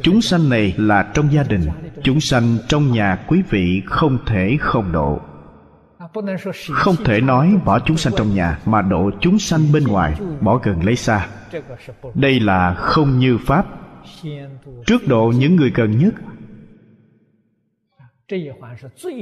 Chúng 0.02 0.20
sanh 0.20 0.48
này 0.48 0.74
là 0.78 1.10
trong 1.14 1.32
gia 1.32 1.42
đình, 1.42 1.62
chúng 2.02 2.20
sanh 2.20 2.58
trong 2.68 2.92
nhà 2.92 3.18
quý 3.28 3.42
vị 3.50 3.82
không 3.86 4.18
thể 4.26 4.56
không 4.60 4.92
độ. 4.92 5.20
Không 6.72 6.96
thể 7.04 7.20
nói 7.20 7.56
bỏ 7.64 7.78
chúng 7.78 7.96
sanh 7.96 8.12
trong 8.16 8.34
nhà, 8.34 8.58
mà 8.66 8.82
độ 8.82 9.10
chúng 9.20 9.38
sanh 9.38 9.60
bên 9.72 9.84
ngoài, 9.84 10.14
bỏ 10.40 10.56
gần 10.62 10.84
lấy 10.84 10.96
xa. 10.96 11.26
Đây 12.14 12.40
là 12.40 12.74
không 12.74 13.18
như 13.18 13.38
pháp. 13.46 13.66
Trước 14.86 15.08
độ 15.08 15.32
những 15.36 15.56
người 15.56 15.70
gần 15.74 15.98
nhất, 15.98 16.14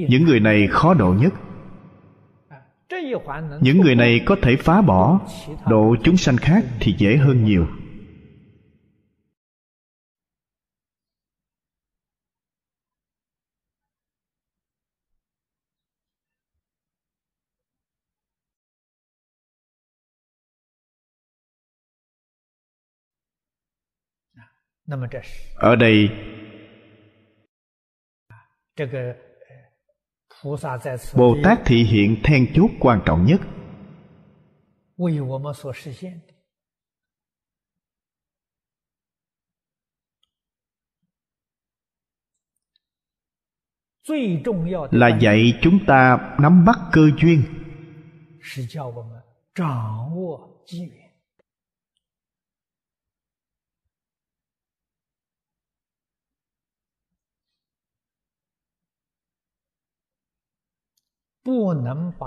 những 0.08 0.24
người 0.24 0.40
này 0.40 0.66
khó 0.70 0.94
độ 0.94 1.12
nhất 1.12 1.32
những 3.60 3.78
người 3.78 3.94
này 3.94 4.20
có 4.26 4.36
thể 4.42 4.56
phá 4.56 4.82
bỏ 4.82 5.20
độ 5.66 5.96
chúng 6.04 6.16
sanh 6.16 6.36
khác 6.36 6.64
thì 6.80 6.94
dễ 6.98 7.16
hơn 7.16 7.44
nhiều. 7.44 7.66
Ở 25.54 25.76
đây 25.76 26.08
bồ 31.16 31.36
tát 31.44 31.58
thị 31.66 31.84
hiện 31.84 32.16
then 32.24 32.46
chốt 32.54 32.70
quan 32.80 33.00
trọng 33.06 33.24
nhất. 33.26 33.40
là 44.90 45.18
dạy 45.20 45.58
chúng 45.62 45.78
ta 45.86 46.18
nắm 46.40 46.64
bắt 46.64 46.78
cơ 46.92 47.10
duyên 47.20 47.42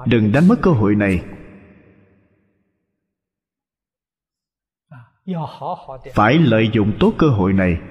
đừng 0.06 0.32
đánh 0.32 0.48
mất 0.48 0.56
cơ 0.62 0.72
hội 0.72 0.96
này. 0.96 1.24
Phải 6.14 6.40
lợi 6.40 6.70
dụng 6.74 6.94
tốt 7.00 7.14
cơ 7.18 7.28
hội 7.30 7.54
này. 7.54 7.82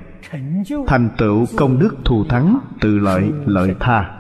Thành 0.87 1.11
tựu 1.19 1.47
công 1.57 1.79
đức 1.79 1.97
thù 2.05 2.25
thắng 2.29 2.59
tự 2.81 2.99
lợi 2.99 3.31
lợi 3.47 3.75
tha. 3.81 4.17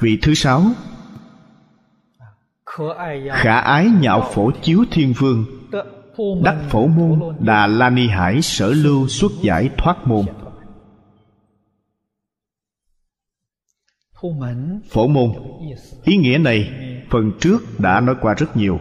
Vị 0.00 0.18
thứ 0.22 0.34
sáu 0.34 0.62
khả 3.32 3.58
ái 3.58 3.86
nhạo 4.00 4.30
phổ 4.32 4.50
chiếu 4.62 4.84
thiên 4.90 5.12
vương. 5.18 5.44
Đắc 6.42 6.56
phổ 6.70 6.86
môn 6.86 7.20
đà 7.40 7.66
la 7.66 7.90
ni 7.90 8.08
hải 8.08 8.42
sở 8.42 8.68
lưu 8.68 9.08
xuất 9.08 9.32
giải 9.42 9.70
thoát 9.76 9.96
môn. 10.04 10.26
Phổ 14.90 15.06
môn. 15.06 15.30
Ý 16.04 16.16
nghĩa 16.16 16.38
này, 16.38 16.70
phần 17.10 17.32
trước 17.40 17.58
đã 17.78 18.00
nói 18.00 18.14
qua 18.20 18.34
rất 18.34 18.56
nhiều. 18.56 18.80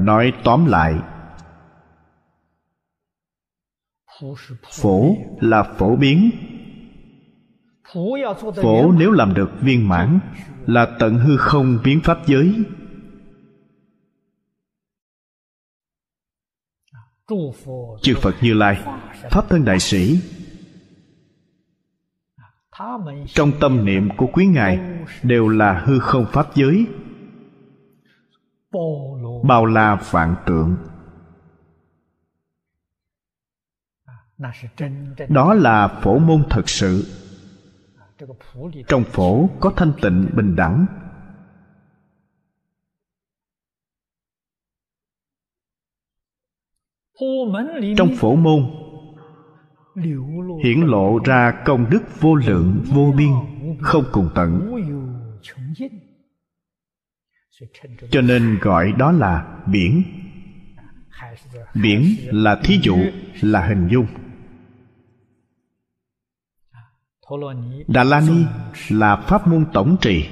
Nói 0.00 0.32
tóm 0.44 0.66
lại 0.66 0.94
phổ 4.70 5.16
là 5.40 5.62
phổ 5.62 5.96
biến. 5.96 6.30
Phổ 8.62 8.92
nếu 8.92 9.10
làm 9.10 9.34
được 9.34 9.50
viên 9.60 9.88
mãn 9.88 10.18
là 10.66 10.96
tận 10.98 11.18
hư 11.18 11.36
không 11.36 11.78
biến 11.84 12.00
pháp 12.04 12.18
giới. 12.26 12.64
Chư 18.02 18.14
phật 18.22 18.34
như 18.42 18.54
lai, 18.54 18.82
pháp 19.30 19.48
thân 19.48 19.64
đại 19.64 19.80
sĩ, 19.80 20.20
trong 23.26 23.52
tâm 23.60 23.84
niệm 23.84 24.08
của 24.16 24.26
quý 24.32 24.46
ngài 24.46 24.78
đều 25.22 25.48
là 25.48 25.82
hư 25.84 25.98
không 25.98 26.26
pháp 26.32 26.46
giới. 26.54 26.86
Bao 29.42 29.66
la 29.66 30.02
vạn 30.10 30.34
tượng. 30.46 30.76
Đó 35.28 35.54
là 35.54 35.88
phổ 36.02 36.18
môn 36.18 36.42
thật 36.50 36.68
sự. 36.68 37.06
Trong 38.88 39.04
phổ 39.04 39.48
có 39.60 39.72
thanh 39.76 39.92
tịnh 40.02 40.28
bình 40.34 40.56
đẳng. 40.56 40.86
Trong 47.96 48.08
phổ 48.16 48.36
môn 48.36 48.70
hiển 50.64 50.80
lộ 50.80 51.18
ra 51.24 51.62
công 51.64 51.90
đức 51.90 52.20
vô 52.20 52.34
lượng 52.34 52.84
vô 52.86 53.12
biên 53.16 53.30
không 53.80 54.04
cùng 54.12 54.28
tận. 54.34 54.72
Cho 58.10 58.20
nên 58.20 58.58
gọi 58.62 58.92
đó 58.92 59.12
là 59.12 59.62
biển. 59.66 60.02
Biển 61.74 62.02
là 62.30 62.60
thí 62.64 62.78
dụ 62.82 62.96
là 63.40 63.66
hình 63.66 63.88
dung 63.88 64.06
đà 67.86 68.04
la 68.04 68.20
ni 68.20 68.44
là 68.88 69.16
pháp 69.16 69.46
môn 69.46 69.66
tổng 69.72 69.96
trì. 70.00 70.28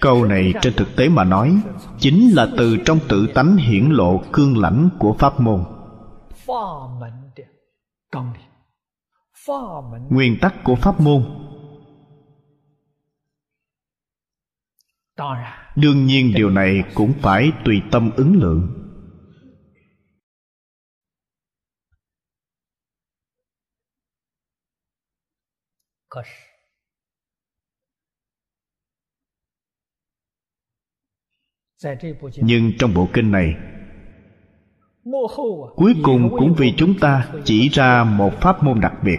Câu 0.00 0.24
này 0.24 0.54
trên 0.62 0.72
thực 0.76 0.88
tế 0.96 1.08
mà 1.08 1.24
nói 1.24 1.62
chính 1.98 2.30
là 2.34 2.48
từ 2.58 2.76
trong 2.84 2.98
tự 3.08 3.26
tánh 3.34 3.56
hiển 3.56 3.84
lộ 3.90 4.22
cương 4.32 4.58
lãnh 4.58 4.88
của 4.98 5.16
pháp 5.18 5.40
môn. 5.40 5.64
Nguyên 10.10 10.38
tắc 10.40 10.54
của 10.64 10.74
pháp 10.74 11.00
môn. 11.00 11.24
Đương 15.76 16.06
nhiên 16.06 16.32
điều 16.34 16.50
này 16.50 16.84
cũng 16.94 17.12
phải 17.12 17.52
tùy 17.64 17.82
tâm 17.90 18.10
ứng 18.16 18.32
lượng 18.40 18.79
nhưng 32.36 32.72
trong 32.78 32.94
bộ 32.94 33.08
kinh 33.12 33.30
này 33.30 33.54
cuối 35.76 35.94
cùng 36.02 36.30
cũng 36.30 36.54
vì 36.54 36.74
chúng 36.76 36.98
ta 37.00 37.28
chỉ 37.44 37.68
ra 37.68 38.04
một 38.04 38.32
pháp 38.40 38.62
môn 38.62 38.80
đặc 38.80 38.92
biệt. 39.04 39.18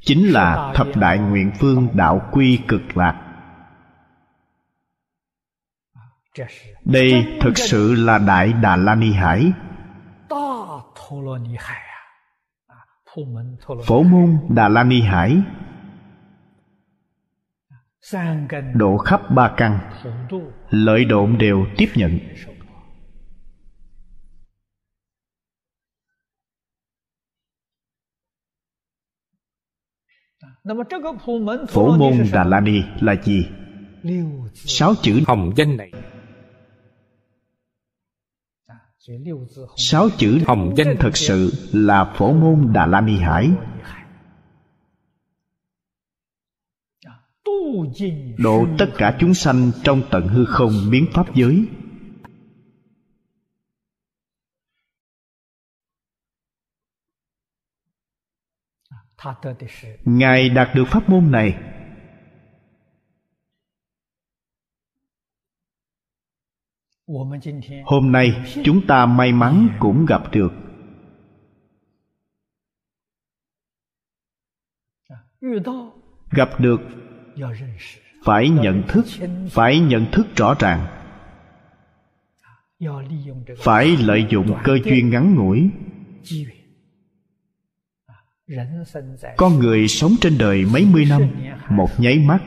Chính 0.00 0.32
là 0.32 0.72
thập 0.74 0.86
đại 0.96 1.18
nguyện 1.18 1.50
phương 1.58 1.88
đạo 1.94 2.28
quy 2.32 2.60
cực 2.68 2.96
lạc. 2.96 3.20
Đây 6.84 7.26
thực 7.40 7.58
sự 7.58 7.94
là 7.94 8.18
đại 8.18 8.52
đà 8.52 8.76
la 8.76 8.94
ni 8.94 9.12
hải 9.12 9.52
phổ 13.86 14.02
môn 14.02 14.38
đà 14.48 14.68
la 14.68 14.84
ni 14.84 15.00
hải. 15.00 15.42
Độ 18.74 18.98
khắp 18.98 19.20
ba 19.30 19.54
căn. 19.56 19.78
Lợi 20.70 21.04
độn 21.04 21.38
đều 21.38 21.66
tiếp 21.76 21.88
nhận. 21.94 22.18
Phổ 31.68 31.96
môn 31.96 32.12
đà 32.32 32.44
la 32.44 32.60
ni 32.60 32.82
là 33.00 33.14
gì? 33.22 33.48
Sáu 34.54 34.94
chữ 35.02 35.20
hồng 35.26 35.52
danh 35.56 35.76
này 35.76 35.90
sáu 39.76 40.08
chữ 40.18 40.38
hồng 40.46 40.74
danh 40.76 40.96
thật 41.00 41.16
sự 41.16 41.52
là 41.72 42.14
phổ 42.16 42.32
môn 42.32 42.72
đà 42.72 42.86
la 42.86 43.00
ni 43.00 43.16
hải. 43.16 43.50
Độ 48.38 48.66
tất 48.78 48.86
cả 48.98 49.16
chúng 49.20 49.34
sanh 49.34 49.70
trong 49.82 50.02
tận 50.10 50.28
hư 50.28 50.44
không 50.44 50.72
biến 50.90 51.06
pháp 51.12 51.34
giới. 51.34 51.66
Ngài 60.04 60.48
đạt 60.48 60.68
được 60.74 60.84
pháp 60.88 61.08
môn 61.08 61.30
này 61.30 61.73
hôm 67.84 68.12
nay 68.12 68.44
chúng 68.64 68.86
ta 68.86 69.06
may 69.06 69.32
mắn 69.32 69.68
cũng 69.78 70.06
gặp 70.06 70.22
được. 70.32 70.52
gặp 76.30 76.48
được. 76.58 76.80
phải 78.24 78.50
nhận 78.50 78.82
thức 78.88 79.04
phải 79.50 79.80
nhận 79.80 80.06
thức 80.12 80.26
rõ 80.36 80.54
ràng. 80.58 80.86
Phải 83.58 83.96
lợi 83.96 84.26
dụng 84.30 84.56
cơ 84.64 84.78
duyên 84.84 85.10
ngắn 85.10 85.34
ngủi. 85.34 85.70
con 89.36 89.58
người 89.58 89.88
sống 89.88 90.12
trên 90.20 90.38
đời 90.38 90.64
mấy 90.72 90.86
mươi 90.92 91.06
năm 91.10 91.22
một 91.70 91.88
nháy 91.98 92.18
mắt 92.18 92.42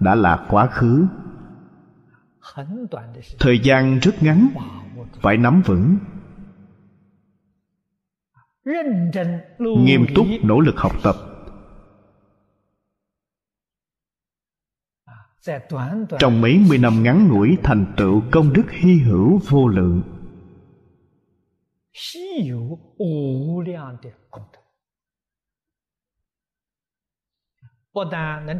đã 0.00 0.14
là 0.14 0.46
quá 0.50 0.66
khứ 0.66 1.06
thời 3.38 3.58
gian 3.58 3.98
rất 3.98 4.22
ngắn, 4.22 4.48
phải 5.12 5.36
nắm 5.36 5.62
vững. 5.66 5.98
Nghiêm 9.58 10.06
túc 10.14 10.26
nỗ 10.42 10.60
lực 10.60 10.76
học 10.76 10.92
tập. 11.02 11.16
Trong 16.18 16.40
mấy 16.40 16.58
mươi 16.68 16.78
năm 16.78 17.02
ngắn 17.02 17.28
ngủi, 17.28 17.56
thành 17.62 17.94
tựu 17.96 18.22
công 18.30 18.52
đức 18.52 18.70
hy 18.70 18.98
hữu 18.98 19.40
vô 19.48 19.68
lượng. 19.68 20.02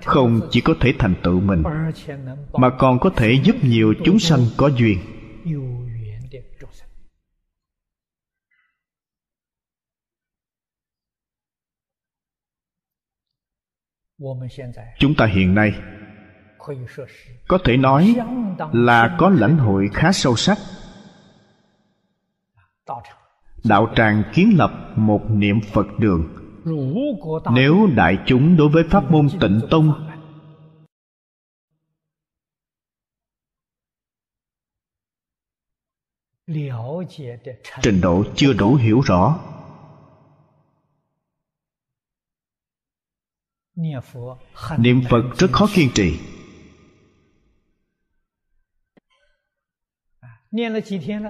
Không 0.04 0.40
chỉ 0.50 0.60
có 0.60 0.74
thể 0.80 0.94
thành 0.98 1.14
tựu 1.22 1.40
mình 1.40 1.62
mà 2.52 2.70
còn 2.78 2.98
có 2.98 3.10
thể 3.10 3.40
giúp 3.44 3.56
nhiều 3.62 3.94
chúng 4.04 4.18
sanh 4.18 4.40
có 4.56 4.66
duyên. 4.66 4.98
Chúng 14.98 15.14
ta 15.14 15.26
hiện 15.26 15.54
nay 15.54 15.74
có 17.48 17.58
thể 17.64 17.76
nói 17.76 18.14
là 18.72 19.16
có 19.18 19.30
lãnh 19.30 19.58
hội 19.58 19.88
khá 19.94 20.12
sâu 20.12 20.36
sắc. 20.36 20.58
Đạo 23.64 23.92
tràng 23.96 24.22
kiến 24.34 24.54
lập 24.56 24.70
một 24.96 25.20
niệm 25.30 25.60
phật 25.72 25.86
đường 25.98 26.39
nếu 27.54 27.88
đại 27.96 28.18
chúng 28.26 28.56
đối 28.56 28.68
với 28.68 28.84
pháp 28.90 29.10
môn 29.10 29.28
tịnh 29.40 29.60
tông, 29.70 30.06
trình 37.82 38.00
độ 38.00 38.24
chưa 38.36 38.52
đủ 38.52 38.74
hiểu 38.74 39.00
rõ, 39.00 39.40
niệm 44.78 45.00
phật 45.08 45.22
rất 45.38 45.48
khó 45.52 45.66
kiên 45.74 45.90
trì. 45.94 46.18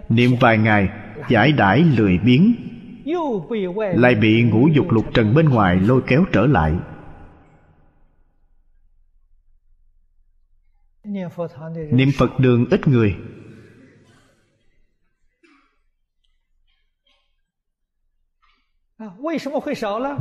Niệm 0.09 0.33
vài 0.41 0.59
ngày 0.59 0.89
giải 1.31 1.53
đãi 1.53 1.83
lười 1.83 2.19
biếng 2.19 2.70
lại 3.95 4.15
bị 4.15 4.43
ngũ 4.43 4.69
dục 4.69 4.91
lục 4.91 5.05
trần 5.15 5.35
bên 5.35 5.49
ngoài 5.49 5.77
lôi 5.77 6.03
kéo 6.07 6.25
trở 6.33 6.47
lại. 6.47 6.75
Niệm 11.91 12.09
phật 12.19 12.39
đường 12.39 12.67
ít 12.71 12.89
người. 12.89 13.17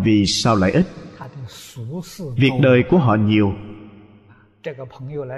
Vì 0.03 0.25
sao 0.25 0.55
lại 0.55 0.71
ít? 0.71 0.85
Việc 2.35 2.51
đời 2.61 2.83
của 2.89 2.97
họ 2.97 3.15
nhiều. 3.15 3.53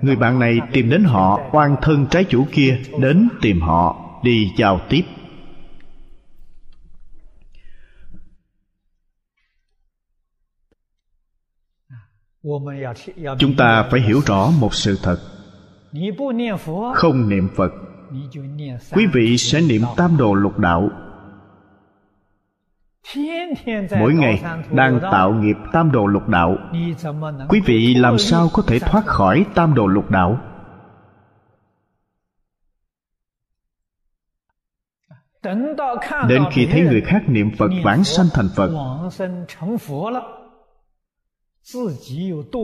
Người 0.01 0.15
bạn 0.15 0.39
này 0.39 0.59
tìm 0.73 0.89
đến 0.89 1.03
họ 1.03 1.49
oan 1.51 1.75
thân 1.81 2.07
trái 2.11 2.23
chủ 2.23 2.45
kia 2.51 2.79
đến 2.99 3.29
tìm 3.41 3.61
họ 3.61 4.19
đi 4.23 4.51
giao 4.57 4.79
tiếp 4.89 5.01
chúng 13.39 13.55
ta 13.57 13.87
phải 13.91 14.01
hiểu 14.01 14.21
rõ 14.25 14.49
một 14.59 14.73
sự 14.73 14.97
thật. 15.03 15.17
không 16.95 17.29
niệm 17.29 17.49
phật 17.55 17.71
quý 18.91 19.07
vị 19.13 19.37
sẽ 19.37 19.61
niệm 19.61 19.81
tam 19.97 20.17
đồ 20.17 20.33
lục 20.33 20.59
đạo. 20.59 20.89
Mỗi 23.99 24.13
ngày 24.13 24.43
đang 24.71 24.99
tạo 25.01 25.33
nghiệp 25.33 25.55
tam 25.71 25.91
đồ 25.91 26.07
lục 26.07 26.27
đạo 26.27 26.57
quý 27.49 27.61
vị 27.65 27.93
làm 27.93 28.17
sao 28.17 28.49
có 28.53 28.63
thể 28.67 28.79
thoát 28.79 29.05
khỏi 29.05 29.45
tam 29.55 29.73
đồ 29.73 29.87
lục 29.87 30.11
đạo? 30.11 30.39
Đến 36.27 36.43
khi 36.51 36.67
thấy 36.71 36.81
người 36.81 37.01
khác 37.01 37.23
niệm 37.27 37.51
phật. 37.57 37.69
vãng 37.83 38.03
sanh 38.03 38.27
thành 38.33 38.47
phật 38.55 38.69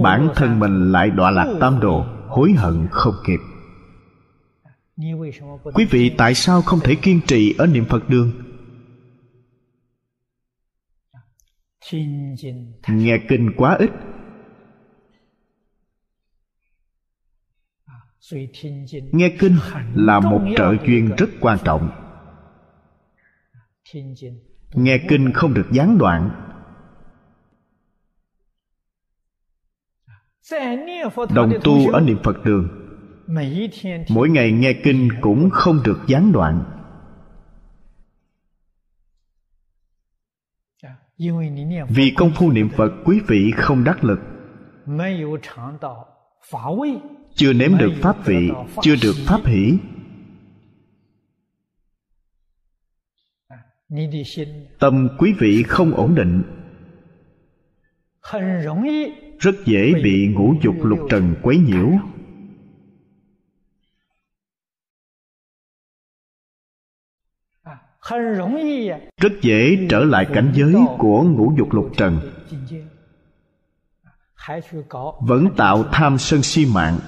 bản 0.04 0.30
thân 0.36 0.60
mình 0.60 0.92
lại 0.92 1.10
đọa 1.10 1.32
lạc 1.32 1.58
tam 1.60 1.80
đồ, 1.80 2.06
hối 2.28 2.52
hận 2.52 2.88
không 2.92 3.16
kịp. 3.26 3.40
Quý 5.74 5.86
vị 5.86 6.12
tại 6.18 6.34
sao 6.34 6.62
không 6.62 6.80
thể 6.80 6.96
kiên 6.96 7.22
trì 7.28 7.56
ở 7.58 7.68
niệm 7.68 7.86
phật 7.86 8.10
đường? 8.10 8.32
Nghe 12.88 13.18
kinh 13.30 13.52
quá 13.58 13.78
ít. 13.80 13.90
Nghe 19.12 19.36
kinh 19.40 19.58
là 19.96 20.20
một 20.20 20.42
trợ 20.58 20.76
duyên 20.86 21.12
rất 21.18 21.30
quan 21.40 21.58
trọng. 21.64 21.90
Nghe 24.74 24.98
kinh 25.10 25.34
không 25.34 25.54
được 25.54 25.68
gián 25.72 25.98
đoạn. 25.98 26.47
Đồng 31.36 31.54
tu 31.64 31.90
ở 31.92 32.02
niệm 32.02 32.18
phật 32.24 32.44
đường. 32.46 32.70
Mỗi 34.10 34.30
ngày 34.30 34.52
nghe 34.52 34.74
kinh 34.84 35.10
cũng 35.22 35.50
không 35.50 35.80
được 35.86 36.00
gián 36.08 36.32
đoạn. 36.32 36.64
Vì 41.90 42.14
công 42.18 42.32
phu 42.36 42.52
niệm 42.52 42.70
phật 42.70 42.92
quý 43.06 43.20
vị 43.28 43.52
không 43.56 43.84
đắc 43.84 44.04
lực. 44.04 44.20
Chưa 47.36 47.54
nếm 47.54 47.78
được 47.78 47.92
pháp 48.02 48.26
vị 48.26 48.50
chưa 48.82 48.96
được 49.02 49.14
pháp 49.26 49.46
hỷ. 49.46 49.78
Tâm 54.80 55.10
quý 55.18 55.34
vị 55.40 55.64
không 55.64 55.94
ổn 55.94 56.16
định 56.16 56.44
rất 59.40 59.56
dễ 59.66 59.94
bị 60.04 60.28
ngũ 60.28 60.56
dục 60.64 60.76
lục 60.84 61.00
trần 61.10 61.36
quấy 61.42 61.58
nhiễu. 61.58 61.90
Rất 69.18 69.34
dễ 69.42 69.88
trở 69.90 70.04
lại 70.04 70.28
cảnh 70.34 70.52
giới 70.56 70.74
của 70.98 71.24
ngũ 71.24 71.54
dục 71.58 71.74
lục 71.74 71.92
trần. 71.98 72.20
Vẫn 75.20 75.48
tạo 75.58 75.84
tham 75.92 76.18
sân 76.18 76.44
si 76.44 76.66
mạng. 76.66 77.00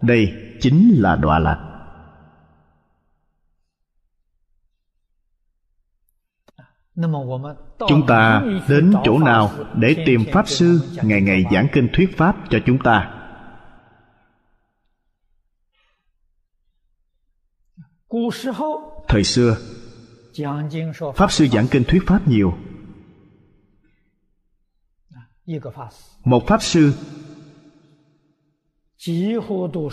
Đây 0.00 0.32
chính 0.60 0.90
là 0.94 1.16
đọa 1.16 1.38
lạc. 1.38 1.69
Chúng 7.88 8.06
ta 8.06 8.42
đến 8.68 8.92
chỗ 9.04 9.18
nào 9.18 9.50
để 9.74 9.96
tìm 10.06 10.24
pháp 10.32 10.48
sư 10.48 10.80
ngày 11.02 11.20
ngày 11.20 11.44
giảng 11.52 11.66
kinh 11.72 11.88
thuyết 11.92 12.16
pháp 12.16 12.36
cho 12.50 12.58
chúng 12.66 12.78
ta? 12.78 13.16
Thời 19.08 19.24
xưa, 19.24 19.56
pháp 21.14 21.32
sư 21.32 21.46
giảng 21.52 21.66
kinh 21.70 21.84
thuyết 21.84 22.02
pháp 22.06 22.28
nhiều. 22.28 22.54
Một 26.24 26.46
pháp 26.46 26.62
sư 26.62 26.92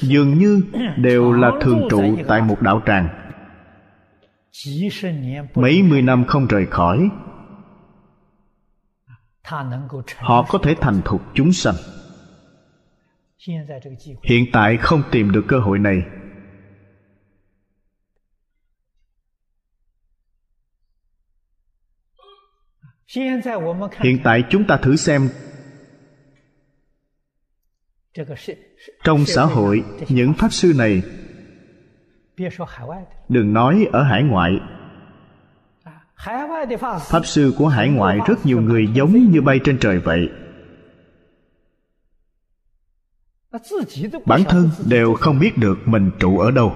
dường 0.01 0.37
như 0.39 0.61
đều 0.97 1.31
là 1.31 1.51
thường 1.61 1.87
trụ 1.89 2.17
tại 2.27 2.41
một 2.41 2.61
đạo 2.61 2.81
tràng 2.85 3.26
mấy 5.55 5.83
mươi 5.83 6.01
năm 6.01 6.25
không 6.27 6.47
rời 6.47 6.65
khỏi. 6.65 7.09
họ 10.17 10.45
có 10.49 10.59
thể 10.63 10.75
thành 10.81 11.01
thục 11.05 11.21
chúng 11.33 11.53
sanh. 11.53 11.75
hiện 14.23 14.45
tại 14.53 14.77
không 14.77 15.03
tìm 15.11 15.31
được 15.31 15.45
cơ 15.47 15.59
hội 15.59 15.79
này. 15.79 16.01
hiện 23.99 24.19
tại 24.23 24.43
chúng 24.49 24.67
ta 24.67 24.77
thử 24.77 24.95
xem. 24.95 25.29
trong 29.03 29.25
xã 29.25 29.45
hội 29.45 29.83
những 30.09 30.33
pháp 30.33 30.53
sư 30.53 30.73
này 30.77 31.01
đừng 33.29 33.53
nói 33.53 33.87
ở 33.91 34.03
hải 34.03 34.23
ngoại. 34.23 34.59
Pháp 36.99 37.25
sư 37.25 37.53
của 37.57 37.67
hải 37.67 37.89
ngoại 37.89 38.19
rất 38.27 38.45
nhiều 38.45 38.61
người 38.61 38.87
giống 38.93 39.31
như 39.31 39.41
bay 39.41 39.59
trên 39.63 39.77
trời 39.79 39.99
vậy. 39.99 40.29
Bản 44.25 44.43
thân 44.43 44.69
đều 44.89 45.13
không 45.13 45.39
biết 45.39 45.57
được 45.57 45.77
mình 45.85 46.11
trụ 46.19 46.39
ở 46.39 46.51
đâu. 46.51 46.75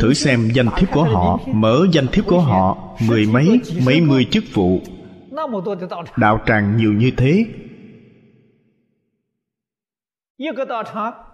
Thử 0.00 0.14
xem 0.14 0.48
danh 0.54 0.68
thiếp 0.76 0.92
của 0.92 1.04
họ 1.04 1.38
mở 1.46 1.86
danh 1.92 2.06
thiếp 2.12 2.26
của 2.26 2.40
họ 2.40 2.96
mười 3.08 3.26
mấy 3.26 3.60
mấy 3.86 4.00
mươi 4.00 4.26
chức 4.30 4.44
vụ. 4.54 4.80
đạo 6.16 6.40
tràng 6.46 6.76
nhiều 6.76 6.92
như 6.92 7.10
thế 7.16 7.46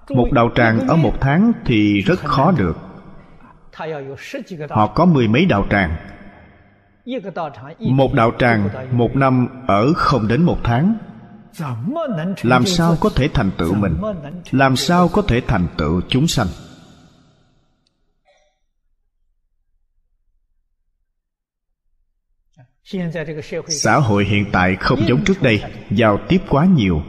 một 0.09 0.33
đạo 0.33 0.51
tràng 0.55 0.89
ở 0.89 0.97
một 0.97 1.15
tháng 1.21 1.53
thì 1.65 2.01
rất 2.01 2.19
khó 2.25 2.53
được. 2.53 2.77
Họ 4.71 4.87
có 4.87 5.05
mười 5.05 5.29
mấy 5.29 5.45
đạo 5.45 5.67
tràng. 5.71 5.97
Một 7.79 8.15
đạo 8.15 8.33
tràng 8.39 8.69
một 8.93 9.17
năm 9.17 9.49
ở 9.67 9.93
không 9.93 10.29
đến 10.29 10.43
một 10.43 10.59
tháng. 10.65 10.95
Làm 12.43 12.67
sao 12.67 12.97
có 13.01 13.11
thể 13.17 13.29
thành 13.35 13.51
tựu 13.59 13.75
mình? 13.75 13.97
Làm 14.51 14.77
sao 14.77 15.09
có 15.09 15.23
thể 15.23 15.41
thành 15.47 15.67
tựu 15.77 16.01
chúng 16.09 16.27
sanh? 16.27 16.47
Xã 23.69 23.97
hội 23.97 24.25
hiện 24.25 24.45
tại 24.53 24.77
không 24.77 24.99
giống 25.09 25.25
trước 25.25 25.43
đây 25.43 25.63
giao 25.91 26.19
tiếp 26.29 26.39
quá 26.49 26.65
nhiều 26.65 27.03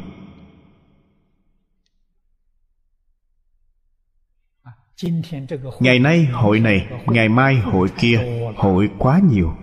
ngày 5.80 6.00
nay 6.00 6.26
hội 6.26 6.60
này 6.60 6.88
ngày 7.06 7.30
mai 7.30 7.56
hội 7.56 7.90
kia 8.00 8.20
hội 8.56 8.90
quá 8.98 9.20
nhiều. 9.32 9.54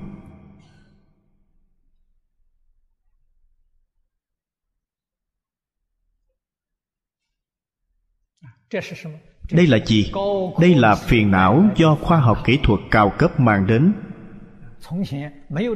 đây 9.53 9.67
là 9.67 9.79
gì? 9.87 10.13
Đây 10.61 10.75
là 10.75 10.95
phiền 10.95 11.31
não 11.31 11.65
do 11.77 11.95
khoa 11.95 12.19
học 12.19 12.39
kỹ 12.45 12.59
thuật 12.63 12.81
cao 12.91 13.13
cấp 13.19 13.41
mang 13.41 13.67
đến. 13.67 13.93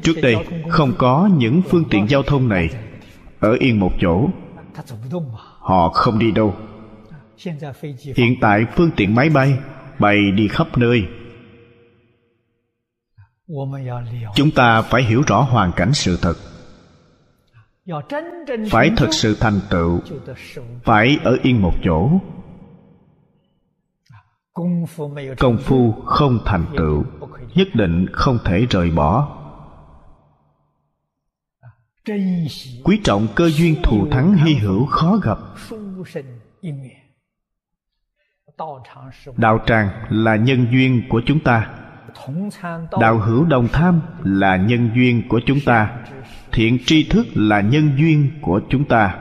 trước 0.02 0.16
đây 0.22 0.36
không 0.68 0.92
có 0.98 1.28
những 1.36 1.62
phương 1.68 1.84
tiện 1.90 2.08
giao 2.08 2.22
thông 2.22 2.48
này 2.48 2.68
ở 3.40 3.56
yên 3.60 3.80
một 3.80 3.92
chỗ. 4.00 4.28
Họ 5.58 5.88
không 5.88 6.18
đi 6.18 6.30
đâu 6.30 6.54
hiện 8.16 8.34
tại 8.40 8.66
phương 8.76 8.90
tiện 8.96 9.14
máy 9.14 9.30
bay 9.30 9.58
bay 9.98 10.32
đi 10.32 10.48
khắp 10.48 10.78
nơi. 10.78 11.08
Chúng 14.34 14.50
ta 14.50 14.82
phải 14.82 15.02
hiểu 15.02 15.22
rõ 15.26 15.40
hoàn 15.40 15.72
cảnh 15.72 15.94
sự 15.94 16.18
thật. 16.22 16.34
Phải 18.70 18.90
thật 18.96 19.08
sự 19.12 19.36
thành 19.40 19.60
tựu. 19.70 20.00
Phải 20.84 21.18
ở 21.24 21.38
yên 21.42 21.62
một 21.62 21.74
chỗ. 21.84 22.10
Công 25.38 25.58
phu 25.58 25.92
không 25.92 26.38
thành 26.44 26.66
tựu. 26.76 27.04
Nhất 27.54 27.68
định 27.74 28.06
không 28.12 28.38
thể 28.44 28.66
rời 28.70 28.90
bỏ. 28.90 29.36
Quý 32.84 33.00
trọng 33.04 33.28
cơ 33.34 33.50
duyên 33.50 33.76
thù 33.82 34.08
thắng 34.10 34.36
hy 34.36 34.54
hữu 34.54 34.86
khó 34.86 35.16
gặp 35.16 35.38
đạo 39.36 39.58
tràng 39.66 39.88
là 40.08 40.36
nhân 40.36 40.66
duyên 40.72 41.02
của 41.08 41.22
chúng 41.26 41.40
ta. 41.40 41.68
đạo 43.00 43.18
hữu 43.18 43.44
đồng 43.44 43.68
tham 43.68 44.00
là 44.24 44.56
nhân 44.56 44.90
duyên 44.94 45.22
của 45.28 45.40
chúng 45.46 45.60
ta. 45.66 45.90
Thiện 46.52 46.78
tri 46.86 47.08
thức 47.08 47.26
là 47.34 47.60
nhân 47.60 47.92
duyên 47.98 48.30
của 48.40 48.60
chúng 48.68 48.84
ta. 48.84 49.16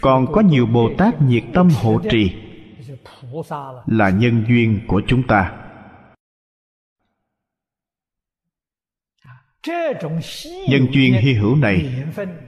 Còn 0.00 0.32
có 0.32 0.40
nhiều 0.40 0.66
bồ 0.66 0.90
tát 0.98 1.22
nhiệt 1.22 1.44
tâm 1.54 1.68
hộ 1.82 2.00
trì 2.10 2.32
là 3.86 4.10
nhân 4.10 4.44
duyên 4.48 4.80
của 4.86 5.02
chúng 5.06 5.22
ta. 5.22 5.52
Nhân 10.68 10.86
duyên 10.92 11.14
hy 11.14 11.32
hữu 11.32 11.56
này 11.56 12.04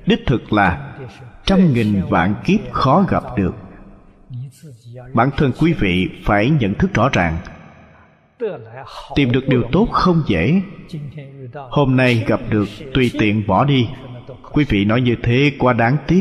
đích 0.06 0.26
thực 0.26 0.52
là 0.52 0.98
trăm 1.44 1.72
nghìn 1.72 2.02
vạn 2.10 2.34
kiếp 2.44 2.72
khó 2.72 3.04
gặp 3.08 3.22
được 3.36 3.54
bản 5.16 5.30
thân 5.36 5.52
quý 5.60 5.72
vị 5.72 6.08
phải 6.24 6.50
nhận 6.50 6.74
thức 6.74 6.94
rõ 6.94 7.08
ràng. 7.12 7.38
Tìm 9.14 9.32
được 9.32 9.48
điều 9.48 9.62
tốt 9.72 9.88
không 9.92 10.22
dễ. 10.26 10.60
Hôm 11.70 11.96
nay 11.96 12.24
gặp 12.26 12.40
được 12.50 12.68
tùy 12.94 13.10
tiện 13.18 13.46
bỏ 13.46 13.64
đi. 13.64 13.88
Quý 14.52 14.64
vị 14.68 14.84
nói 14.84 15.00
như 15.00 15.16
thế 15.22 15.52
quá 15.58 15.72
đáng 15.72 15.96
tiếc. 16.06 16.20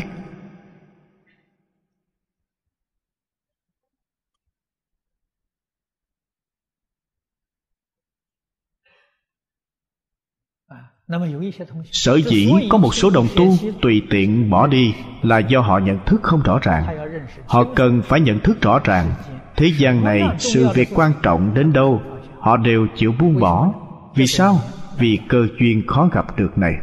Sở 11.92 12.16
dĩ 12.16 12.54
có 12.70 12.78
một 12.78 12.96
số 12.96 13.10
đồng 13.10 13.28
tu 13.36 13.54
tùy 13.82 14.02
tiện 14.10 14.50
bỏ 14.50 14.68
đi 14.68 14.94
là 15.22 15.40
do 15.40 15.60
họ 15.60 15.80
nhận 15.80 16.00
thức 16.06 16.24
không 16.24 16.42
rõ 16.44 16.60
ràng. 16.62 17.10
Họ 17.46 17.64
cần 17.76 18.02
phải 18.02 18.20
nhận 18.20 18.40
thức 18.40 18.62
rõ 18.62 18.80
ràng. 18.84 19.12
Thế 19.56 19.72
gian 19.78 20.04
này 20.04 20.24
sự 20.40 20.68
việc 20.74 20.90
quan 20.96 21.12
trọng 21.24 21.54
đến 21.54 21.74
đâu 21.74 22.02
họ 22.40 22.58
đều 22.58 22.88
chịu 22.96 23.14
buông 23.20 23.40
bỏ. 23.40 23.74
Vì 24.16 24.28
sao? 24.28 24.62
vì 24.98 25.20
cơ 25.30 25.48
duyên 25.60 25.88
khó 25.88 26.10
gặp 26.14 26.38
được 26.38 26.58
này. 26.58 26.74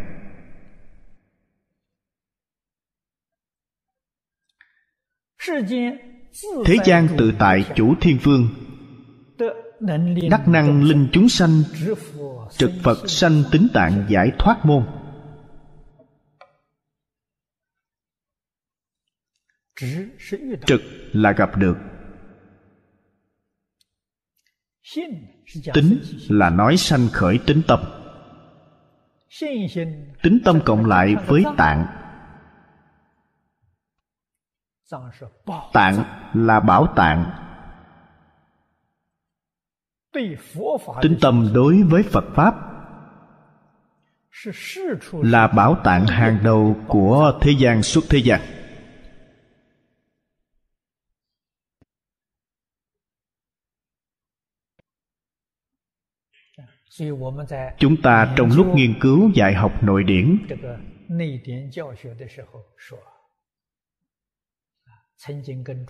Thế 6.64 6.76
gian 6.84 7.08
tự 7.18 7.32
tại 7.38 7.64
chủ 7.76 7.94
thiên 8.00 8.18
vương 8.22 8.48
đắc 10.30 10.48
năng 10.48 10.82
linh 10.82 11.08
chúng 11.12 11.28
sanh 11.28 11.62
trực 12.50 12.70
phật 12.82 13.10
sanh 13.10 13.42
tính 13.52 13.68
tạng 13.74 14.06
giải 14.08 14.32
thoát 14.38 14.66
môn. 14.66 14.86
Trực 20.66 20.80
là 21.12 21.32
gặp 21.32 21.56
được. 21.56 21.76
Tính 25.74 26.00
là 26.28 26.50
nói 26.50 26.76
sanh 26.76 27.08
khởi 27.12 27.38
tính 27.46 27.62
tâm. 27.68 27.80
Tính 30.22 30.38
tâm 30.44 30.60
cộng 30.64 30.86
lại 30.86 31.16
với 31.26 31.44
tạng. 31.56 31.86
Tạng 35.72 36.04
là 36.34 36.60
bảo 36.60 36.92
tạng 36.96 37.41
tính 41.02 41.16
tâm 41.20 41.50
đối 41.54 41.82
với 41.82 42.02
phật 42.02 42.24
pháp 42.34 42.54
là 45.12 45.46
bảo 45.46 45.76
tạng 45.84 46.06
hàng 46.06 46.38
đầu 46.44 46.76
của 46.88 47.38
thế 47.40 47.52
gian 47.58 47.82
suốt 47.82 48.00
thế 48.08 48.18
gian 48.18 48.40
chúng 57.78 57.96
ta 58.02 58.34
trong 58.36 58.50
lúc 58.56 58.66
nghiên 58.74 59.00
cứu 59.00 59.30
dạy 59.34 59.54
học 59.54 59.82
nội 59.82 60.04
điển 60.04 60.38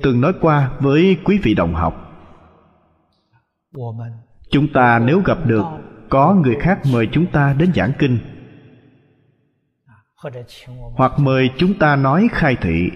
từng 0.03 0.21
nói 0.21 0.33
qua 0.41 0.79
với 0.81 1.17
quý 1.25 1.39
vị 1.43 1.55
đồng 1.55 1.75
học 1.75 2.12
chúng 4.51 4.73
ta 4.73 4.99
nếu 4.99 5.21
gặp 5.21 5.39
được, 5.47 5.65
có 6.09 6.35
người 6.35 6.57
khác 6.61 6.81
mời 6.93 7.09
chúng 7.13 7.27
ta 7.27 7.55
đến 7.59 7.73
giảng 7.75 7.93
kinh. 7.99 8.19
Hoặc 10.97 11.13
mời 11.19 11.51
chúng 11.57 11.79
ta 11.79 11.97
nói 11.97 12.29
khai 12.33 12.57
thị. 12.61 12.91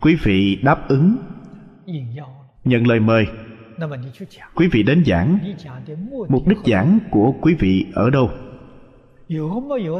Quý 0.00 0.16
vị 0.22 0.58
đáp 0.62 0.88
ứng, 0.88 1.16
nhận 2.64 2.86
lời 2.86 3.00
mời. 3.00 3.26
Quý 4.54 4.68
vị 4.72 4.82
đến 4.82 5.04
giảng. 5.06 5.38
Mục 6.28 6.46
đích 6.46 6.58
giảng 6.66 6.98
của 7.10 7.34
quý 7.40 7.54
vị 7.54 7.86
ở 7.94 8.10
đâu? 8.10 8.30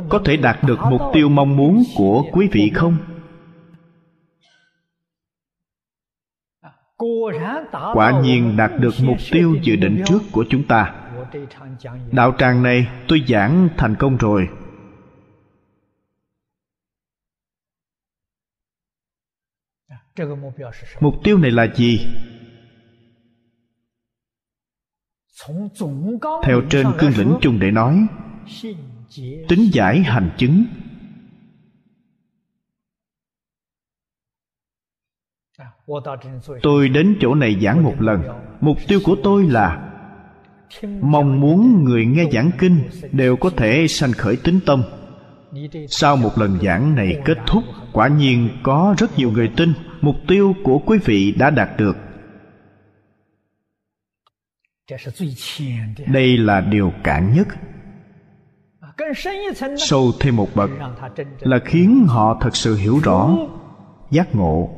Có 0.08 0.20
thể 0.24 0.36
đạt 0.36 0.58
được 0.66 0.78
mục 0.90 1.00
tiêu 1.12 1.28
mong 1.28 1.56
muốn 1.56 1.82
của 1.96 2.24
quý 2.32 2.48
vị 2.52 2.70
không? 2.74 2.96
Quả 7.94 8.20
nhiên 8.22 8.56
đạt 8.56 8.70
được 8.80 8.94
mục 9.02 9.16
tiêu 9.30 9.56
dự 9.62 9.76
định 9.76 10.02
trước 10.06 10.20
của 10.32 10.44
chúng 10.50 10.66
ta. 10.66 10.94
đạo 12.12 12.34
tràng 12.38 12.62
này 12.62 12.88
tôi 13.08 13.22
giảng 13.28 13.68
thành 13.76 13.96
công 13.98 14.16
rồi. 14.16 14.48
Mục 21.00 21.14
tiêu 21.24 21.38
này 21.38 21.50
là 21.50 21.66
gì? 21.74 22.06
Theo 26.42 26.62
trên 26.70 26.86
cương 26.98 27.12
lĩnh 27.16 27.34
chung 27.40 27.58
để 27.60 27.70
nói 27.70 28.06
tính 29.48 29.68
giải 29.72 30.02
hành 30.02 30.30
chứng 30.36 30.64
tôi 36.62 36.88
đến 36.88 37.16
chỗ 37.20 37.34
này 37.34 37.56
giảng 37.62 37.82
một 37.82 37.94
lần. 38.00 38.22
Mục 38.60 38.78
tiêu 38.88 39.00
của 39.04 39.16
tôi 39.22 39.46
là 39.48 39.92
mong 41.00 41.40
muốn 41.40 41.84
người 41.84 42.06
nghe 42.06 42.24
giảng 42.32 42.50
kinh 42.58 42.78
đều 43.12 43.36
có 43.36 43.50
thể 43.50 43.86
sanh 43.88 44.12
khởi 44.12 44.36
tính 44.36 44.60
tâm. 44.66 44.82
Sau 45.88 46.16
một 46.16 46.38
lần 46.38 46.58
giảng 46.62 46.94
này 46.94 47.22
kết 47.24 47.38
thúc, 47.46 47.64
quả 47.92 48.08
nhiên 48.08 48.48
có 48.62 48.94
rất 48.98 49.18
nhiều 49.18 49.30
người 49.30 49.50
tin 49.56 49.72
mục 50.00 50.16
tiêu 50.28 50.54
của 50.64 50.78
quý 50.78 50.98
vị 51.04 51.34
đã 51.38 51.50
đạt 51.50 51.68
được. 51.78 51.96
Đây 56.06 56.38
là 56.38 56.60
điều 56.60 56.92
cản 57.04 57.34
nhất. 57.34 57.48
Sâu 59.76 60.12
thêm 60.20 60.36
một 60.36 60.48
bậc 60.54 60.70
là 61.40 61.58
khiến 61.64 62.06
họ 62.08 62.38
thật 62.40 62.56
sự 62.56 62.76
hiểu 62.76 62.98
rõ 63.02 63.30
giác 64.10 64.34
ngộ 64.34 64.75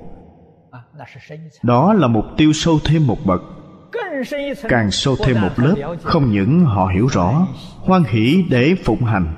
đó 1.63 1.93
là 1.93 2.07
mục 2.07 2.25
tiêu 2.37 2.53
sâu 2.53 2.79
thêm 2.85 3.07
một 3.07 3.19
bậc. 3.27 3.43
Càng 4.69 4.91
sâu 4.91 5.17
thêm 5.25 5.41
một 5.41 5.53
lớp 5.57 5.97
không 6.03 6.33
những 6.33 6.65
họ 6.65 6.87
hiểu 6.87 7.07
rõ 7.07 7.47
hoan 7.77 8.05
hỷ 8.05 8.45
để 8.51 8.75
phụng 8.85 9.05
hành. 9.05 9.35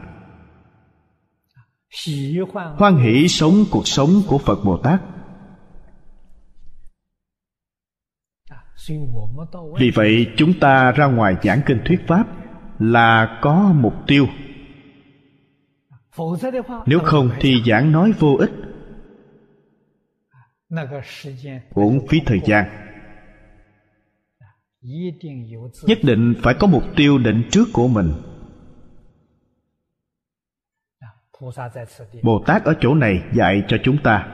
Hoan 2.77 2.97
hỷ 2.97 3.29
sống 3.29 3.65
cuộc 3.71 3.89
sống 3.89 4.11
của 4.27 4.39
phật 4.39 4.59
bồ 4.65 4.77
tát. 4.77 5.01
Vì 9.79 9.91
vậy 9.95 10.27
chúng 10.37 10.61
ta 10.61 10.93
ra 10.93 11.07
ngoài 11.07 11.37
giảng 11.43 11.61
kinh 11.67 11.81
thuyết 11.85 12.01
pháp 12.09 12.25
là 12.79 13.39
có 13.43 13.73
mục 13.75 13.95
tiêu. 14.07 14.27
Nếu 16.87 17.01
không 17.05 17.31
thì 17.41 17.63
giảng 17.67 17.93
nói 17.93 18.13
vô 18.19 18.37
ích 18.39 18.51
uổng 21.75 22.07
phí 22.09 22.21
thời 22.27 22.41
gian. 22.45 22.65
nhất 25.87 25.99
định 26.03 26.35
phải 26.43 26.55
có 26.55 26.67
mục 26.67 26.85
tiêu 26.97 27.19
định 27.19 27.43
trước 27.51 27.65
của 27.73 27.89
mình. 27.89 28.13
Bồ 32.23 32.43
tát 32.47 32.65
ở 32.65 32.75
chỗ 32.81 32.95
này 32.95 33.23
dạy 33.33 33.63
cho 33.69 33.77
chúng 33.85 34.03
ta. 34.03 34.29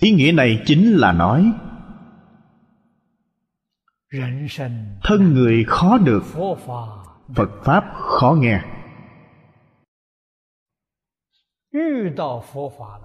ý 0.00 0.10
nghĩa 0.12 0.32
này 0.32 0.62
chính 0.66 0.92
là 0.92 1.12
nói 1.12 1.52
thân 5.04 5.34
người 5.34 5.64
khó 5.64 5.98
được. 5.98 6.22
Phật 7.34 7.50
pháp 7.64 7.84
khó 7.94 8.36
nghe 8.40 8.60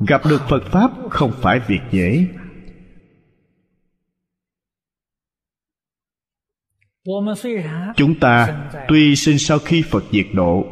gặp 0.07 0.21
được 0.29 0.41
phật 0.49 0.61
pháp 0.71 0.91
không 1.09 1.31
phải 1.41 1.59
việc 1.67 1.79
dễ. 1.91 2.27
chúng 7.95 8.19
ta 8.19 8.69
tuy 8.87 9.15
sinh 9.15 9.39
sau 9.39 9.59
khi 9.59 9.83
phật 9.89 10.03
diệt 10.11 10.25
độ. 10.33 10.65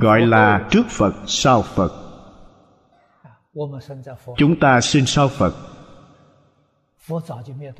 gọi 0.00 0.20
là 0.20 0.68
trước 0.70 0.86
phật 0.88 1.14
sau 1.26 1.62
phật. 1.62 1.90
chúng 4.36 4.60
ta 4.60 4.80
sinh 4.80 5.06
sau 5.06 5.28
phật 5.28 5.73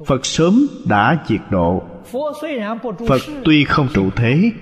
phật 0.07 0.27
sớm 0.27 0.67
đã 0.89 1.25
diệt 1.27 1.41
độ. 1.51 1.83
phật 3.09 3.21
tuy 3.45 3.65
không 3.65 3.89
trụ 3.95 4.11
thế 4.17 4.53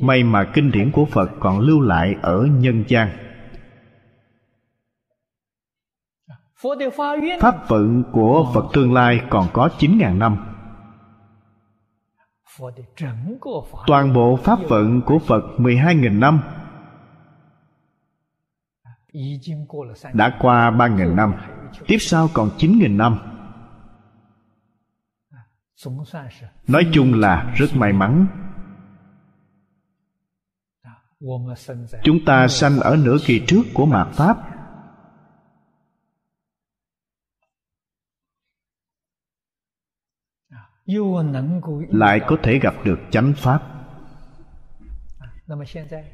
may 0.00 0.22
mà 0.24 0.50
kinh 0.54 0.70
điển 0.70 0.90
của 0.92 1.04
phật 1.04 1.30
còn 1.40 1.58
lưu 1.58 1.80
lại 1.80 2.14
ở 2.22 2.46
nhân 2.50 2.84
gian. 2.88 3.08
Pháp 7.40 7.68
vận 7.68 8.02
của 8.12 8.50
phật 8.54 8.64
tương 8.72 8.92
lai 8.92 9.20
còn 9.30 9.48
có 9.52 9.68
9.000 9.78 10.18
năm. 10.18 10.36
Toàn 13.86 14.12
bộ 14.12 14.36
pháp 14.36 14.58
vận 14.68 15.00
của 15.06 15.18
phật 15.18 15.42
12.000 15.58 16.18
năm 16.18 16.40
đã 20.14 20.38
qua 20.40 20.70
ba 20.70 20.88
nghìn 20.88 21.16
năm, 21.16 21.34
Tiếp 21.86 21.98
sau 22.00 22.28
còn 22.34 22.50
9.000 22.58 22.96
năm. 22.96 23.18
Nói 26.68 26.86
chung 26.92 27.14
là 27.14 27.54
rất 27.56 27.66
may 27.74 27.92
mắn. 27.92 28.26
Chúng 32.02 32.24
ta 32.26 32.48
sanh 32.48 32.80
ở 32.80 32.96
nửa 32.96 33.16
kỳ 33.26 33.44
trước 33.46 33.62
của 33.74 33.86
mạt 33.86 34.08
Pháp. 34.12 34.36
Lại 41.88 42.20
có 42.26 42.36
thể 42.42 42.58
gặp 42.58 42.74
được 42.84 42.98
chánh 43.10 43.32
Pháp. 43.36 43.62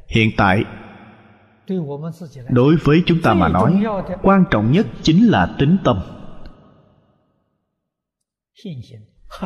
Hiện 0.09 0.31
tại 0.37 0.65
đối 2.49 2.77
với 2.85 3.03
chúng 3.07 3.23
ta 3.23 3.35
mà 3.35 3.49
nói 3.49 3.85
quan 4.23 4.45
trọng 4.51 4.73
nhất 4.73 4.87
chính 5.03 5.27
là 5.27 5.55
tính 5.59 5.77
tâm. 5.85 6.01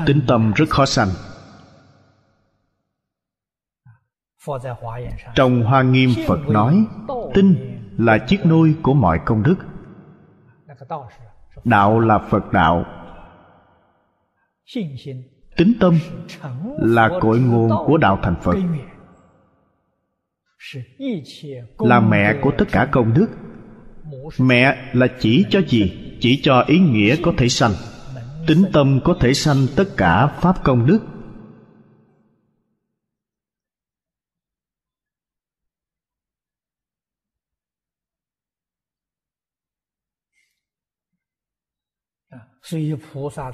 tính 0.07 0.21
tâm 0.27 0.53
rất 0.53 0.71
khó 0.71 0.87
sanh. 0.87 1.09
trong 5.35 5.63
hoa 5.63 5.83
nghiêm 5.83 6.11
phật 6.27 6.39
nói 6.49 6.87
tinh 7.35 7.57
là 7.99 8.19
chiếc 8.19 8.47
nôi 8.47 8.75
của 8.83 8.95
mọi 8.95 9.21
công 9.25 9.43
đức. 9.43 9.57
đạo 11.65 12.01
là 12.01 12.19
phật 12.19 12.53
đạo. 12.53 12.85
Tính 15.57 15.73
tâm 15.81 15.99
là 16.79 17.11
cội 17.21 17.41
nguồn 17.41 17.87
của 17.87 17.97
đạo 17.97 18.19
thành 18.23 18.37
phật 18.43 18.57
là 21.79 22.01
mẹ 22.01 22.35
của 22.43 22.53
tất 22.59 22.65
cả 22.73 22.89
công 22.93 23.15
đức. 23.15 23.29
Mẹ 24.39 24.91
là 24.93 25.07
chỉ 25.21 25.45
cho 25.51 25.61
gì? 25.61 26.17
Chỉ 26.21 26.41
cho 26.43 26.65
ý 26.67 26.79
nghĩa 26.79 27.17
có 27.23 27.33
thể 27.37 27.49
sanh. 27.49 27.73
Tính 28.47 28.65
tâm 28.73 29.01
có 29.05 29.17
thể 29.21 29.35
sanh 29.35 29.67
tất 29.77 29.85
cả 29.97 30.27
pháp 30.27 30.65
công 30.65 30.87
đức. 30.87 31.01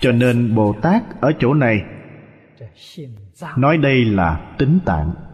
Cho 0.00 0.12
nên 0.12 0.54
bồ 0.54 0.74
tát 0.82 1.02
ở 1.20 1.32
chỗ 1.38 1.54
này. 1.54 1.84
Nói 3.56 3.78
đây 3.78 4.04
là 4.04 4.54
tính 4.58 4.78
tạng 4.84 5.25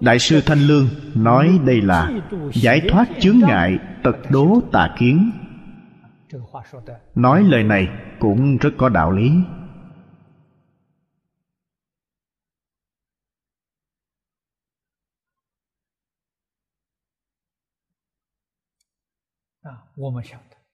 Đại 0.00 0.18
sư 0.18 0.40
Thanh 0.46 0.58
Lương 0.58 0.88
nói 1.14 1.58
đây 1.66 1.80
là 1.80 2.12
giải 2.52 2.80
thoát 2.88 3.08
chướng 3.20 3.38
ngại 3.38 3.78
tật 4.02 4.16
đố 4.30 4.60
tà 4.72 4.94
kiến. 4.98 5.30
Nói 7.14 7.42
lời 7.42 7.64
này 7.64 7.88
cũng 8.18 8.56
rất 8.56 8.70
có 8.76 8.88
đạo 8.88 9.12
lý. 9.12 9.30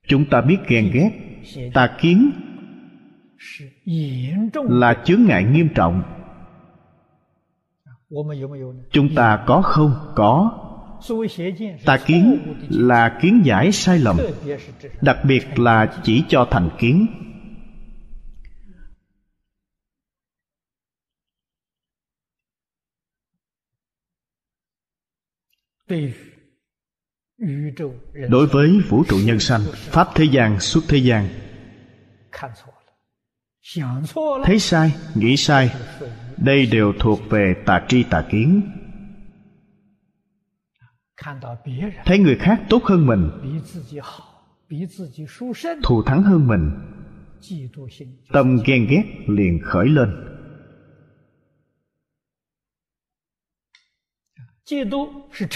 Chúng 0.07 0.25
ta 0.31 0.41
biết 0.41 0.59
ghen 0.69 0.91
ghét, 0.93 1.11
tà 1.75 1.97
kiến 2.01 2.31
là 4.55 5.03
chướng 5.05 5.23
ngại 5.23 5.45
nghiêm 5.45 5.69
trọng 5.75 6.20
chúng 8.93 9.15
ta 9.15 9.45
có 9.47 9.63
không? 9.63 10.13
Có. 10.17 10.53
tà 11.85 11.97
kiến 12.07 12.39
là 12.69 13.19
kiến 13.23 13.43
giải 13.45 13.73
sai 13.73 13.99
lầm. 13.99 14.17
đặc 15.01 15.19
biệt 15.25 15.59
là 15.59 16.01
chỉ 16.05 16.25
cho 16.29 16.49
thành 16.51 16.71
kiến. 16.79 17.07
đối 28.29 28.47
với 28.47 28.81
vũ 28.89 29.05
trụ 29.09 29.17
nhân 29.25 29.41
sanh 29.41 29.61
pháp 29.75 30.09
thế 30.15 30.25
gian 30.25 30.61
xuất 30.61 30.85
thế 30.89 30.99
gian. 30.99 31.29
thấy 34.45 34.59
sai 34.59 34.93
nghĩ 35.15 35.37
sai 35.37 35.71
đây 36.41 36.67
đều 36.67 36.93
thuộc 36.99 37.21
về 37.31 37.55
tà 37.67 37.85
tri 37.89 38.03
tà 38.03 38.27
kiến. 38.31 38.63
Thấy 42.05 42.19
người 42.19 42.37
khác 42.37 42.63
tốt 42.69 42.85
hơn 42.85 43.07
mình, 43.07 43.31
thù 45.83 46.03
thắng 46.03 46.23
hơn 46.23 46.47
mình, 46.47 46.71
tâm 48.33 48.59
ghen 48.67 48.87
ghét 48.91 49.05
liền 49.27 49.61
khởi 49.63 49.89
lên. 49.89 50.09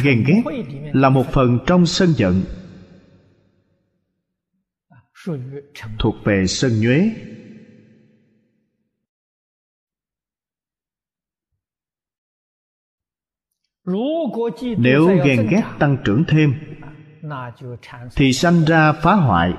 Ghen 0.02 0.24
ghét 0.27 0.43
là 0.93 1.09
một 1.09 1.27
phần 1.32 1.59
trong 1.66 1.86
sân 1.86 2.09
giận, 2.16 2.43
thuộc 5.98 6.15
về 6.24 6.47
sân 6.47 6.81
nhuế. 6.81 7.11
Nếu 13.85 15.09
ghen 15.24 15.48
ghét 15.51 15.62
tăng 15.78 15.97
trưởng 16.05 16.24
thêm 16.28 16.55
thì 18.16 18.32
sanh 18.32 18.65
ra 18.65 18.93
phá 18.93 19.15
hoại. 19.15 19.52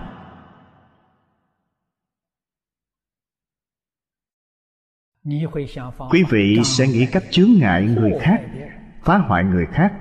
Quý 6.12 6.24
vị 6.30 6.58
sẽ 6.64 6.88
nghĩ 6.88 7.08
cách 7.12 7.24
chướng 7.32 7.50
ngại 7.60 7.84
người 7.84 8.12
khác 8.22 8.42
phá 9.04 9.18
hoại 9.18 9.44
người 9.44 9.66
khác. 9.66 9.94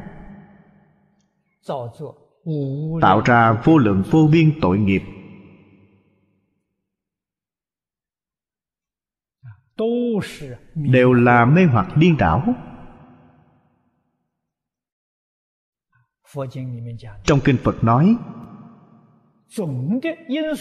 Tạo 3.00 3.20
ra 3.24 3.52
vô 3.64 3.78
lượng 3.78 4.02
vô 4.10 4.28
biên 4.32 4.52
tội 4.60 4.78
nghiệp. 4.78 5.02
Đều 10.74 11.12
là 11.12 11.44
mê 11.44 11.64
hoặc 11.64 11.96
điên 11.96 12.16
đảo 12.18 12.54
trong 17.24 17.40
kinh 17.44 17.56
phật 17.64 17.84
nói 17.84 18.16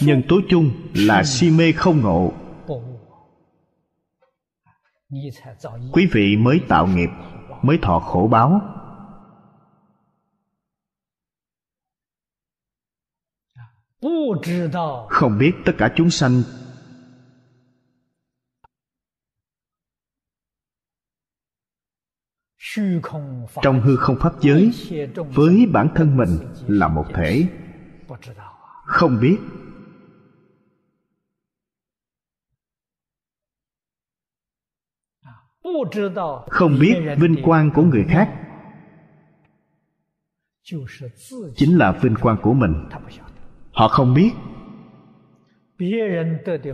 nhân 0.00 0.22
tố 0.28 0.40
chung 0.48 0.70
là 0.94 1.22
si 1.24 1.50
mê 1.50 1.72
không 1.72 2.00
ngộ. 2.00 2.32
Quý 5.92 6.08
vị 6.12 6.36
mới 6.36 6.60
tạo 6.68 6.86
nghiệp, 6.86 7.10
mới 7.62 7.78
thọ 7.82 8.00
khổ 8.00 8.28
báo. 8.30 8.60
Không 15.08 15.38
biết 15.38 15.52
tất 15.64 15.72
cả 15.78 15.92
chúng 15.96 16.10
sanh 16.10 16.42
trong 23.62 23.80
hư 23.80 23.96
không 23.96 24.16
pháp 24.20 24.32
giới, 24.40 24.70
với 25.34 25.66
bản 25.72 25.88
thân 25.94 26.16
mình 26.16 26.28
là 26.66 26.88
một 26.88 27.04
thể. 27.14 27.46
Không 28.84 29.20
biết. 29.20 29.36
Không 36.48 36.78
biết 36.80 36.94
vinh 37.18 37.42
quang 37.42 37.70
của 37.74 37.82
người 37.82 38.04
khác. 38.08 38.34
Chính 41.56 41.78
là 41.78 41.92
vinh 41.92 42.14
quang 42.14 42.36
của 42.42 42.54
mình. 42.54 42.74
Họ 43.72 43.88
không 43.88 44.14
biết. 44.14 44.30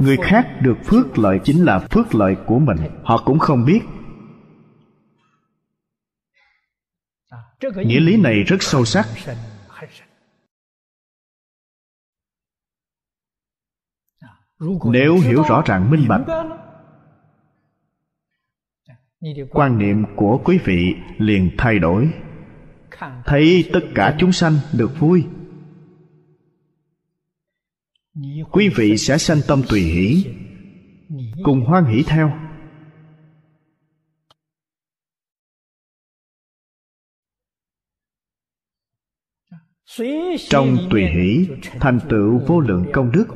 Người 0.01 0.17
khác 0.23 0.47
được 0.63 0.77
phước 0.85 1.19
lợi 1.19 1.41
chính 1.45 1.65
là 1.65 1.79
phước 1.79 2.15
lợi 2.15 2.37
của 2.47 2.59
mình. 2.59 2.77
Họ 3.03 3.23
cũng 3.25 3.39
không 3.39 3.65
biết. 3.65 3.81
Nghĩa 7.77 8.01
lý 8.01 8.17
này 8.17 8.43
rất 8.43 8.57
sâu 8.61 8.85
sắc. 8.85 9.07
nếu 14.85 15.19
hiểu 15.19 15.43
rõ 15.49 15.63
ràng 15.67 15.91
minh 15.91 16.09
bạch. 16.09 16.21
quan 19.51 19.79
niệm 19.79 20.05
của 20.17 20.41
quý 20.45 20.59
vị 20.65 20.95
liền 21.19 21.51
thay 21.59 21.79
đổi. 21.79 22.11
Thấy 23.25 23.71
tất 23.73 23.81
cả 23.95 24.17
chúng 24.19 24.33
sanh 24.33 24.53
được 24.73 24.91
vui. 24.99 25.25
Quý 28.53 28.69
vị 28.77 28.97
sẽ 28.97 29.19
sanh 29.19 29.39
tâm 29.49 29.63
tùy 29.69 29.81
hỷ 29.81 30.25
cùng 31.43 31.61
hoan 31.61 31.85
hỷ 31.85 32.03
theo 32.03 32.50
trong 40.49 40.77
tùy 40.91 41.07
hỷ, 41.07 41.47
thành 41.81 41.99
tựu 42.09 42.39
vô 42.47 42.61
lượng 42.61 42.87
công 42.93 43.13
đức. 43.13 43.27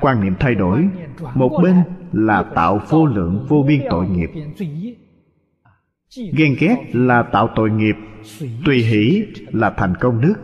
Quan 0.00 0.24
niệm 0.24 0.34
thay 0.40 0.54
đổi, 0.54 0.88
một 1.34 1.60
bên 1.62 1.82
là 2.12 2.42
tạo 2.54 2.80
vô 2.88 3.06
lượng 3.06 3.46
vô 3.48 3.64
biên 3.68 3.80
tội 3.90 4.06
nghiệp. 4.08 4.30
Ghen 6.32 6.56
ghét 6.60 6.76
là 6.92 7.22
tạo 7.32 7.48
tội 7.56 7.70
nghiệp, 7.70 7.94
tùy 8.64 8.82
hỷ 8.82 9.22
là 9.46 9.74
thành 9.76 9.94
công 10.00 10.20
đức. 10.20 10.34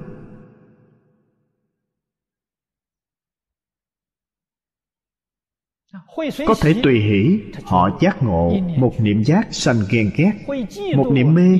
Có 6.46 6.54
thể 6.60 6.74
tùy 6.82 7.00
hỷ, 7.00 7.40
họ 7.64 7.98
giác 8.00 8.22
ngộ 8.22 8.58
một 8.78 8.94
niệm 9.00 9.24
giác 9.24 9.46
sanh 9.50 9.76
ghen 9.90 10.10
ghét, 10.16 10.32
một 10.96 11.10
niệm 11.12 11.34
mê 11.34 11.58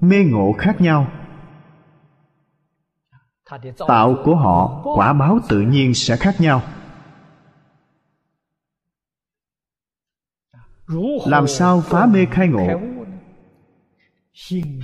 mê 0.00 0.24
ngộ 0.24 0.52
khác 0.58 0.80
nhau. 0.80 1.12
Tạo 3.88 4.16
của 4.24 4.36
họ 4.36 4.82
quả 4.96 5.12
báo 5.12 5.38
tự 5.48 5.60
nhiên 5.60 5.94
sẽ 5.94 6.16
khác 6.16 6.34
nhau. 6.40 6.62
Làm 11.26 11.46
sao 11.46 11.80
phá 11.80 12.06
mê 12.06 12.26
khai 12.30 12.48
ngộ? 12.48 12.80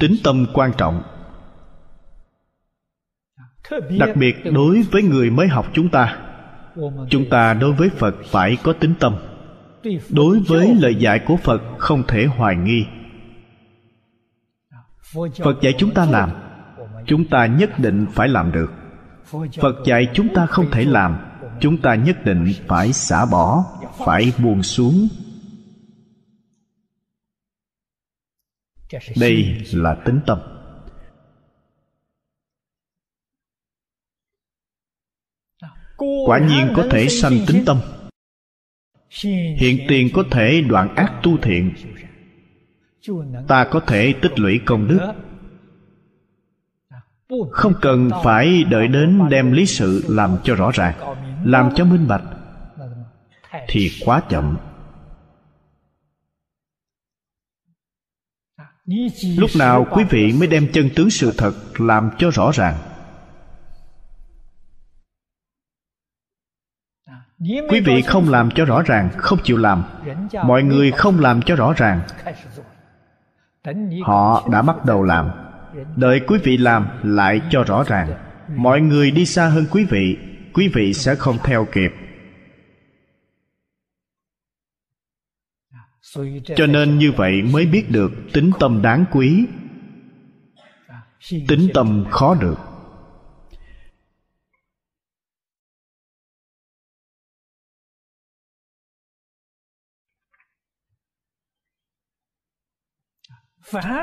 Tính 0.01 0.17
tâm 0.25 0.47
quan 0.55 0.73
trọng. 0.79 1.03
Đặc 3.99 4.11
biệt 4.15 4.37
đối 4.53 4.83
với 4.83 5.03
người 5.03 5.31
mới 5.31 5.49
học 5.49 5.67
chúng 5.73 5.89
ta 5.89 6.23
chúng 7.11 7.31
ta 7.31 7.55
đối 7.55 7.73
với 7.73 7.89
phật 7.91 8.15
phải 8.25 8.57
có 8.63 8.73
tính 8.73 8.95
tâm. 9.01 9.17
Đối 10.11 10.41
với 10.41 10.75
lời 10.75 10.95
dạy 10.95 11.19
của 11.27 11.37
phật 11.37 11.63
không 11.79 12.03
thể 12.09 12.25
hoài 12.25 12.57
nghi 12.57 12.87
phật 15.15 15.63
dạy 15.63 15.75
chúng 15.79 15.95
ta 15.95 16.05
làm, 16.05 16.31
chúng 17.07 17.29
ta 17.29 17.47
nhất 17.47 17.71
định 17.79 18.07
phải 18.13 18.29
làm 18.29 18.53
được. 18.53 18.73
Phật 19.61 19.77
dạy 19.87 20.09
chúng 20.15 20.35
ta 20.35 20.47
không 20.47 20.71
thể 20.71 20.85
làm, 20.85 21.19
chúng 21.61 21.83
ta 21.83 21.95
nhất 21.95 22.25
định 22.25 22.53
phải 22.67 22.93
xả 22.93 23.27
bỏ, 23.27 23.65
phải 24.07 24.33
buông 24.39 24.63
xuống. 24.63 25.09
Đây 29.21 29.65
là 29.73 29.97
tính 30.05 30.21
tâm. 30.27 30.39
Quả 36.27 36.39
nhiên 36.39 36.73
có 36.77 36.87
thể 36.91 37.09
sanh 37.09 37.39
tính 37.47 37.63
tâm. 37.67 37.81
Hiện 39.59 39.87
tiền 39.89 40.09
có 40.15 40.25
thể 40.31 40.63
đoạn 40.69 40.95
ác 40.95 41.21
tu 41.23 41.37
thiện 41.43 41.75
ta 43.49 43.67
có 43.71 43.81
thể 43.81 44.15
tích 44.23 44.39
lũy 44.39 44.61
công 44.67 44.89
đức. 44.89 45.13
Không 47.51 47.75
cần 47.83 48.11
phải 48.25 48.65
đợi 48.65 48.89
đến 48.89 49.29
đem 49.31 49.53
lý 49.53 49.67
sự 49.67 50.05
làm 50.09 50.37
cho 50.45 50.55
rõ 50.55 50.71
ràng, 50.75 50.95
làm 51.45 51.71
cho 51.75 51.85
minh 51.85 52.09
bạch, 52.09 52.23
thì 53.69 53.91
quá 54.05 54.23
chậm. 54.29 54.57
Lúc 59.37 59.51
nào 59.59 59.87
quý 59.91 60.05
vị 60.11 60.33
mới 60.39 60.49
đem 60.49 60.69
chân 60.73 60.91
tướng 60.97 61.11
sự 61.11 61.33
thật 61.39 61.53
làm 61.79 62.11
cho 62.19 62.31
rõ 62.31 62.51
ràng? 62.55 62.79
Quý 67.71 67.81
vị 67.85 68.03
không 68.03 68.29
làm 68.29 68.49
cho 68.55 68.65
rõ 68.65 68.83
ràng, 68.83 69.11
không 69.17 69.39
chịu 69.45 69.57
làm. 69.57 69.85
Mọi 70.45 70.63
người 70.63 70.91
không 70.91 71.21
làm 71.21 71.43
cho 71.43 71.57
rõ 71.57 71.73
ràng 71.73 72.01
họ 74.05 74.49
đã 74.53 74.63
bắt 74.63 74.85
đầu 74.85 75.03
làm. 75.03 75.31
Đợi 75.97 76.21
quý 76.27 76.39
vị 76.45 76.57
làm 76.57 76.87
lại 77.03 77.41
cho 77.51 77.65
rõ 77.65 77.85
ràng. 77.87 78.09
Mọi 78.57 78.81
người 78.81 79.11
đi 79.11 79.27
xa 79.27 79.49
hơn 79.49 79.65
quý 79.71 79.85
vị 79.85 80.19
quý 80.55 80.69
vị 80.75 80.93
sẽ 80.95 81.15
không 81.15 81.37
theo 81.45 81.67
kịp. 81.73 81.93
Cho 86.57 86.67
nên 86.67 86.99
như 86.99 87.13
vậy 87.13 87.43
mới 87.43 87.67
biết 87.67 87.91
được 87.91 88.13
tính 88.33 88.51
tâm 88.59 88.83
đáng 88.83 89.05
quý 89.13 89.47
tính 91.49 91.69
tâm 91.75 92.05
khó 92.11 92.35
được 92.35 92.76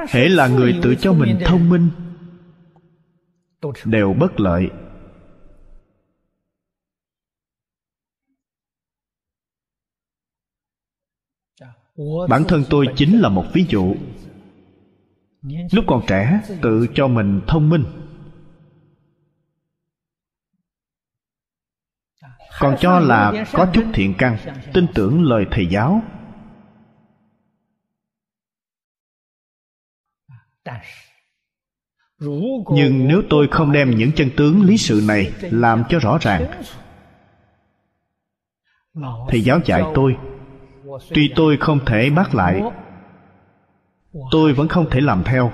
hễ 0.09 0.29
là 0.29 0.47
người 0.47 0.79
tự 0.83 0.95
cho 0.95 1.13
mình 1.13 1.39
thông 1.45 1.69
minh, 1.69 1.89
đều 3.85 4.13
bất 4.13 4.39
lợi. 4.39 4.69
Bản 12.29 12.43
thân 12.47 12.63
tôi 12.69 12.87
chính 12.95 13.19
là 13.19 13.29
một 13.29 13.45
ví 13.53 13.65
dụ. 13.69 13.95
Lúc 15.71 15.85
còn 15.87 16.01
trẻ, 16.07 16.41
tự 16.61 16.87
cho 16.93 17.07
mình 17.07 17.41
thông 17.47 17.69
minh. 17.69 17.83
Còn 22.59 22.75
cho 22.79 22.99
là 22.99 23.45
có 23.53 23.71
chút 23.73 23.83
thiện 23.93 24.13
căn, 24.17 24.37
tin 24.73 24.85
tưởng 24.93 25.23
lời 25.23 25.45
thầy 25.51 25.67
giáo. 25.67 26.01
Nhưng 32.69 33.07
nếu 33.07 33.21
tôi 33.29 33.47
không 33.51 33.71
đem 33.71 33.91
những 33.91 34.11
chân 34.11 34.29
tướng 34.37 34.65
lý 34.65 34.77
sự 34.77 35.03
này 35.07 35.31
làm 35.41 35.83
cho 35.89 35.99
rõ 35.99 36.17
ràng 36.21 36.63
thầy 39.29 39.41
giáo 39.41 39.59
dạy 39.65 39.83
tôi, 39.95 40.17
tuy 41.09 41.33
tôi 41.35 41.57
không 41.57 41.85
thể 41.85 42.09
bắt 42.09 42.35
lại, 42.35 42.61
tôi 44.31 44.53
vẫn 44.53 44.67
không 44.67 44.89
thể 44.91 45.01
làm 45.01 45.23
theo. 45.25 45.51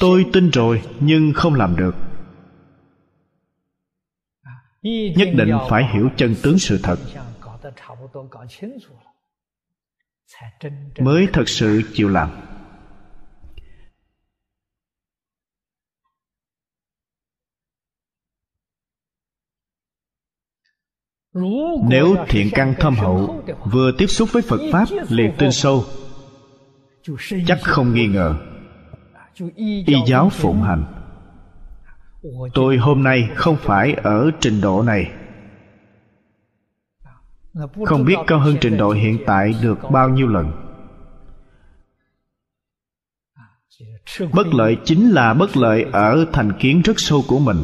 Tôi 0.00 0.26
tin 0.32 0.50
rồi, 0.50 0.82
nhưng 1.00 1.32
không 1.34 1.54
làm 1.54 1.76
được. 1.76 1.94
Nhất 5.16 5.28
định 5.34 5.58
phải 5.68 5.88
hiểu 5.92 6.08
chân 6.16 6.34
tướng 6.42 6.58
sự 6.58 6.80
thật 6.82 6.98
mới 11.00 11.28
thật 11.32 11.48
sự 11.48 11.82
chịu 11.94 12.08
làm. 12.08 12.30
Nếu 21.88 22.16
thiện 22.28 22.50
căn 22.52 22.74
thâm 22.78 22.94
hậu 22.94 23.44
vừa 23.72 23.92
tiếp 23.98 24.06
xúc 24.06 24.28
với 24.32 24.42
phật 24.42 24.60
pháp 24.72 24.88
liền 25.08 25.32
tin 25.38 25.52
sâu 25.52 25.84
chắc 27.46 27.58
không 27.62 27.94
nghi 27.94 28.06
ngờ. 28.06 28.34
Y 29.56 29.96
giáo 30.06 30.28
phụng 30.30 30.62
hành. 30.62 30.84
Tôi 32.54 32.76
hôm 32.76 33.02
nay 33.02 33.28
không 33.34 33.56
phải 33.56 33.94
ở 33.94 34.30
trình 34.40 34.60
độ 34.60 34.82
này 34.82 35.10
không 37.86 38.04
biết 38.04 38.16
cao 38.26 38.38
hơn 38.38 38.56
trình 38.60 38.76
độ 38.76 38.90
hiện 38.90 39.18
tại 39.26 39.54
được 39.62 39.78
bao 39.90 40.08
nhiêu 40.08 40.26
lần. 40.28 40.52
Bất 44.32 44.46
lợi 44.46 44.76
chính 44.84 45.10
là 45.10 45.34
bất 45.34 45.56
lợi 45.56 45.84
ở 45.92 46.26
thành 46.32 46.52
kiến 46.60 46.82
rất 46.84 46.94
sâu 46.96 47.24
của 47.28 47.38
mình. 47.38 47.56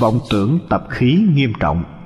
Vọng 0.00 0.20
tưởng 0.30 0.58
tập 0.70 0.86
khí 0.90 1.26
nghiêm 1.34 1.52
trọng. 1.60 2.01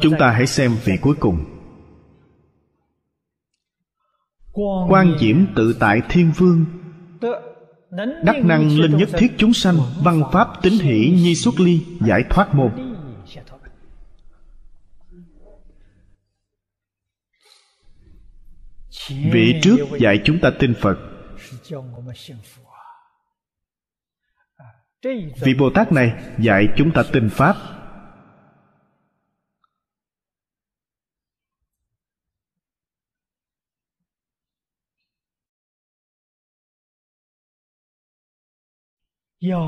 Chúng 0.00 0.14
ta 0.18 0.30
hãy 0.30 0.46
xem 0.46 0.76
vị 0.84 0.92
cuối 1.02 1.14
cùng. 1.20 1.44
Quan 4.88 5.16
diễm 5.20 5.36
tự 5.56 5.76
tại 5.80 6.00
thiên 6.08 6.32
vương. 6.36 6.64
đắc 8.22 8.44
năng 8.44 8.78
linh 8.78 8.96
nhất 8.96 9.08
thiết 9.12 9.32
chúng 9.38 9.52
sanh 9.52 9.76
văn 10.04 10.22
pháp 10.32 10.48
tính 10.62 10.78
hỷ 10.78 11.10
nhi 11.10 11.34
xuất 11.34 11.60
ly 11.60 11.86
giải 12.00 12.24
thoát 12.30 12.54
môn. 12.54 12.70
Vị 19.10 19.60
trước 19.62 19.76
dạy 20.00 20.20
chúng 20.24 20.38
ta 20.40 20.50
tin 20.58 20.74
phật 20.74 20.98
vị 25.40 25.54
bồ 25.58 25.70
tát 25.70 25.92
này 25.92 26.12
dạy 26.38 26.68
chúng 26.76 26.90
ta 26.90 27.02
tin 27.12 27.30
pháp 27.30 27.56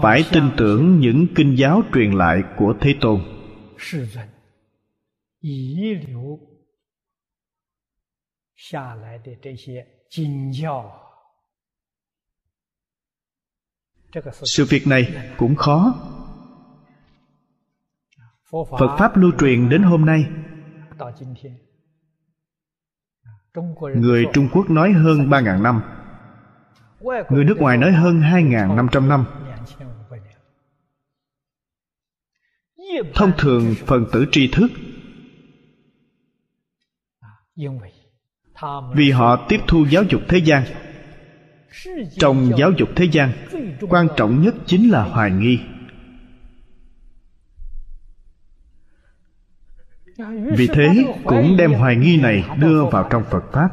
phải 0.02 0.24
tin 0.32 0.44
tưởng 0.56 1.00
những 1.00 1.26
kinh 1.34 1.58
giáo 1.58 1.82
truyền 1.94 2.12
lại 2.12 2.42
của 2.56 2.74
thế 2.80 2.94
tôn. 3.00 3.20
sự 14.30 14.64
việc 14.70 14.86
này 14.86 15.32
cũng 15.38 15.54
khó. 15.54 15.94
Phật 18.50 18.96
pháp 18.98 19.16
lưu 19.16 19.32
truyền 19.40 19.68
đến 19.68 19.82
hôm 19.82 20.06
nay. 20.06 20.24
người 23.96 24.26
trung 24.32 24.48
quốc 24.52 24.70
nói 24.70 24.92
hơn 24.92 25.30
ba 25.30 25.40
ngàn 25.40 25.62
năm. 25.62 25.82
Người 27.30 27.44
nước 27.44 27.56
ngoài 27.58 27.76
nói 27.76 27.92
hơn 27.92 28.20
hai 28.20 28.42
ngàn 28.42 28.76
năm 28.76 28.88
trăm 28.92 29.08
năm 29.08 29.24
thông 33.14 33.32
thường, 33.38 33.74
phần 33.86 34.04
tử 34.12 34.26
tri 34.32 34.48
thức. 34.48 34.70
Vì 38.94 39.10
họ 39.10 39.46
tiếp 39.48 39.60
thu 39.66 39.86
giáo 39.90 40.02
dục 40.02 40.20
thế 40.28 40.38
gian. 40.38 40.62
Trong 42.18 42.50
giáo 42.58 42.70
dục 42.76 42.88
thế 42.96 43.04
gian, 43.12 43.32
quan 43.88 44.08
trọng 44.16 44.42
nhất 44.42 44.54
chính 44.66 44.90
là 44.90 45.02
hoài 45.02 45.30
nghi. 45.30 45.58
Vì 50.56 50.66
thế, 50.66 50.88
cũng 51.24 51.56
đem 51.56 51.72
hoài 51.72 51.96
nghi 51.96 52.20
này 52.20 52.44
đưa 52.58 52.84
vào 52.84 53.08
trong 53.10 53.24
phật 53.30 53.44
pháp. 53.52 53.68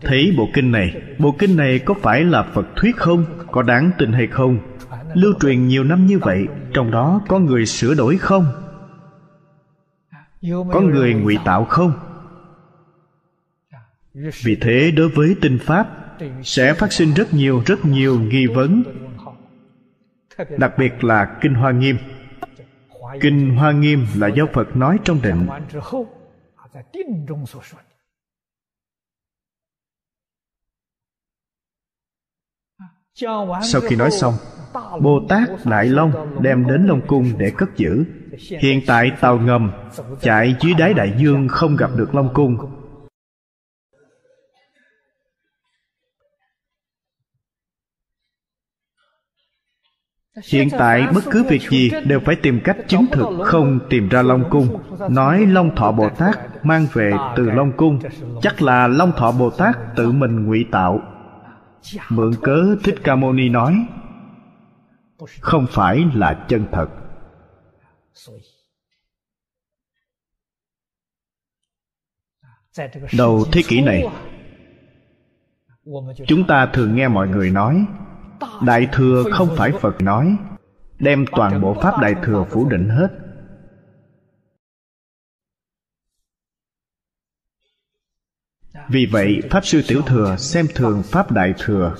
Thấy 0.00 0.34
bộ 0.36 0.48
kinh 0.54 0.72
này, 0.72 1.02
bộ 1.18 1.36
kinh 1.38 1.56
này 1.56 1.78
có 1.78 1.94
phải 2.02 2.24
là 2.24 2.42
phật 2.42 2.66
thuyết 2.76 2.96
không? 2.96 3.24
Có 3.52 3.62
đáng 3.62 3.90
tin 3.98 4.12
hay 4.12 4.26
không? 4.26 4.58
Lưu 5.14 5.34
truyền 5.40 5.68
nhiều 5.68 5.84
năm 5.84 6.06
như 6.06 6.18
vậy, 6.18 6.46
trong 6.74 6.90
đó 6.90 7.20
có 7.28 7.38
người 7.38 7.66
sửa 7.66 7.94
đổi 7.94 8.18
không? 8.18 8.46
Có 10.72 10.80
người 10.80 11.14
ngụy 11.14 11.38
tạo 11.44 11.64
không? 11.64 11.92
Vì 14.14 14.56
thế 14.60 14.90
đối 14.90 15.08
với 15.08 15.36
tinh 15.40 15.58
pháp, 15.62 16.16
sẽ 16.42 16.74
phát 16.74 16.92
sinh 16.92 17.14
rất 17.14 17.34
nhiều 17.34 17.62
rất 17.66 17.84
nhiều 17.84 18.20
nghi 18.20 18.46
vấn. 18.46 18.82
Đặc 20.58 20.72
biệt 20.78 21.04
là 21.04 21.38
kinh 21.40 21.54
hoa 21.54 21.72
nghiêm. 21.72 21.96
Kinh 23.20 23.56
hoa 23.56 23.72
nghiêm 23.72 24.06
là 24.16 24.28
do 24.28 24.46
phật 24.52 24.76
nói 24.76 24.98
trong 25.04 25.22
định. 25.22 25.46
Sau 33.62 33.80
khi 33.88 33.96
nói 33.96 34.10
xong 34.10 34.34
bồ 35.00 35.20
tát 35.28 35.48
đại 35.64 35.86
long 35.86 36.42
đem 36.42 36.66
đến 36.66 36.86
long 36.86 37.00
cung 37.06 37.32
để 37.38 37.52
cất 37.56 37.68
giữ. 37.76 38.04
Hiện 38.60 38.80
tại 38.86 39.12
tàu 39.20 39.38
ngầm 39.38 39.72
chạy 40.20 40.56
dưới 40.60 40.74
đáy 40.74 40.94
đại 40.94 41.14
dương 41.18 41.48
không 41.48 41.76
gặp 41.76 41.90
được 41.96 42.14
long 42.14 42.34
cung. 42.34 42.56
Hiện 50.52 50.68
tại 50.78 51.06
bất 51.14 51.24
cứ 51.30 51.44
việc 51.44 51.62
gì 51.70 51.90
đều 52.06 52.20
phải 52.20 52.36
tìm 52.36 52.60
cách 52.64 52.76
chứng 52.88 53.06
thực, 53.12 53.26
không 53.44 53.78
tìm 53.90 54.08
ra 54.08 54.22
long 54.22 54.50
cung. 54.50 54.78
Nói 55.10 55.46
long 55.46 55.76
thọ 55.76 55.92
bồ 55.92 56.08
tát 56.08 56.38
mang 56.62 56.86
về 56.92 57.12
từ 57.36 57.50
long 57.50 57.72
cung, 57.76 57.98
chắc 58.42 58.62
là 58.62 58.88
long 58.88 59.12
thọ 59.16 59.32
bồ 59.32 59.50
tát 59.50 59.96
tự 59.96 60.12
mình 60.12 60.46
ngụy 60.46 60.66
tạo. 60.70 61.00
Mượn 62.08 62.32
cớ 62.42 62.76
thích 62.84 62.94
ca 63.04 63.16
mâu 63.16 63.32
ni 63.32 63.48
nói 63.48 63.86
không 65.40 65.66
phải 65.70 66.04
là 66.14 66.46
chân 66.48 66.66
thật. 66.72 66.86
Đầu 73.18 73.44
thế 73.52 73.62
kỷ 73.68 73.80
này, 73.80 74.04
chúng 76.26 76.46
ta 76.48 76.70
thường 76.72 76.94
nghe 76.94 77.08
mọi 77.08 77.28
người 77.28 77.50
nói, 77.50 77.86
đại 78.62 78.88
thừa 78.92 79.24
không 79.32 79.48
phải 79.56 79.72
phật 79.80 80.00
nói, 80.00 80.36
đem 80.98 81.24
toàn 81.36 81.60
bộ 81.60 81.74
pháp 81.82 81.94
đại 82.00 82.14
thừa 82.24 82.44
phủ 82.50 82.68
định 82.68 82.88
hết. 82.88 83.08
Vì 88.88 89.06
vậy, 89.06 89.40
pháp 89.50 89.64
sư 89.64 89.82
tiểu 89.88 90.02
thừa 90.02 90.36
xem 90.36 90.66
thường 90.74 91.02
pháp 91.02 91.32
đại 91.32 91.54
thừa 91.58 91.96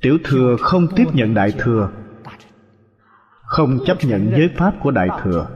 tiểu 0.00 0.18
thừa 0.24 0.56
không 0.60 0.86
tiếp 0.96 1.04
nhận 1.12 1.34
đại 1.34 1.52
thừa. 1.58 1.90
Không 3.42 3.78
chấp 3.86 3.96
nhận 4.02 4.30
giới 4.30 4.50
pháp 4.56 4.74
của 4.82 4.90
đại 4.90 5.08
thừa. 5.22 5.48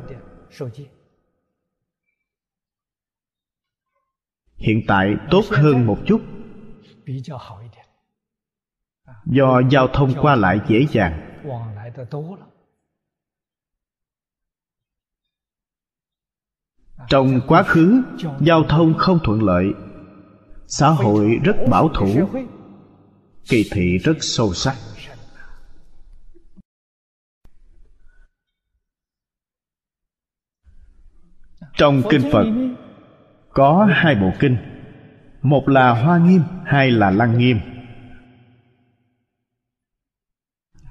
Hiện 4.57 4.81
tại 4.89 5.17
tốt 5.31 5.45
hơn 5.51 5.87
một 5.87 5.99
chút. 6.07 6.21
Do 9.27 9.63
giao 9.71 9.89
thông 9.89 10.15
qua 10.23 10.37
lại 10.37 10.61
dễ 10.69 10.87
dàng. 10.91 11.41
Trong 17.09 17.41
quá 17.49 17.63
khứ, 17.63 18.03
giao 18.41 18.65
thông 18.69 18.95
không 18.99 19.19
thuận 19.25 19.43
lợi. 19.43 19.73
Xã 20.67 20.89
hội 20.89 21.39
rất 21.45 21.57
bảo 21.71 21.89
thủ 21.89 22.29
kỳ 23.49 23.69
thị 23.73 23.99
rất 23.99 24.17
sâu 24.21 24.55
sắc. 24.55 24.77
Trong 31.77 32.03
kinh 32.11 32.31
phật, 32.33 32.45
có 33.49 33.89
hai 33.93 34.15
bộ 34.15 34.31
kinh. 34.41 34.57
Một 35.43 35.69
là 35.69 35.91
hoa 35.91 36.19
nghiêm, 36.19 36.43
hai 36.65 36.91
là 36.91 37.11
lăng 37.11 37.39
nghiêm. 37.39 37.61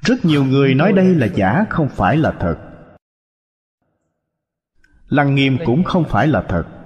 Rất 0.02 0.26
nhiều 0.26 0.46
người 0.46 0.76
nói 0.76 0.94
đây 0.94 1.16
là 1.16 1.26
giả, 1.26 1.66
không 1.70 1.90
phải 1.90 2.18
là 2.18 2.34
thật. 2.40 2.58
Lăng 5.08 5.36
nghiêm 5.36 5.58
cũng 5.66 5.84
không 5.84 6.04
phải 6.10 6.28
là 6.28 6.44
thật. 6.50 6.83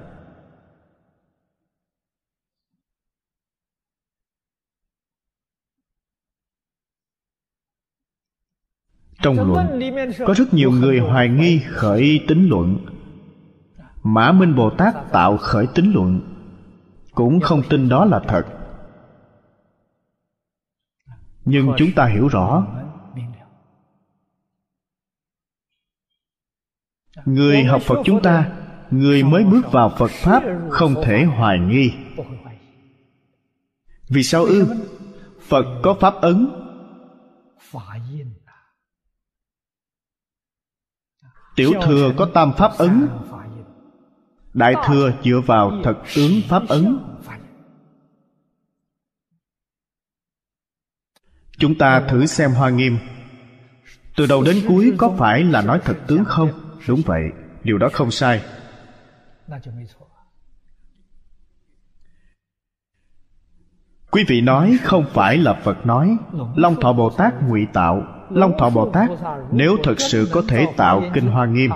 Trong 9.35 9.53
luận. 9.53 9.79
Có 10.27 10.33
rất 10.33 10.53
nhiều 10.53 10.71
người 10.71 10.99
hoài 10.99 11.29
nghi 11.29 11.59
khởi 11.59 12.25
tính 12.27 12.49
luận. 12.49 12.77
Mã 14.03 14.31
minh 14.31 14.55
bồ 14.55 14.69
tát 14.69 15.11
tạo 15.11 15.37
khởi 15.37 15.67
tính 15.75 15.91
luận. 15.93 16.21
Cũng 17.11 17.39
không 17.39 17.61
tin 17.69 17.89
đó 17.89 18.05
là 18.05 18.19
thật. 18.27 18.45
Nhưng 21.45 21.73
chúng 21.77 21.91
ta 21.91 22.05
hiểu 22.05 22.27
rõ. 22.27 22.67
Người 27.25 27.63
học 27.63 27.81
phật 27.81 27.97
chúng 28.05 28.21
ta, 28.21 28.51
người 28.91 29.23
mới 29.23 29.43
bước 29.43 29.71
vào 29.71 29.89
phật 29.97 30.11
pháp 30.11 30.43
không 30.69 30.95
thể 31.03 31.23
hoài 31.23 31.59
nghi. 31.59 31.91
Vì 34.09 34.23
sao 34.23 34.43
ư? 34.43 34.67
Phật 35.41 35.65
có 35.83 35.93
pháp 35.93 36.13
ấn. 36.13 36.47
Tiểu 41.57 41.73
thừa 41.83 42.13
có 42.17 42.29
tam 42.33 42.53
pháp 42.57 42.71
ấn. 42.77 43.07
đại 44.53 44.75
thừa 44.85 45.11
dựa 45.23 45.41
vào 45.45 45.71
thật 45.83 45.95
tướng 46.15 46.41
pháp 46.49 46.63
ấn. 46.67 46.99
chúng 51.57 51.77
ta 51.77 52.07
thử 52.09 52.25
xem 52.25 52.51
hoa 52.51 52.69
nghiêm. 52.69 52.97
Từ 54.15 54.25
đầu 54.25 54.43
đến 54.43 54.65
cuối 54.67 54.93
có 54.97 55.15
phải 55.17 55.43
là 55.43 55.61
nói 55.61 55.79
thật 55.85 55.97
tướng 56.07 56.25
không? 56.25 56.49
Đúng 56.87 57.01
vậy 57.05 57.23
điều 57.63 57.77
đó 57.77 57.89
không 57.93 58.11
sai. 58.11 58.43
Quý 64.11 64.25
vị 64.27 64.41
nói 64.41 64.77
không 64.83 65.05
phải 65.13 65.37
là 65.37 65.53
phật 65.53 65.85
nói. 65.85 66.17
Long 66.55 66.81
thọ 66.81 66.93
bồ 66.93 67.09
tát 67.09 67.33
ngụy 67.43 67.67
tạo 67.73 68.16
long 68.29 68.57
thọ 68.57 68.69
bồ 68.69 68.89
tát, 68.91 69.09
nếu 69.51 69.77
thật 69.83 69.99
sự 69.99 70.29
có 70.31 70.43
thể 70.47 70.67
tạo 70.77 71.03
kinh 71.13 71.27
hoa 71.27 71.45
nghiêm. 71.45 71.71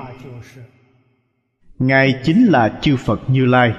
Ngài 1.79 2.21
chính 2.23 2.45
là 2.45 2.79
chư 2.81 2.97
phật 2.97 3.19
như 3.27 3.45
lai. 3.45 3.73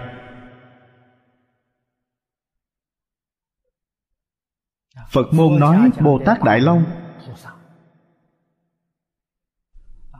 Phật 5.11 5.27
môn 5.33 5.61
nói 5.61 5.91
bồ 6.01 6.21
tát 6.27 6.43
đại 6.45 6.61
long. 6.61 6.85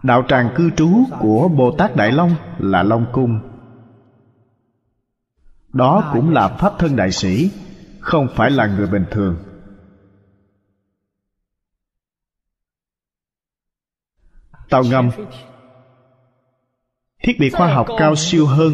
Đạo 0.03 0.25
tràng 0.29 0.53
cư 0.57 0.71
trú 0.71 0.91
của 1.19 1.49
bồ 1.49 1.75
tát 1.79 1.97
đại 1.97 2.13
long 2.13 2.35
là 2.59 2.83
long 2.83 3.07
cung. 3.13 3.41
Đó 5.73 6.11
cũng 6.13 6.31
là 6.31 6.49
pháp 6.49 6.73
thân 6.79 6.97
đại 6.97 7.13
sĩ, 7.13 7.51
không 8.01 8.29
phải 8.35 8.51
là 8.51 8.67
người 8.67 8.87
bình 8.87 9.05
thường. 9.11 9.37
Tàu 14.73 14.83
ngầm. 14.91 15.11
Thiết 17.23 17.41
bị 17.41 17.51
khoa 17.51 17.67
học 17.67 17.87
cao 17.99 18.15
siêu 18.15 18.47
hơn 18.47 18.73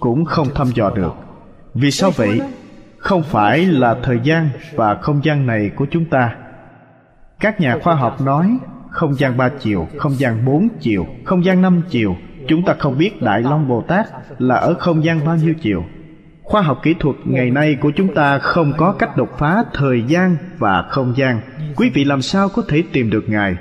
cũng 0.00 0.24
không 0.24 0.48
thăm 0.54 0.66
dò 0.74 0.90
được. 0.90 1.14
Vì 1.74 1.90
sao 1.90 2.10
vậy? 2.10 2.40
Không 2.98 3.22
phải 3.22 3.66
là 3.66 3.96
thời 4.02 4.18
gian 4.22 4.48
và 4.74 4.94
không 4.94 5.24
gian 5.24 5.46
này 5.46 5.70
của 5.76 5.86
chúng 5.90 6.04
ta. 6.04 6.36
Các 7.40 7.60
nhà 7.60 7.78
khoa 7.82 7.94
học 7.94 8.20
nói 8.20 8.58
không 8.90 9.14
gian 9.14 9.36
ba 9.36 9.48
chiều, 9.48 9.88
không 9.98 10.14
gian 10.18 10.44
bốn 10.44 10.68
chiều, 10.80 11.06
không 11.24 11.44
gian 11.44 11.62
năm 11.62 11.82
chiều. 11.90 12.16
Chúng 12.48 12.64
ta 12.64 12.74
không 12.78 12.98
biết 12.98 13.22
đại 13.22 13.42
long 13.42 13.68
bồ 13.68 13.80
tát 13.88 14.06
là 14.38 14.54
ở 14.54 14.74
không 14.74 15.04
gian 15.04 15.26
bao 15.26 15.36
nhiêu 15.36 15.54
chiều. 15.62 15.84
Khoa 16.42 16.62
học 16.62 16.80
kỹ 16.82 16.94
thuật 17.00 17.16
ngày 17.24 17.50
nay 17.50 17.76
của 17.80 17.92
chúng 17.96 18.14
ta 18.14 18.38
không 18.38 18.72
có 18.76 18.92
cách 18.92 19.16
đột 19.16 19.38
phá 19.38 19.64
thời 19.74 20.02
gian 20.06 20.36
và 20.58 20.82
không 20.90 21.14
gian. 21.16 21.40
Quý 21.76 21.90
vị 21.94 22.04
làm 22.04 22.22
sao 22.22 22.48
có 22.48 22.62
thể 22.68 22.82
tìm 22.92 23.10
được 23.10 23.24
ngài? 23.28 23.56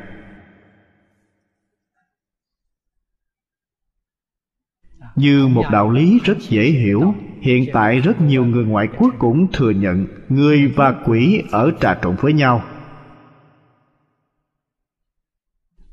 Như 5.15 5.48
một 5.48 5.65
đạo 5.72 5.91
lý 5.91 6.19
rất 6.23 6.38
dễ 6.40 6.64
hiểu, 6.64 7.14
hiện 7.41 7.65
tại 7.73 7.99
rất 7.99 8.22
nhiều 8.22 8.45
người 8.45 8.65
ngoại 8.65 8.88
quốc 8.98 9.14
cũng 9.19 9.48
thừa 9.53 9.69
nhận 9.69 10.07
người 10.30 10.68
và 10.76 10.91
quỷ 11.06 11.44
ở 11.52 11.72
trà 11.81 11.99
trộn 12.03 12.15
với 12.15 12.34
nhau. 12.34 12.64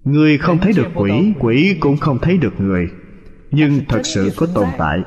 Người 0.05 0.39
không 0.39 0.59
thấy 0.59 0.73
được 0.73 0.89
quỷ 0.95 1.33
quỷ 1.39 1.77
cũng 1.81 1.97
không 1.97 2.19
thấy 2.19 2.37
được 2.37 2.61
người. 2.61 2.89
Nhưng 3.51 3.81
thật 3.89 4.01
sự 4.05 4.31
có 4.37 4.47
tồn 4.55 4.69
tại. 4.79 4.99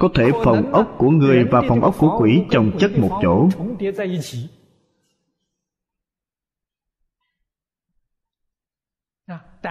Có 0.00 0.08
thể 0.14 0.30
phòng 0.44 0.72
ốc 0.72 0.94
của 0.98 1.10
người 1.10 1.44
và 1.44 1.62
phòng 1.68 1.80
ốc 1.80 1.94
của 1.98 2.18
quỷ 2.20 2.42
chồng 2.50 2.70
chất 2.78 2.98
một 2.98 3.20
chỗ. 3.22 3.48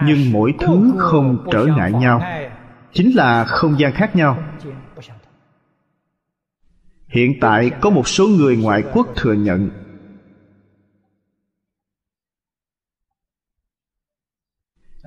Nhưng 0.02 0.32
mỗi 0.32 0.54
thứ 0.58 0.92
không 0.98 1.46
trở 1.52 1.66
ngại 1.66 1.92
nhau 1.92 2.20
chính 2.92 3.16
là 3.16 3.44
không 3.44 3.78
gian 3.78 3.92
khác 3.92 4.16
nhau. 4.16 4.44
Hiện 7.08 7.40
tại 7.40 7.70
có 7.80 7.90
một 7.90 8.08
số 8.08 8.26
người 8.26 8.56
ngoại 8.56 8.82
quốc 8.92 9.08
thừa 9.16 9.32
nhận. 9.32 9.70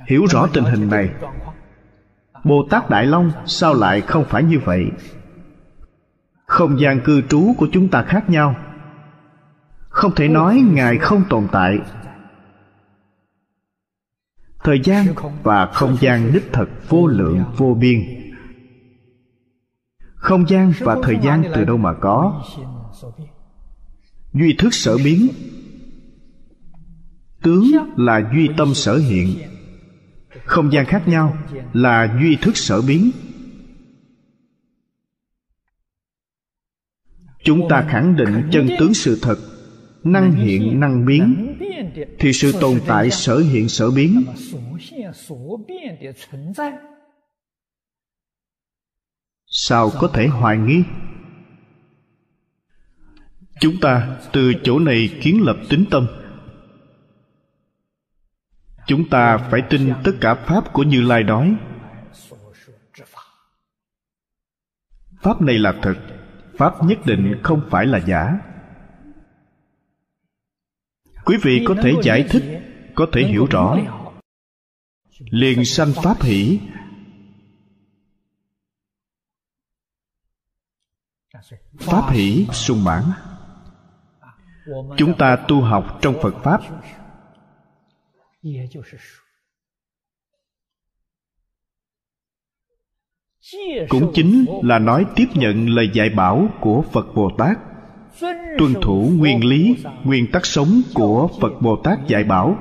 Hiểu 0.08 0.26
rõ 0.26 0.48
tình 0.54 0.64
hình 0.64 0.90
này 0.90 1.10
bồ 2.44 2.68
tát 2.70 2.90
đại 2.90 3.06
long 3.06 3.32
sao 3.46 3.74
lại 3.74 4.02
không 4.02 4.26
phải 4.26 4.44
như 4.44 4.60
vậy? 4.66 4.92
Không 6.46 6.80
gian 6.80 7.00
cư 7.02 7.22
trú 7.22 7.54
của 7.58 7.68
chúng 7.72 7.88
ta 7.88 8.04
khác 8.04 8.30
nhau. 8.30 8.56
Không 9.90 10.16
thể 10.16 10.28
nói 10.28 10.64
ngài 10.72 10.98
không 10.98 11.24
tồn 11.30 11.48
tại 11.52 11.80
thời 14.64 14.80
gian 14.84 15.06
và 15.44 15.66
không 15.66 15.98
gian 16.00 16.34
đích 16.34 16.54
thực 16.54 16.70
vô 16.90 17.08
lượng, 17.08 17.44
vô 17.58 17.78
biên. 17.80 18.00
Không 20.16 20.50
gian 20.50 20.74
và 20.80 20.98
thời 21.04 21.18
gian 21.24 21.44
từ 21.56 21.64
đâu 21.66 21.78
mà 21.78 21.94
có? 22.02 22.44
Duy 24.34 24.56
thức 24.58 24.74
sở 24.74 24.98
biến. 24.98 25.28
Tướng 27.42 27.64
là 27.98 28.30
duy 28.34 28.50
tâm 28.58 28.74
sở 28.74 28.98
hiện. 28.98 29.28
Không 30.46 30.72
gian 30.72 30.86
khác 30.86 31.08
nhau 31.08 31.38
là 31.74 32.18
duy 32.22 32.38
thức 32.42 32.58
sở 32.58 32.82
biến. 32.82 33.12
Chúng 37.44 37.70
ta 37.70 37.86
khẳng 37.90 38.16
định 38.16 38.50
chân 38.52 38.68
tướng 38.80 38.94
sự 38.94 39.20
thật, 39.22 39.38
năng 40.04 40.32
hiện, 40.32 40.80
năng 40.80 41.06
biến 41.06 41.56
thì 42.20 42.34
sự 42.34 42.52
tồn 42.62 42.82
tại 42.88 43.12
sở 43.12 43.38
hiện 43.38 43.70
sở 43.70 43.92
biến. 43.92 44.26
sao 49.46 49.92
có 50.00 50.08
thể 50.14 50.28
hoài 50.28 50.58
nghi? 50.58 50.84
Chúng 53.60 53.80
ta 53.82 54.18
từ 54.34 54.54
chỗ 54.64 54.80
này 54.80 55.20
kiến 55.22 55.42
lập 55.46 55.58
tính 55.70 55.86
tâm. 55.92 56.08
Chúng 58.88 59.10
ta 59.10 59.38
phải 59.38 59.62
tin 59.70 59.94
tất 60.04 60.12
cả 60.22 60.36
pháp 60.36 60.74
của 60.74 60.84
như 60.84 61.02
lai 61.02 61.24
nói. 61.24 61.56
Pháp 65.22 65.42
này 65.42 65.60
là 65.60 65.74
thật. 65.82 65.96
Pháp 66.58 66.74
nhất 66.84 67.00
định 67.06 67.40
không 67.44 67.62
phải 67.72 67.86
là 67.86 67.98
giả 67.98 68.49
quý 71.30 71.38
vị 71.44 71.66
có 71.68 71.76
thể 71.84 71.94
giải 72.04 72.26
thích 72.30 72.44
có 72.96 73.08
thể 73.14 73.22
hiểu 73.22 73.48
rõ. 73.52 73.78
liền 75.20 75.66
sanh 75.66 75.92
pháp 76.04 76.22
hỷ. 76.22 76.60
Pháp 81.80 82.10
hỷ 82.12 82.48
sung 82.52 82.84
mãn. 82.84 83.04
Chúng 84.98 85.18
ta 85.18 85.46
tu 85.48 85.62
học 85.62 86.00
trong 86.02 86.16
phật 86.22 86.34
pháp. 86.44 86.62
Cũng 93.90 94.12
chính 94.14 94.46
là 94.64 94.80
nói 94.80 95.06
tiếp 95.16 95.28
nhận 95.34 95.70
lời 95.70 95.90
dạy 95.94 96.10
bảo 96.10 96.50
của 96.62 96.84
phật 96.92 97.06
bồ 97.16 97.32
tát 97.38 97.69
tuân 98.58 98.74
thủ 98.82 99.12
nguyên 99.18 99.46
lý, 99.46 99.76
nguyên 100.04 100.32
tắc 100.32 100.46
sống 100.46 100.82
của 100.94 101.30
phật 101.42 101.62
bồ 101.62 101.76
tát 101.84 102.00
dạy 102.08 102.24
bảo. 102.24 102.58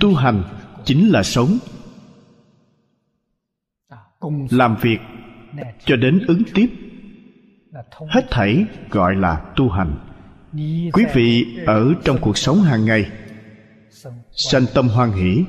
Tu 0.00 0.14
hành 0.14 0.42
chính 0.84 1.08
là 1.08 1.22
sống. 1.22 1.58
Làm 4.50 4.76
việc 4.82 4.98
cho 5.84 5.96
đến 5.96 6.24
ứng 6.28 6.42
tiếp. 6.54 6.66
Hết 8.08 8.26
thảy 8.30 8.64
gọi 8.90 9.14
là 9.14 9.52
tu 9.56 9.68
hành. 9.68 9.96
Quý 10.92 11.04
vị 11.14 11.56
ở 11.66 11.94
trong 12.04 12.18
cuộc 12.20 12.38
sống 12.38 12.58
hàng 12.58 12.84
ngày, 12.84 13.10
sanh 14.32 14.64
tâm 14.74 14.88
hoan 14.88 15.12
hỷ 15.12 15.44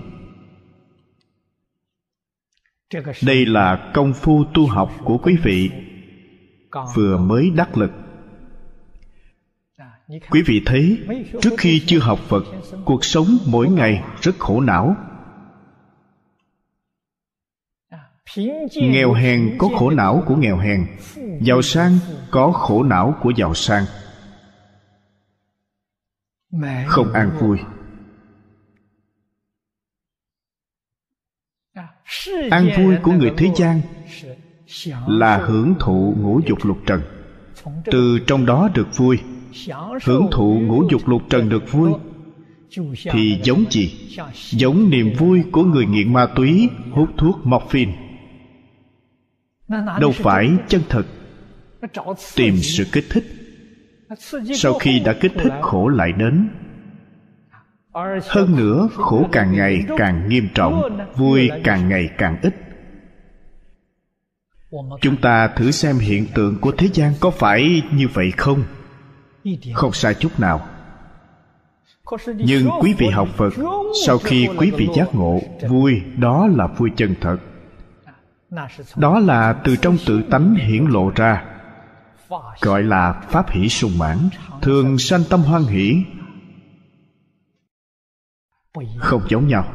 đây 3.25 3.45
là 3.45 3.91
công 3.93 4.13
phu 4.13 4.43
tu 4.53 4.67
học 4.67 4.91
của 5.03 5.17
quý 5.17 5.35
vị, 5.43 5.71
vừa 6.95 7.17
mới 7.17 7.49
đắc 7.55 7.77
lực. 7.77 7.91
Quý 10.29 10.41
vị 10.45 10.61
thấy, 10.65 10.99
trước 11.41 11.53
khi 11.57 11.83
chưa 11.87 11.99
học 11.99 12.19
phật, 12.19 12.43
cuộc 12.85 13.05
sống 13.05 13.27
mỗi 13.45 13.69
ngày 13.69 14.03
rất 14.21 14.35
khổ 14.39 14.61
não. 14.61 14.95
Nghèo 18.75 19.13
hèn 19.13 19.55
có 19.57 19.69
khổ 19.79 19.89
não 19.89 20.23
của 20.27 20.35
nghèo 20.35 20.57
hèn, 20.57 20.87
giàu 21.41 21.61
sang 21.61 21.93
có 22.31 22.51
khổ 22.51 22.83
não 22.83 23.15
của 23.21 23.31
giàu 23.37 23.53
sang. 23.53 23.85
Không 26.87 27.13
an 27.13 27.31
vui. 27.39 27.57
An 32.49 32.69
vui 32.77 32.95
của 33.03 33.11
người 33.11 33.31
thế 33.37 33.51
gian 33.55 33.81
là 35.07 35.37
hưởng 35.37 35.73
thụ 35.79 36.15
ngũ 36.19 36.41
dục 36.47 36.65
lục 36.65 36.77
trần. 36.85 37.01
Từ 37.85 38.19
trong 38.27 38.45
đó 38.45 38.69
được 38.73 38.97
vui. 38.97 39.19
Hưởng 40.03 40.27
thụ 40.31 40.59
ngũ 40.59 40.83
dục 40.89 41.07
lục 41.07 41.21
trần 41.29 41.49
được 41.49 41.71
vui 41.71 41.91
thì 43.11 43.39
giống 43.43 43.65
gì? 43.71 44.17
Giống 44.33 44.89
niềm 44.89 45.13
vui 45.17 45.43
của 45.51 45.63
người 45.63 45.85
nghiện 45.85 46.13
ma 46.13 46.27
túy, 46.35 46.69
hút 46.91 47.09
thuốc 47.17 47.39
morphine. 47.43 47.93
Đâu 49.99 50.11
phải 50.11 50.49
chân 50.67 50.81
thật. 50.89 51.03
Tìm 52.35 52.57
sự 52.57 52.85
kích 52.91 53.05
thích. 53.09 53.25
Sau 54.55 54.73
khi 54.73 54.99
đã 54.99 55.13
kích 55.13 55.31
thích, 55.35 55.53
khổ 55.61 55.87
lại 55.87 56.11
đến 56.11 56.49
hơn 58.29 58.55
nữa, 58.55 58.89
khổ 58.95 59.25
càng 59.31 59.51
ngày 59.51 59.83
càng 59.97 60.29
nghiêm 60.29 60.47
trọng, 60.55 60.97
vui 61.15 61.49
càng 61.63 61.89
ngày 61.89 62.09
càng 62.17 62.37
ít. 62.41 62.55
Chúng 65.01 65.15
ta 65.21 65.47
thử 65.47 65.71
xem 65.71 65.97
hiện 65.97 66.25
tượng 66.35 66.59
của 66.59 66.71
thế 66.71 66.87
gian 66.93 67.13
có 67.19 67.29
phải 67.29 67.81
như 67.91 68.07
vậy 68.13 68.31
không? 68.37 68.63
Không 69.73 69.93
sai 69.93 70.13
chút 70.13 70.39
nào. 70.39 70.67
Nhưng 72.25 72.69
quý 72.81 72.93
vị 72.97 73.07
học 73.07 73.27
phật, 73.35 73.53
sau 74.05 74.17
khi 74.17 74.47
quý 74.57 74.71
vị 74.71 74.87
giác 74.95 75.15
ngộ, 75.15 75.39
vui, 75.69 76.01
đó 76.17 76.47
là 76.55 76.67
vui 76.67 76.89
chân 76.97 77.15
thật. 77.21 77.37
Đó 78.95 79.19
là 79.19 79.53
từ 79.63 79.75
trong 79.75 79.97
tự 80.05 80.21
tánh 80.21 80.55
hiển 80.55 80.85
lộ 80.85 81.11
ra, 81.15 81.43
gọi 82.61 82.83
là 82.83 83.13
pháp 83.29 83.49
hỷ 83.49 83.69
sung 83.69 83.91
mãn, 83.97 84.17
thường 84.61 84.97
sanh 84.97 85.21
tâm 85.29 85.41
hoan 85.41 85.63
hỷ 85.63 86.03
không 88.99 89.21
giống 89.29 89.47
nhau. 89.47 89.73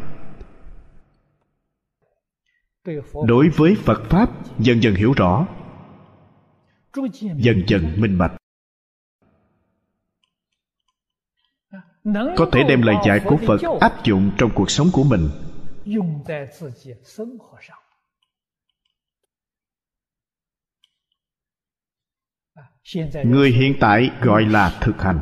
Đối 3.26 3.48
với 3.48 3.74
phật 3.74 4.02
pháp, 4.10 4.30
dần 4.58 4.82
dần 4.82 4.94
hiểu 4.94 5.12
rõ. 5.16 5.46
Dần 7.36 7.62
dần 7.66 7.94
minh 7.96 8.18
bạch. 8.18 8.32
Có 12.36 12.46
thể 12.52 12.62
đem 12.68 12.82
lời 12.82 12.96
dạy 13.06 13.20
của 13.24 13.36
phật 13.46 13.60
áp 13.80 14.04
dụng 14.04 14.30
trong 14.38 14.50
cuộc 14.54 14.70
sống 14.70 14.88
của 14.92 15.04
mình. 15.04 15.28
Người 23.24 23.50
hiện 23.50 23.74
tại 23.80 24.10
gọi 24.20 24.44
là 24.44 24.78
thực 24.80 25.02
hành. 25.02 25.20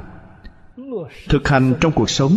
Thực 1.28 1.48
hành 1.48 1.74
trong 1.80 1.92
cuộc 1.92 2.10
sống 2.10 2.32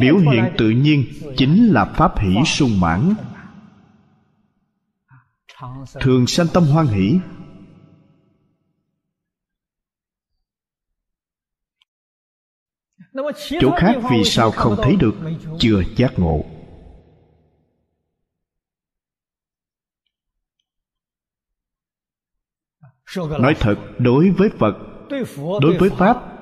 biểu 0.00 0.18
hiện 0.18 0.54
tự 0.58 0.70
nhiên 0.70 1.04
chính 1.36 1.66
là 1.66 1.84
pháp 1.84 2.18
hỷ 2.18 2.34
sung 2.46 2.80
mãn. 2.80 3.14
thường 6.00 6.26
sanh 6.26 6.46
tâm 6.54 6.64
hoan 6.64 6.86
hỷ. 6.86 7.18
Chỗ 13.60 13.70
khác 13.76 13.94
vì 14.10 14.24
sao 14.24 14.50
không 14.50 14.76
thấy 14.82 14.96
được 14.96 15.14
chưa 15.58 15.82
giác 15.96 16.12
ngộ. 16.16 16.44
Nói 23.16 23.56
thật 23.60 23.76
đối 23.98 24.30
với 24.30 24.48
phật 24.58 24.74
đối 25.60 25.78
với 25.78 25.90
pháp 25.90 26.35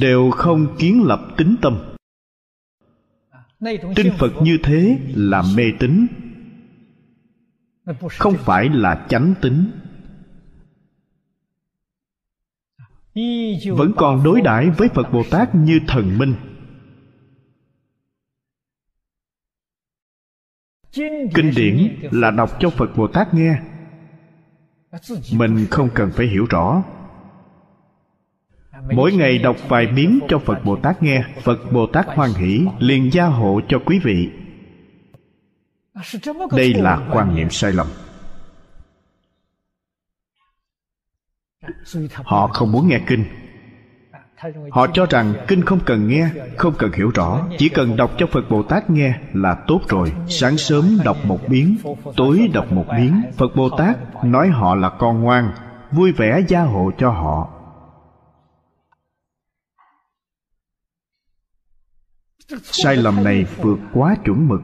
đều 0.00 0.30
không 0.30 0.76
kiến 0.78 1.02
lập 1.04 1.20
tính 1.36 1.56
tâm. 1.62 1.78
Tin 3.96 4.12
phật 4.18 4.32
như 4.42 4.58
thế 4.62 4.98
là 5.14 5.42
mê 5.56 5.64
tín. 5.78 6.06
Không 8.18 8.34
phải 8.38 8.68
là 8.68 9.06
chánh 9.08 9.34
tính 9.42 9.70
vẫn 13.76 13.92
còn 13.96 14.22
đối 14.24 14.40
đãi 14.40 14.70
với 14.70 14.88
phật 14.88 15.12
bồ 15.12 15.22
tát 15.30 15.54
như 15.54 15.80
thần 15.88 16.18
minh. 16.18 16.34
Kinh 21.34 21.52
điển 21.56 22.00
là 22.10 22.30
đọc 22.30 22.50
cho 22.60 22.70
phật 22.70 22.96
bồ 22.96 23.06
tát 23.06 23.34
nghe. 23.34 23.60
Mình 25.32 25.66
không 25.70 25.88
cần 25.94 26.10
phải 26.14 26.26
hiểu 26.26 26.46
rõ 26.50 26.82
mỗi 28.88 29.12
ngày 29.12 29.38
đọc 29.38 29.56
vài 29.68 29.86
biến 29.86 30.18
cho 30.28 30.38
phật 30.38 30.64
bồ 30.64 30.76
tát 30.76 31.02
nghe. 31.02 31.24
Phật 31.42 31.72
bồ 31.72 31.86
tát 31.86 32.06
hoan 32.06 32.30
hỷ 32.32 32.66
liền 32.78 33.12
gia 33.12 33.24
hộ 33.24 33.60
cho 33.68 33.78
quý 33.86 33.98
vị. 33.98 34.30
Đây 36.56 36.74
là 36.74 37.08
quan 37.12 37.34
niệm 37.34 37.50
sai 37.50 37.72
lầm. 37.72 37.86
Họ 42.14 42.46
không 42.46 42.72
muốn 42.72 42.88
nghe 42.88 43.00
kinh. 43.06 43.24
Họ 44.70 44.86
cho 44.92 45.06
rằng 45.10 45.34
kinh 45.48 45.64
không 45.64 45.80
cần 45.86 46.08
nghe 46.08 46.30
không 46.56 46.74
cần 46.78 46.92
hiểu 46.92 47.10
rõ. 47.14 47.46
Chỉ 47.58 47.68
cần 47.68 47.96
đọc 47.96 48.10
cho 48.18 48.26
phật 48.26 48.50
bồ 48.50 48.62
tát 48.62 48.90
nghe 48.90 49.14
là 49.32 49.64
tốt 49.66 49.80
rồi. 49.88 50.12
Sáng 50.28 50.56
sớm 50.56 50.98
đọc 51.04 51.16
một 51.24 51.40
biến 51.48 51.76
tối 52.16 52.50
đọc 52.52 52.72
một 52.72 52.86
biến 52.96 53.22
phật 53.36 53.56
bồ 53.56 53.68
tát 53.78 54.24
nói 54.24 54.48
họ 54.48 54.74
là 54.74 54.88
con 54.88 55.20
ngoan 55.20 55.52
vui 55.90 56.12
vẻ 56.12 56.40
gia 56.48 56.62
hộ 56.62 56.90
cho 56.98 57.10
họ 57.10 57.59
sai 62.62 62.96
lầm 62.96 63.24
này 63.24 63.44
vượt 63.44 63.78
quá 63.92 64.16
chuẩn 64.24 64.48
mực. 64.48 64.60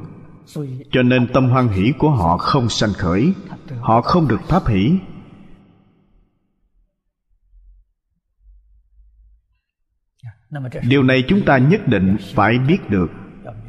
Cho 0.91 1.03
nên 1.03 1.33
tâm 1.33 1.49
hoan 1.49 1.69
hỷ 1.69 1.93
của 1.99 2.11
họ 2.11 2.39
không 2.39 2.69
sanh 2.69 2.93
khởi. 2.93 3.35
Họ 3.81 4.03
không 4.03 4.29
được 4.29 4.41
pháp 4.49 4.67
hỷ. 4.69 4.99
Điều 10.89 11.03
này 11.03 11.25
chúng 11.29 11.45
ta 11.47 11.59
nhất 11.59 11.81
định 11.87 12.17
phải 12.35 12.59
biết 12.59 12.79
được, 12.91 13.07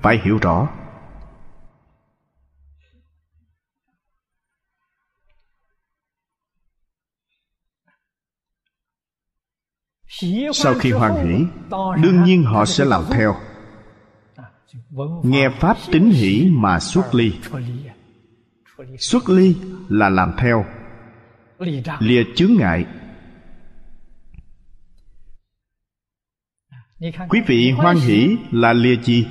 phải 0.01 0.21
hiểu 0.23 0.37
rõ. 0.41 0.69
Sau 10.53 10.73
khi 10.79 10.91
hoan 10.91 11.27
hỷ, 11.27 11.45
đương 12.01 12.23
nhiên 12.23 12.43
họ 12.43 12.65
sẽ 12.65 12.85
làm 12.85 13.03
theo 13.11 13.35
nghe 15.23 15.49
pháp 15.49 15.77
tín 15.91 16.09
hỷ 16.09 16.49
mà 16.51 16.79
xuất 16.79 17.15
ly. 17.15 17.31
Xuất 18.97 19.29
ly 19.29 19.55
là 19.89 20.09
làm 20.09 20.31
theo. 20.37 20.65
Lìa 21.99 22.23
chướng 22.35 22.51
ngại. 22.57 22.85
Quý 27.29 27.41
vị 27.47 27.71
hoan 27.71 27.97
hỷ 27.97 28.37
là 28.51 28.73
lìa 28.73 28.95
gì? 29.03 29.27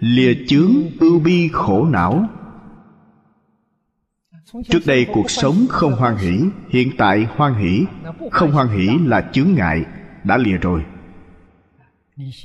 Lìa 0.00 0.34
chướng 0.48 0.72
ưu 1.00 1.20
bi 1.20 1.48
khổ 1.52 1.84
não. 1.84 2.28
Trước 4.68 4.80
đây 4.86 5.06
cuộc 5.12 5.30
sống 5.30 5.66
không 5.68 5.92
hoan 5.92 6.16
hỷ, 6.16 6.40
hiện 6.68 6.90
tại 6.98 7.26
hoan 7.36 7.54
hỷ. 7.54 7.84
Không 8.30 8.52
hoan 8.52 8.68
hỷ 8.68 8.88
là 9.04 9.30
chướng 9.32 9.54
ngại. 9.54 9.84
Đã 10.24 10.36
lìa 10.36 10.56
rồi. 10.56 10.84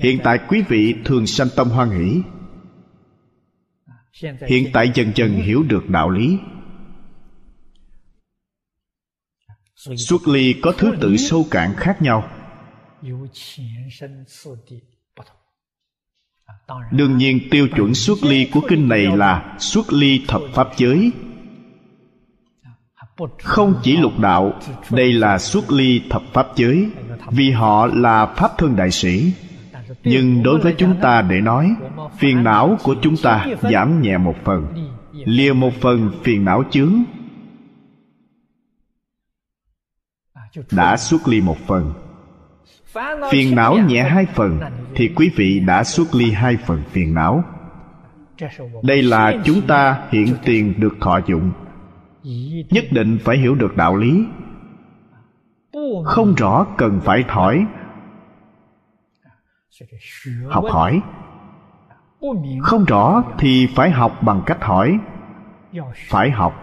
Hiện 0.01 0.19
tại 0.23 0.39
quý 0.47 0.63
vị 0.69 0.95
thường 1.05 1.27
sanh 1.27 1.47
tâm 1.55 1.69
hoan 1.69 1.89
hỷ 1.89 2.21
hiện 4.47 4.69
tại 4.73 4.91
dần 4.93 5.11
dần 5.15 5.33
hiểu 5.33 5.63
được 5.63 5.89
đạo 5.89 6.09
lý. 6.09 6.37
Xuất 9.75 10.27
ly 10.27 10.55
có 10.61 10.73
thứ 10.77 10.93
tự 11.01 11.17
sâu 11.17 11.45
cạn 11.51 11.73
khác 11.77 12.01
nhau. 12.01 12.29
Đương 16.91 17.17
nhiên 17.17 17.39
tiêu 17.51 17.67
chuẩn 17.75 17.93
xuất 17.93 18.23
ly 18.23 18.49
của 18.53 18.61
kinh 18.69 18.89
này 18.89 19.17
là 19.17 19.57
xuất 19.59 19.93
ly 19.93 20.21
thập 20.27 20.41
pháp 20.53 20.67
giới. 20.77 21.11
Không 23.43 23.79
chỉ 23.83 23.97
lục 23.97 24.19
đạo 24.19 24.59
đây 24.89 25.13
là 25.13 25.39
xuất 25.39 25.71
ly 25.71 26.01
thập 26.09 26.23
pháp 26.33 26.47
giới 26.55 26.89
vì 27.31 27.51
họ 27.51 27.87
là 27.87 28.25
pháp 28.25 28.51
thân 28.57 28.75
đại 28.75 28.91
sĩ 28.91 29.33
nhưng 30.03 30.43
đối 30.43 30.59
với 30.59 30.75
chúng 30.77 30.95
ta 31.01 31.21
để 31.21 31.41
nói, 31.41 31.75
phiền 32.17 32.43
não 32.43 32.77
của 32.83 32.95
chúng 33.01 33.15
ta 33.23 33.47
giảm 33.61 34.01
nhẹ 34.01 34.17
một 34.17 34.35
phần, 34.43 34.67
lìa 35.13 35.53
một 35.53 35.73
phần 35.81 36.11
phiền 36.23 36.45
não 36.45 36.63
chướng. 36.71 36.93
Đã 40.71 40.97
xuất 40.97 41.27
ly 41.27 41.41
một 41.41 41.57
phần. 41.67 41.93
Phiền 43.31 43.55
não 43.55 43.77
nhẹ 43.77 44.03
hai 44.03 44.25
phần 44.25 44.59
thì 44.95 45.11
quý 45.15 45.31
vị 45.35 45.59
đã 45.59 45.83
xuất 45.83 46.15
ly 46.15 46.31
hai 46.31 46.57
phần 46.57 46.81
phiền 46.91 47.13
não. 47.13 47.43
Đây 48.83 49.03
là 49.03 49.33
chúng 49.45 49.61
ta 49.61 50.01
hiện 50.09 50.35
tiền 50.45 50.73
được 50.77 50.95
thọ 51.01 51.19
dụng. 51.27 51.51
Nhất 52.69 52.85
định 52.91 53.17
phải 53.23 53.37
hiểu 53.37 53.55
được 53.55 53.77
đạo 53.77 53.95
lý. 53.95 54.25
Không 56.05 56.35
rõ 56.35 56.65
cần 56.77 56.99
phải 57.03 57.23
thỏi 57.27 57.65
học 60.49 60.63
hỏi. 60.69 61.01
Không 62.61 62.85
rõ 62.85 63.23
thì 63.37 63.67
phải 63.75 63.91
học 63.91 64.17
bằng 64.21 64.43
cách 64.45 64.57
hỏi. 64.61 64.99
Phải 66.09 66.31
học 66.31 66.53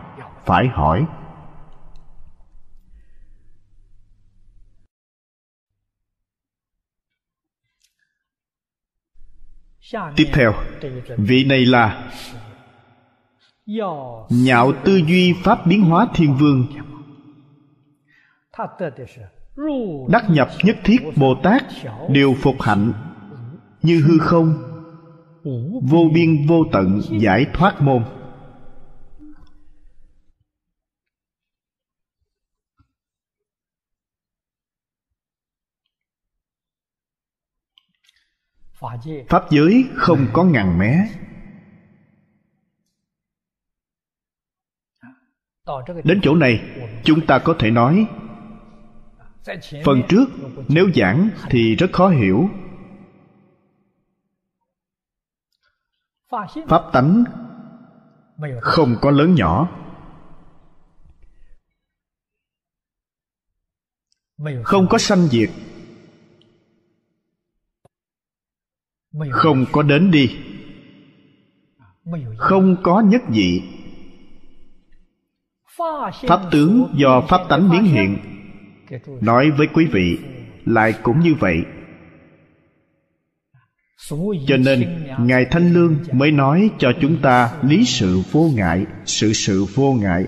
phải 0.44 0.68
hỏi. 0.68 1.06
Tiếp 10.16 10.26
theo 10.32 10.52
vị 11.18 11.44
này 11.44 11.66
là 11.66 12.10
nhạo 14.28 14.72
tư 14.84 14.96
duy 14.96 15.34
pháp 15.44 15.66
biến 15.66 15.82
hóa 15.82 16.06
thiên 16.14 16.36
vương. 16.36 16.66
Đắc 20.08 20.24
nhập 20.30 20.48
nhất 20.62 20.76
thiết 20.84 20.98
bồ 21.16 21.34
tát 21.42 21.62
đều 22.08 22.34
phục 22.42 22.62
hạnh 22.62 22.92
như 23.82 24.02
hư 24.06 24.18
không. 24.18 24.64
Vô 25.82 26.04
biên 26.14 26.46
vô 26.46 26.64
tận 26.72 27.00
giải 27.20 27.46
thoát 27.54 27.80
môn. 27.80 28.04
Pháp 39.28 39.50
giới 39.50 39.84
không 39.94 40.26
có 40.32 40.44
ngàn 40.44 40.78
mé. 40.78 41.08
Đến 46.04 46.20
chỗ 46.22 46.34
này 46.34 46.60
chúng 47.04 47.26
ta 47.26 47.38
có 47.38 47.56
thể 47.58 47.70
nói 47.70 48.06
phần 49.84 50.02
trước 50.08 50.26
nếu 50.68 50.90
giảng 50.94 51.30
thì 51.50 51.76
rất 51.76 51.92
khó 51.92 52.08
hiểu 52.08 52.48
pháp 56.68 56.82
tánh 56.92 57.24
không 58.60 58.96
có 59.00 59.10
lớn 59.10 59.34
nhỏ. 59.34 59.68
Không 64.64 64.86
có 64.90 64.98
sanh 64.98 65.28
diệt. 65.28 65.50
Không 69.30 69.64
có 69.72 69.82
đến 69.82 70.10
đi. 70.10 70.38
Không 72.36 72.76
có 72.82 73.00
nhất 73.00 73.22
dị 73.30 73.62
pháp 76.28 76.40
tướng 76.50 76.94
do 76.94 77.20
pháp 77.28 77.40
tánh 77.48 77.70
biến 77.70 77.82
hiện. 77.82 78.18
Nói 79.20 79.50
với 79.50 79.66
quý 79.74 79.86
vị 79.92 80.18
lại 80.64 80.94
cũng 81.02 81.20
như 81.20 81.34
vậy 81.34 81.64
cho 84.46 84.56
nên, 84.56 85.06
ngài 85.18 85.44
thanh 85.44 85.72
lương 85.72 85.96
mới 86.12 86.30
nói 86.30 86.70
cho 86.78 86.92
chúng 87.00 87.16
ta 87.22 87.52
lý 87.62 87.84
sự 87.84 88.20
vô 88.32 88.50
ngại, 88.54 88.86
sự 89.04 89.32
sự 89.32 89.64
vô 89.74 89.92
ngại. 89.92 90.26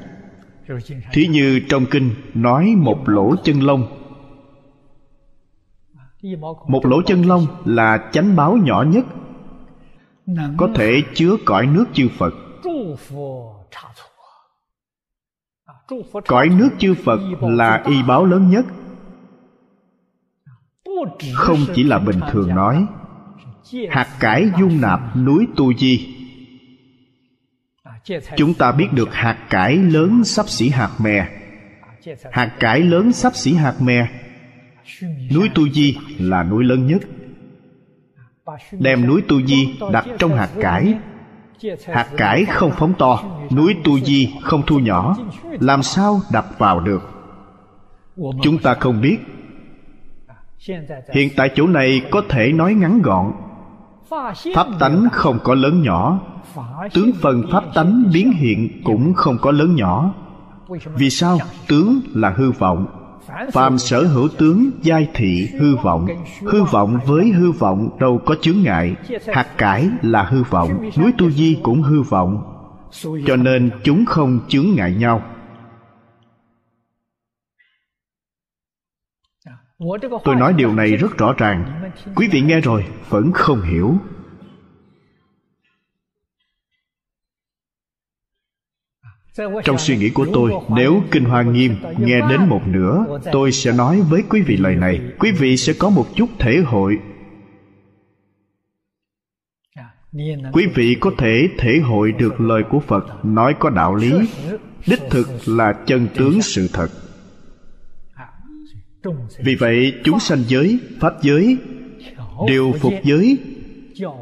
Thí 1.12 1.26
như 1.26 1.60
trong 1.68 1.86
kinh 1.90 2.10
nói 2.34 2.74
một 2.76 3.08
lỗ 3.08 3.36
chân 3.44 3.62
lông. 3.62 3.86
Một 6.68 6.86
lỗ 6.86 7.02
chân 7.02 7.22
lông 7.22 7.46
là 7.64 8.10
chánh 8.12 8.36
báo 8.36 8.56
nhỏ 8.56 8.84
nhất, 8.88 9.04
có 10.56 10.68
thể 10.74 11.02
chứa 11.14 11.36
cõi 11.44 11.66
nước 11.66 11.84
chư 11.92 12.08
phật. 12.18 12.34
Cõi 16.26 16.48
nước 16.48 16.70
chư 16.78 16.94
phật 16.94 17.20
là 17.40 17.82
y 17.86 18.02
báo 18.02 18.24
lớn 18.24 18.50
nhất, 18.50 18.66
không 21.34 21.58
chỉ 21.74 21.82
là 21.82 21.98
bình 21.98 22.20
thường 22.30 22.48
nói 22.48 22.86
hạt 23.90 24.08
cải 24.20 24.50
dung 24.58 24.80
nạp 24.80 25.16
núi 25.16 25.46
tu 25.56 25.74
di. 25.74 26.16
Chúng 28.36 28.54
ta 28.54 28.72
biết 28.72 28.86
được 28.92 29.14
hạt 29.14 29.36
cải 29.50 29.76
lớn 29.76 30.24
sắp 30.24 30.48
xỉ 30.48 30.68
hạt 30.68 30.90
mè. 30.98 31.28
Hạt 32.32 32.56
cải 32.60 32.80
lớn 32.80 33.12
sắp 33.12 33.36
xỉ 33.36 33.54
hạt 33.54 33.74
mè. 33.80 34.06
Núi 35.34 35.48
tu 35.54 35.68
di 35.68 35.96
là 36.18 36.42
núi 36.42 36.64
lớn 36.64 36.86
nhất. 36.86 37.02
Đem 38.72 39.06
núi 39.06 39.22
tu 39.28 39.42
di 39.42 39.78
đặt 39.92 40.06
trong 40.18 40.36
hạt 40.36 40.50
cải. 40.60 40.94
Hạt 41.86 42.08
cải 42.16 42.44
không 42.44 42.72
phóng 42.76 42.94
to, 42.98 43.40
núi 43.50 43.76
tu 43.84 44.00
di 44.00 44.32
không 44.42 44.62
thu 44.66 44.78
nhỏ. 44.78 45.16
Làm 45.60 45.82
sao 45.82 46.20
đặt 46.32 46.46
vào 46.58 46.80
được? 46.80 47.10
Chúng 48.42 48.58
ta 48.58 48.74
không 48.74 49.00
biết. 49.00 49.18
Hiện 51.12 51.30
tại 51.36 51.50
chỗ 51.54 51.66
này 51.66 52.02
có 52.10 52.22
thể 52.28 52.52
nói 52.52 52.74
ngắn 52.74 53.02
gọn 53.02 53.32
pháp 54.54 54.66
tánh 54.80 55.08
không 55.12 55.38
có 55.44 55.54
lớn 55.54 55.82
nhỏ. 55.82 56.20
Tướng 56.94 57.12
phần 57.20 57.42
pháp 57.52 57.64
tánh 57.74 58.04
biến 58.12 58.32
hiện 58.32 58.82
cũng 58.84 59.14
không 59.14 59.38
có 59.38 59.50
lớn 59.50 59.76
nhỏ. 59.76 60.14
Vì 60.94 61.10
sao 61.10 61.38
tướng 61.68 62.00
là 62.14 62.34
hư 62.36 62.50
vọng? 62.50 62.86
Phàm 63.52 63.78
sở 63.78 64.02
hữu 64.04 64.28
tướng 64.28 64.70
giai 64.82 65.08
thị 65.14 65.48
hư 65.60 65.76
vọng. 65.76 66.06
Hư 66.42 66.62
vọng 66.62 66.98
với 67.06 67.30
hư 67.30 67.50
vọng 67.50 67.88
đâu 68.00 68.20
có 68.26 68.34
chướng 68.40 68.62
ngại. 68.62 68.96
Hạt 69.26 69.46
cải 69.58 69.88
là 70.02 70.22
hư 70.22 70.42
vọng 70.42 70.90
núi 70.98 71.12
tu 71.18 71.30
di 71.30 71.58
cũng 71.62 71.82
hư 71.82 72.02
vọng. 72.02 72.42
Cho 73.26 73.36
nên 73.36 73.70
chúng 73.84 74.04
không 74.06 74.40
chướng 74.48 74.66
ngại 74.74 74.94
nhau 74.98 75.22
tôi 80.24 80.36
nói 80.36 80.52
điều 80.52 80.74
này 80.74 80.96
rất 80.96 81.18
rõ 81.18 81.34
ràng. 81.38 81.90
Quý 82.14 82.28
vị 82.32 82.40
nghe 82.40 82.60
rồi, 82.60 82.84
vẫn 83.08 83.32
không 83.32 83.62
hiểu. 83.62 83.98
Trong 89.64 89.78
suy 89.78 89.96
nghĩ 89.96 90.10
của 90.10 90.26
tôi, 90.32 90.52
nếu 90.68 91.02
kinh 91.10 91.24
hoa 91.24 91.42
nghiêm 91.42 91.76
nghe 91.98 92.20
đến 92.28 92.48
một 92.48 92.62
nửa, 92.66 93.20
tôi 93.32 93.52
sẽ 93.52 93.72
nói 93.72 94.00
với 94.00 94.22
quý 94.30 94.42
vị 94.42 94.56
lời 94.56 94.76
này. 94.76 95.00
Quý 95.18 95.32
vị 95.32 95.56
sẽ 95.56 95.72
có 95.78 95.90
một 95.90 96.06
chút 96.14 96.28
thể 96.38 96.56
hội. 96.66 96.98
Quý 100.52 100.66
vị 100.74 100.96
có 101.00 101.10
thể 101.18 101.48
thể 101.58 101.78
hội 101.78 102.12
được 102.12 102.40
lời 102.40 102.62
của 102.70 102.80
phật, 102.80 103.24
nói 103.24 103.54
có 103.58 103.70
đạo 103.70 103.94
lý. 103.94 104.12
Đích 104.86 105.00
thực 105.10 105.28
là 105.46 105.72
chân 105.86 106.08
tướng 106.14 106.42
sự 106.42 106.68
thật 106.72 106.88
vì 109.38 109.54
vậy 109.54 110.00
chúng 110.04 110.20
sanh 110.20 110.44
giới 110.48 110.78
pháp 111.00 111.22
giới 111.22 111.58
điều 112.46 112.72
phục 112.80 112.92
giới. 113.04 113.38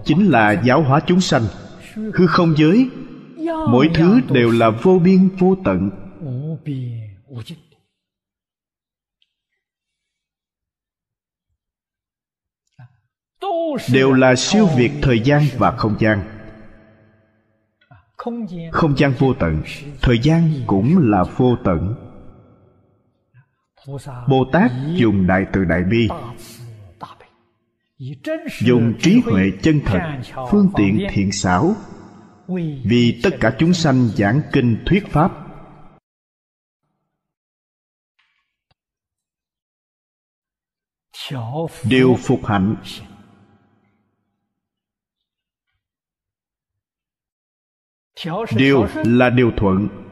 Chính 0.05 0.31
là 0.31 0.63
giáo 0.65 0.83
hóa 0.83 1.01
chúng 1.07 1.21
sanh 1.21 1.43
hư 1.95 2.27
không 2.27 2.55
giới. 2.57 2.89
Mỗi 3.47 3.91
thứ 3.95 4.21
đều 4.31 4.51
là 4.51 4.71
vô 4.71 4.99
biên 4.99 5.29
vô 5.39 5.57
tận. 5.65 5.91
Đều 13.93 14.13
là 14.13 14.35
siêu 14.37 14.67
việt 14.77 14.91
thời 15.03 15.21
gian 15.21 15.43
và 15.59 15.71
không 15.71 15.97
gian. 15.99 16.23
không 18.73 18.97
gian 18.97 19.13
vô 19.19 19.35
tận. 19.35 19.63
thời 20.03 20.19
gian 20.19 20.51
cũng 20.67 21.11
là 21.11 21.25
vô 21.37 21.57
tận 21.65 22.08
bồ 24.29 24.45
tát 24.53 24.71
dùng 24.95 25.27
đại 25.27 25.47
từ 25.53 25.65
đại 25.65 25.83
bi, 25.91 26.09
dùng 28.61 28.95
trí 29.01 29.21
huệ 29.25 29.51
chân 29.63 29.81
thật, 29.87 30.01
phương 30.51 30.71
tiện 30.77 31.07
thiện 31.11 31.33
xảo, 31.33 31.75
vì 32.85 33.21
tất 33.23 33.31
cả 33.41 33.57
chúng 33.59 33.75
sanh 33.75 34.09
giảng 34.09 34.41
kinh 34.53 34.83
thuyết 34.87 35.07
pháp. 35.11 35.33
Đều 41.91 42.17
phục 42.19 42.47
hạnh. 42.47 42.77
Điều 48.57 48.87
là 49.05 49.31
điều 49.31 49.53
thuận 49.57 50.08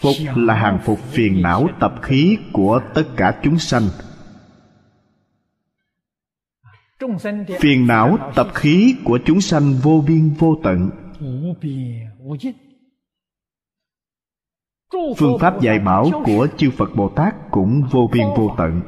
phục 0.00 0.16
là 0.36 0.54
hàng 0.54 0.78
phục 0.84 0.98
phiền 0.98 1.42
não 1.42 1.68
tập 1.80 1.94
khí 2.02 2.38
của 2.52 2.80
tất 2.94 3.04
cả 3.16 3.40
chúng 3.42 3.58
sanh. 3.58 3.82
Phiền 7.60 7.86
não 7.86 8.18
tập 8.34 8.48
khí 8.54 8.96
của 9.04 9.18
chúng 9.24 9.40
sanh 9.40 9.74
vô 9.82 10.04
biên 10.06 10.28
vô 10.28 10.56
tận. 10.62 10.90
Phương 15.16 15.38
pháp 15.40 15.60
dạy 15.60 15.78
bảo 15.78 16.10
của 16.24 16.48
chư 16.56 16.70
phật 16.70 16.90
bồ 16.96 17.08
tát 17.08 17.34
cũng 17.50 17.82
vô 17.90 18.10
biên 18.12 18.26
vô 18.36 18.54
tận. 18.58 18.80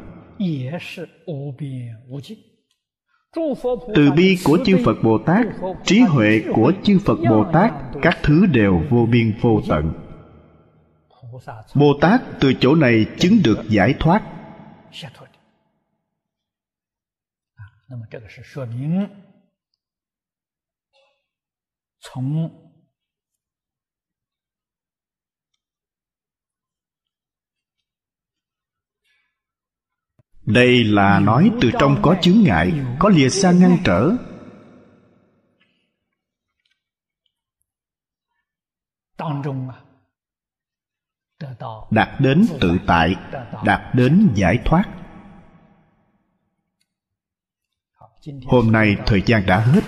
Từ 3.95 4.11
bi 4.17 4.39
của 4.45 4.59
chư 4.65 4.77
phật 4.85 4.97
bồ 5.03 5.19
tát, 5.19 5.47
trí 5.85 6.01
huệ 6.01 6.43
của 6.55 6.73
chư 6.83 6.99
phật 6.99 7.19
bồ 7.31 7.45
tát, 7.53 7.73
các 8.03 8.19
thứ 8.23 8.47
đều 8.47 8.83
vô 8.91 9.07
biên 9.07 9.35
vô 9.41 9.61
tận 9.69 10.06
bồ 11.75 11.99
tát 12.01 12.21
từ 12.41 12.53
chỗ 12.61 12.75
này 12.75 13.07
chứng 13.19 13.41
được 13.45 13.59
giải 13.69 13.95
thoát. 13.99 14.23
Đây 30.47 30.85
là 30.85 31.21
nói 31.21 31.51
từ 31.61 31.71
trong 31.81 31.97
có 32.03 32.17
chướng 32.23 32.43
ngại, 32.43 32.73
có 32.99 33.09
lìa 33.09 33.29
xa 33.29 33.53
ngăn 33.53 33.79
trở 33.85 34.17
đạt 41.91 42.09
đến 42.21 42.47
tự 42.61 42.79
tại, 42.87 43.17
đạt 43.65 43.95
đến 43.95 44.29
giải 44.35 44.59
thoát. 44.65 44.85
Hôm 48.47 48.73
nay 48.73 48.97
thời 49.07 49.23
gian 49.27 49.47
đã 49.47 49.61
hết, 49.61 49.85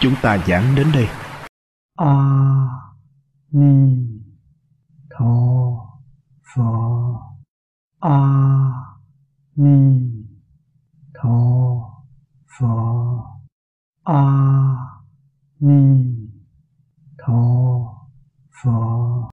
chúng 0.00 0.14
ta 0.22 0.38
giảng 0.38 0.74
đến 0.74 0.86
đây. 0.94 1.08
A 1.96 2.14
ni 3.50 4.06
tho 5.18 5.36
pho. 6.54 7.12
A 8.00 8.18
ni 9.56 10.10
tho 11.14 11.38
pho. 12.58 12.76
A 14.04 14.24
ni 15.60 16.04
tho 17.18 17.42
pho. 18.62 19.20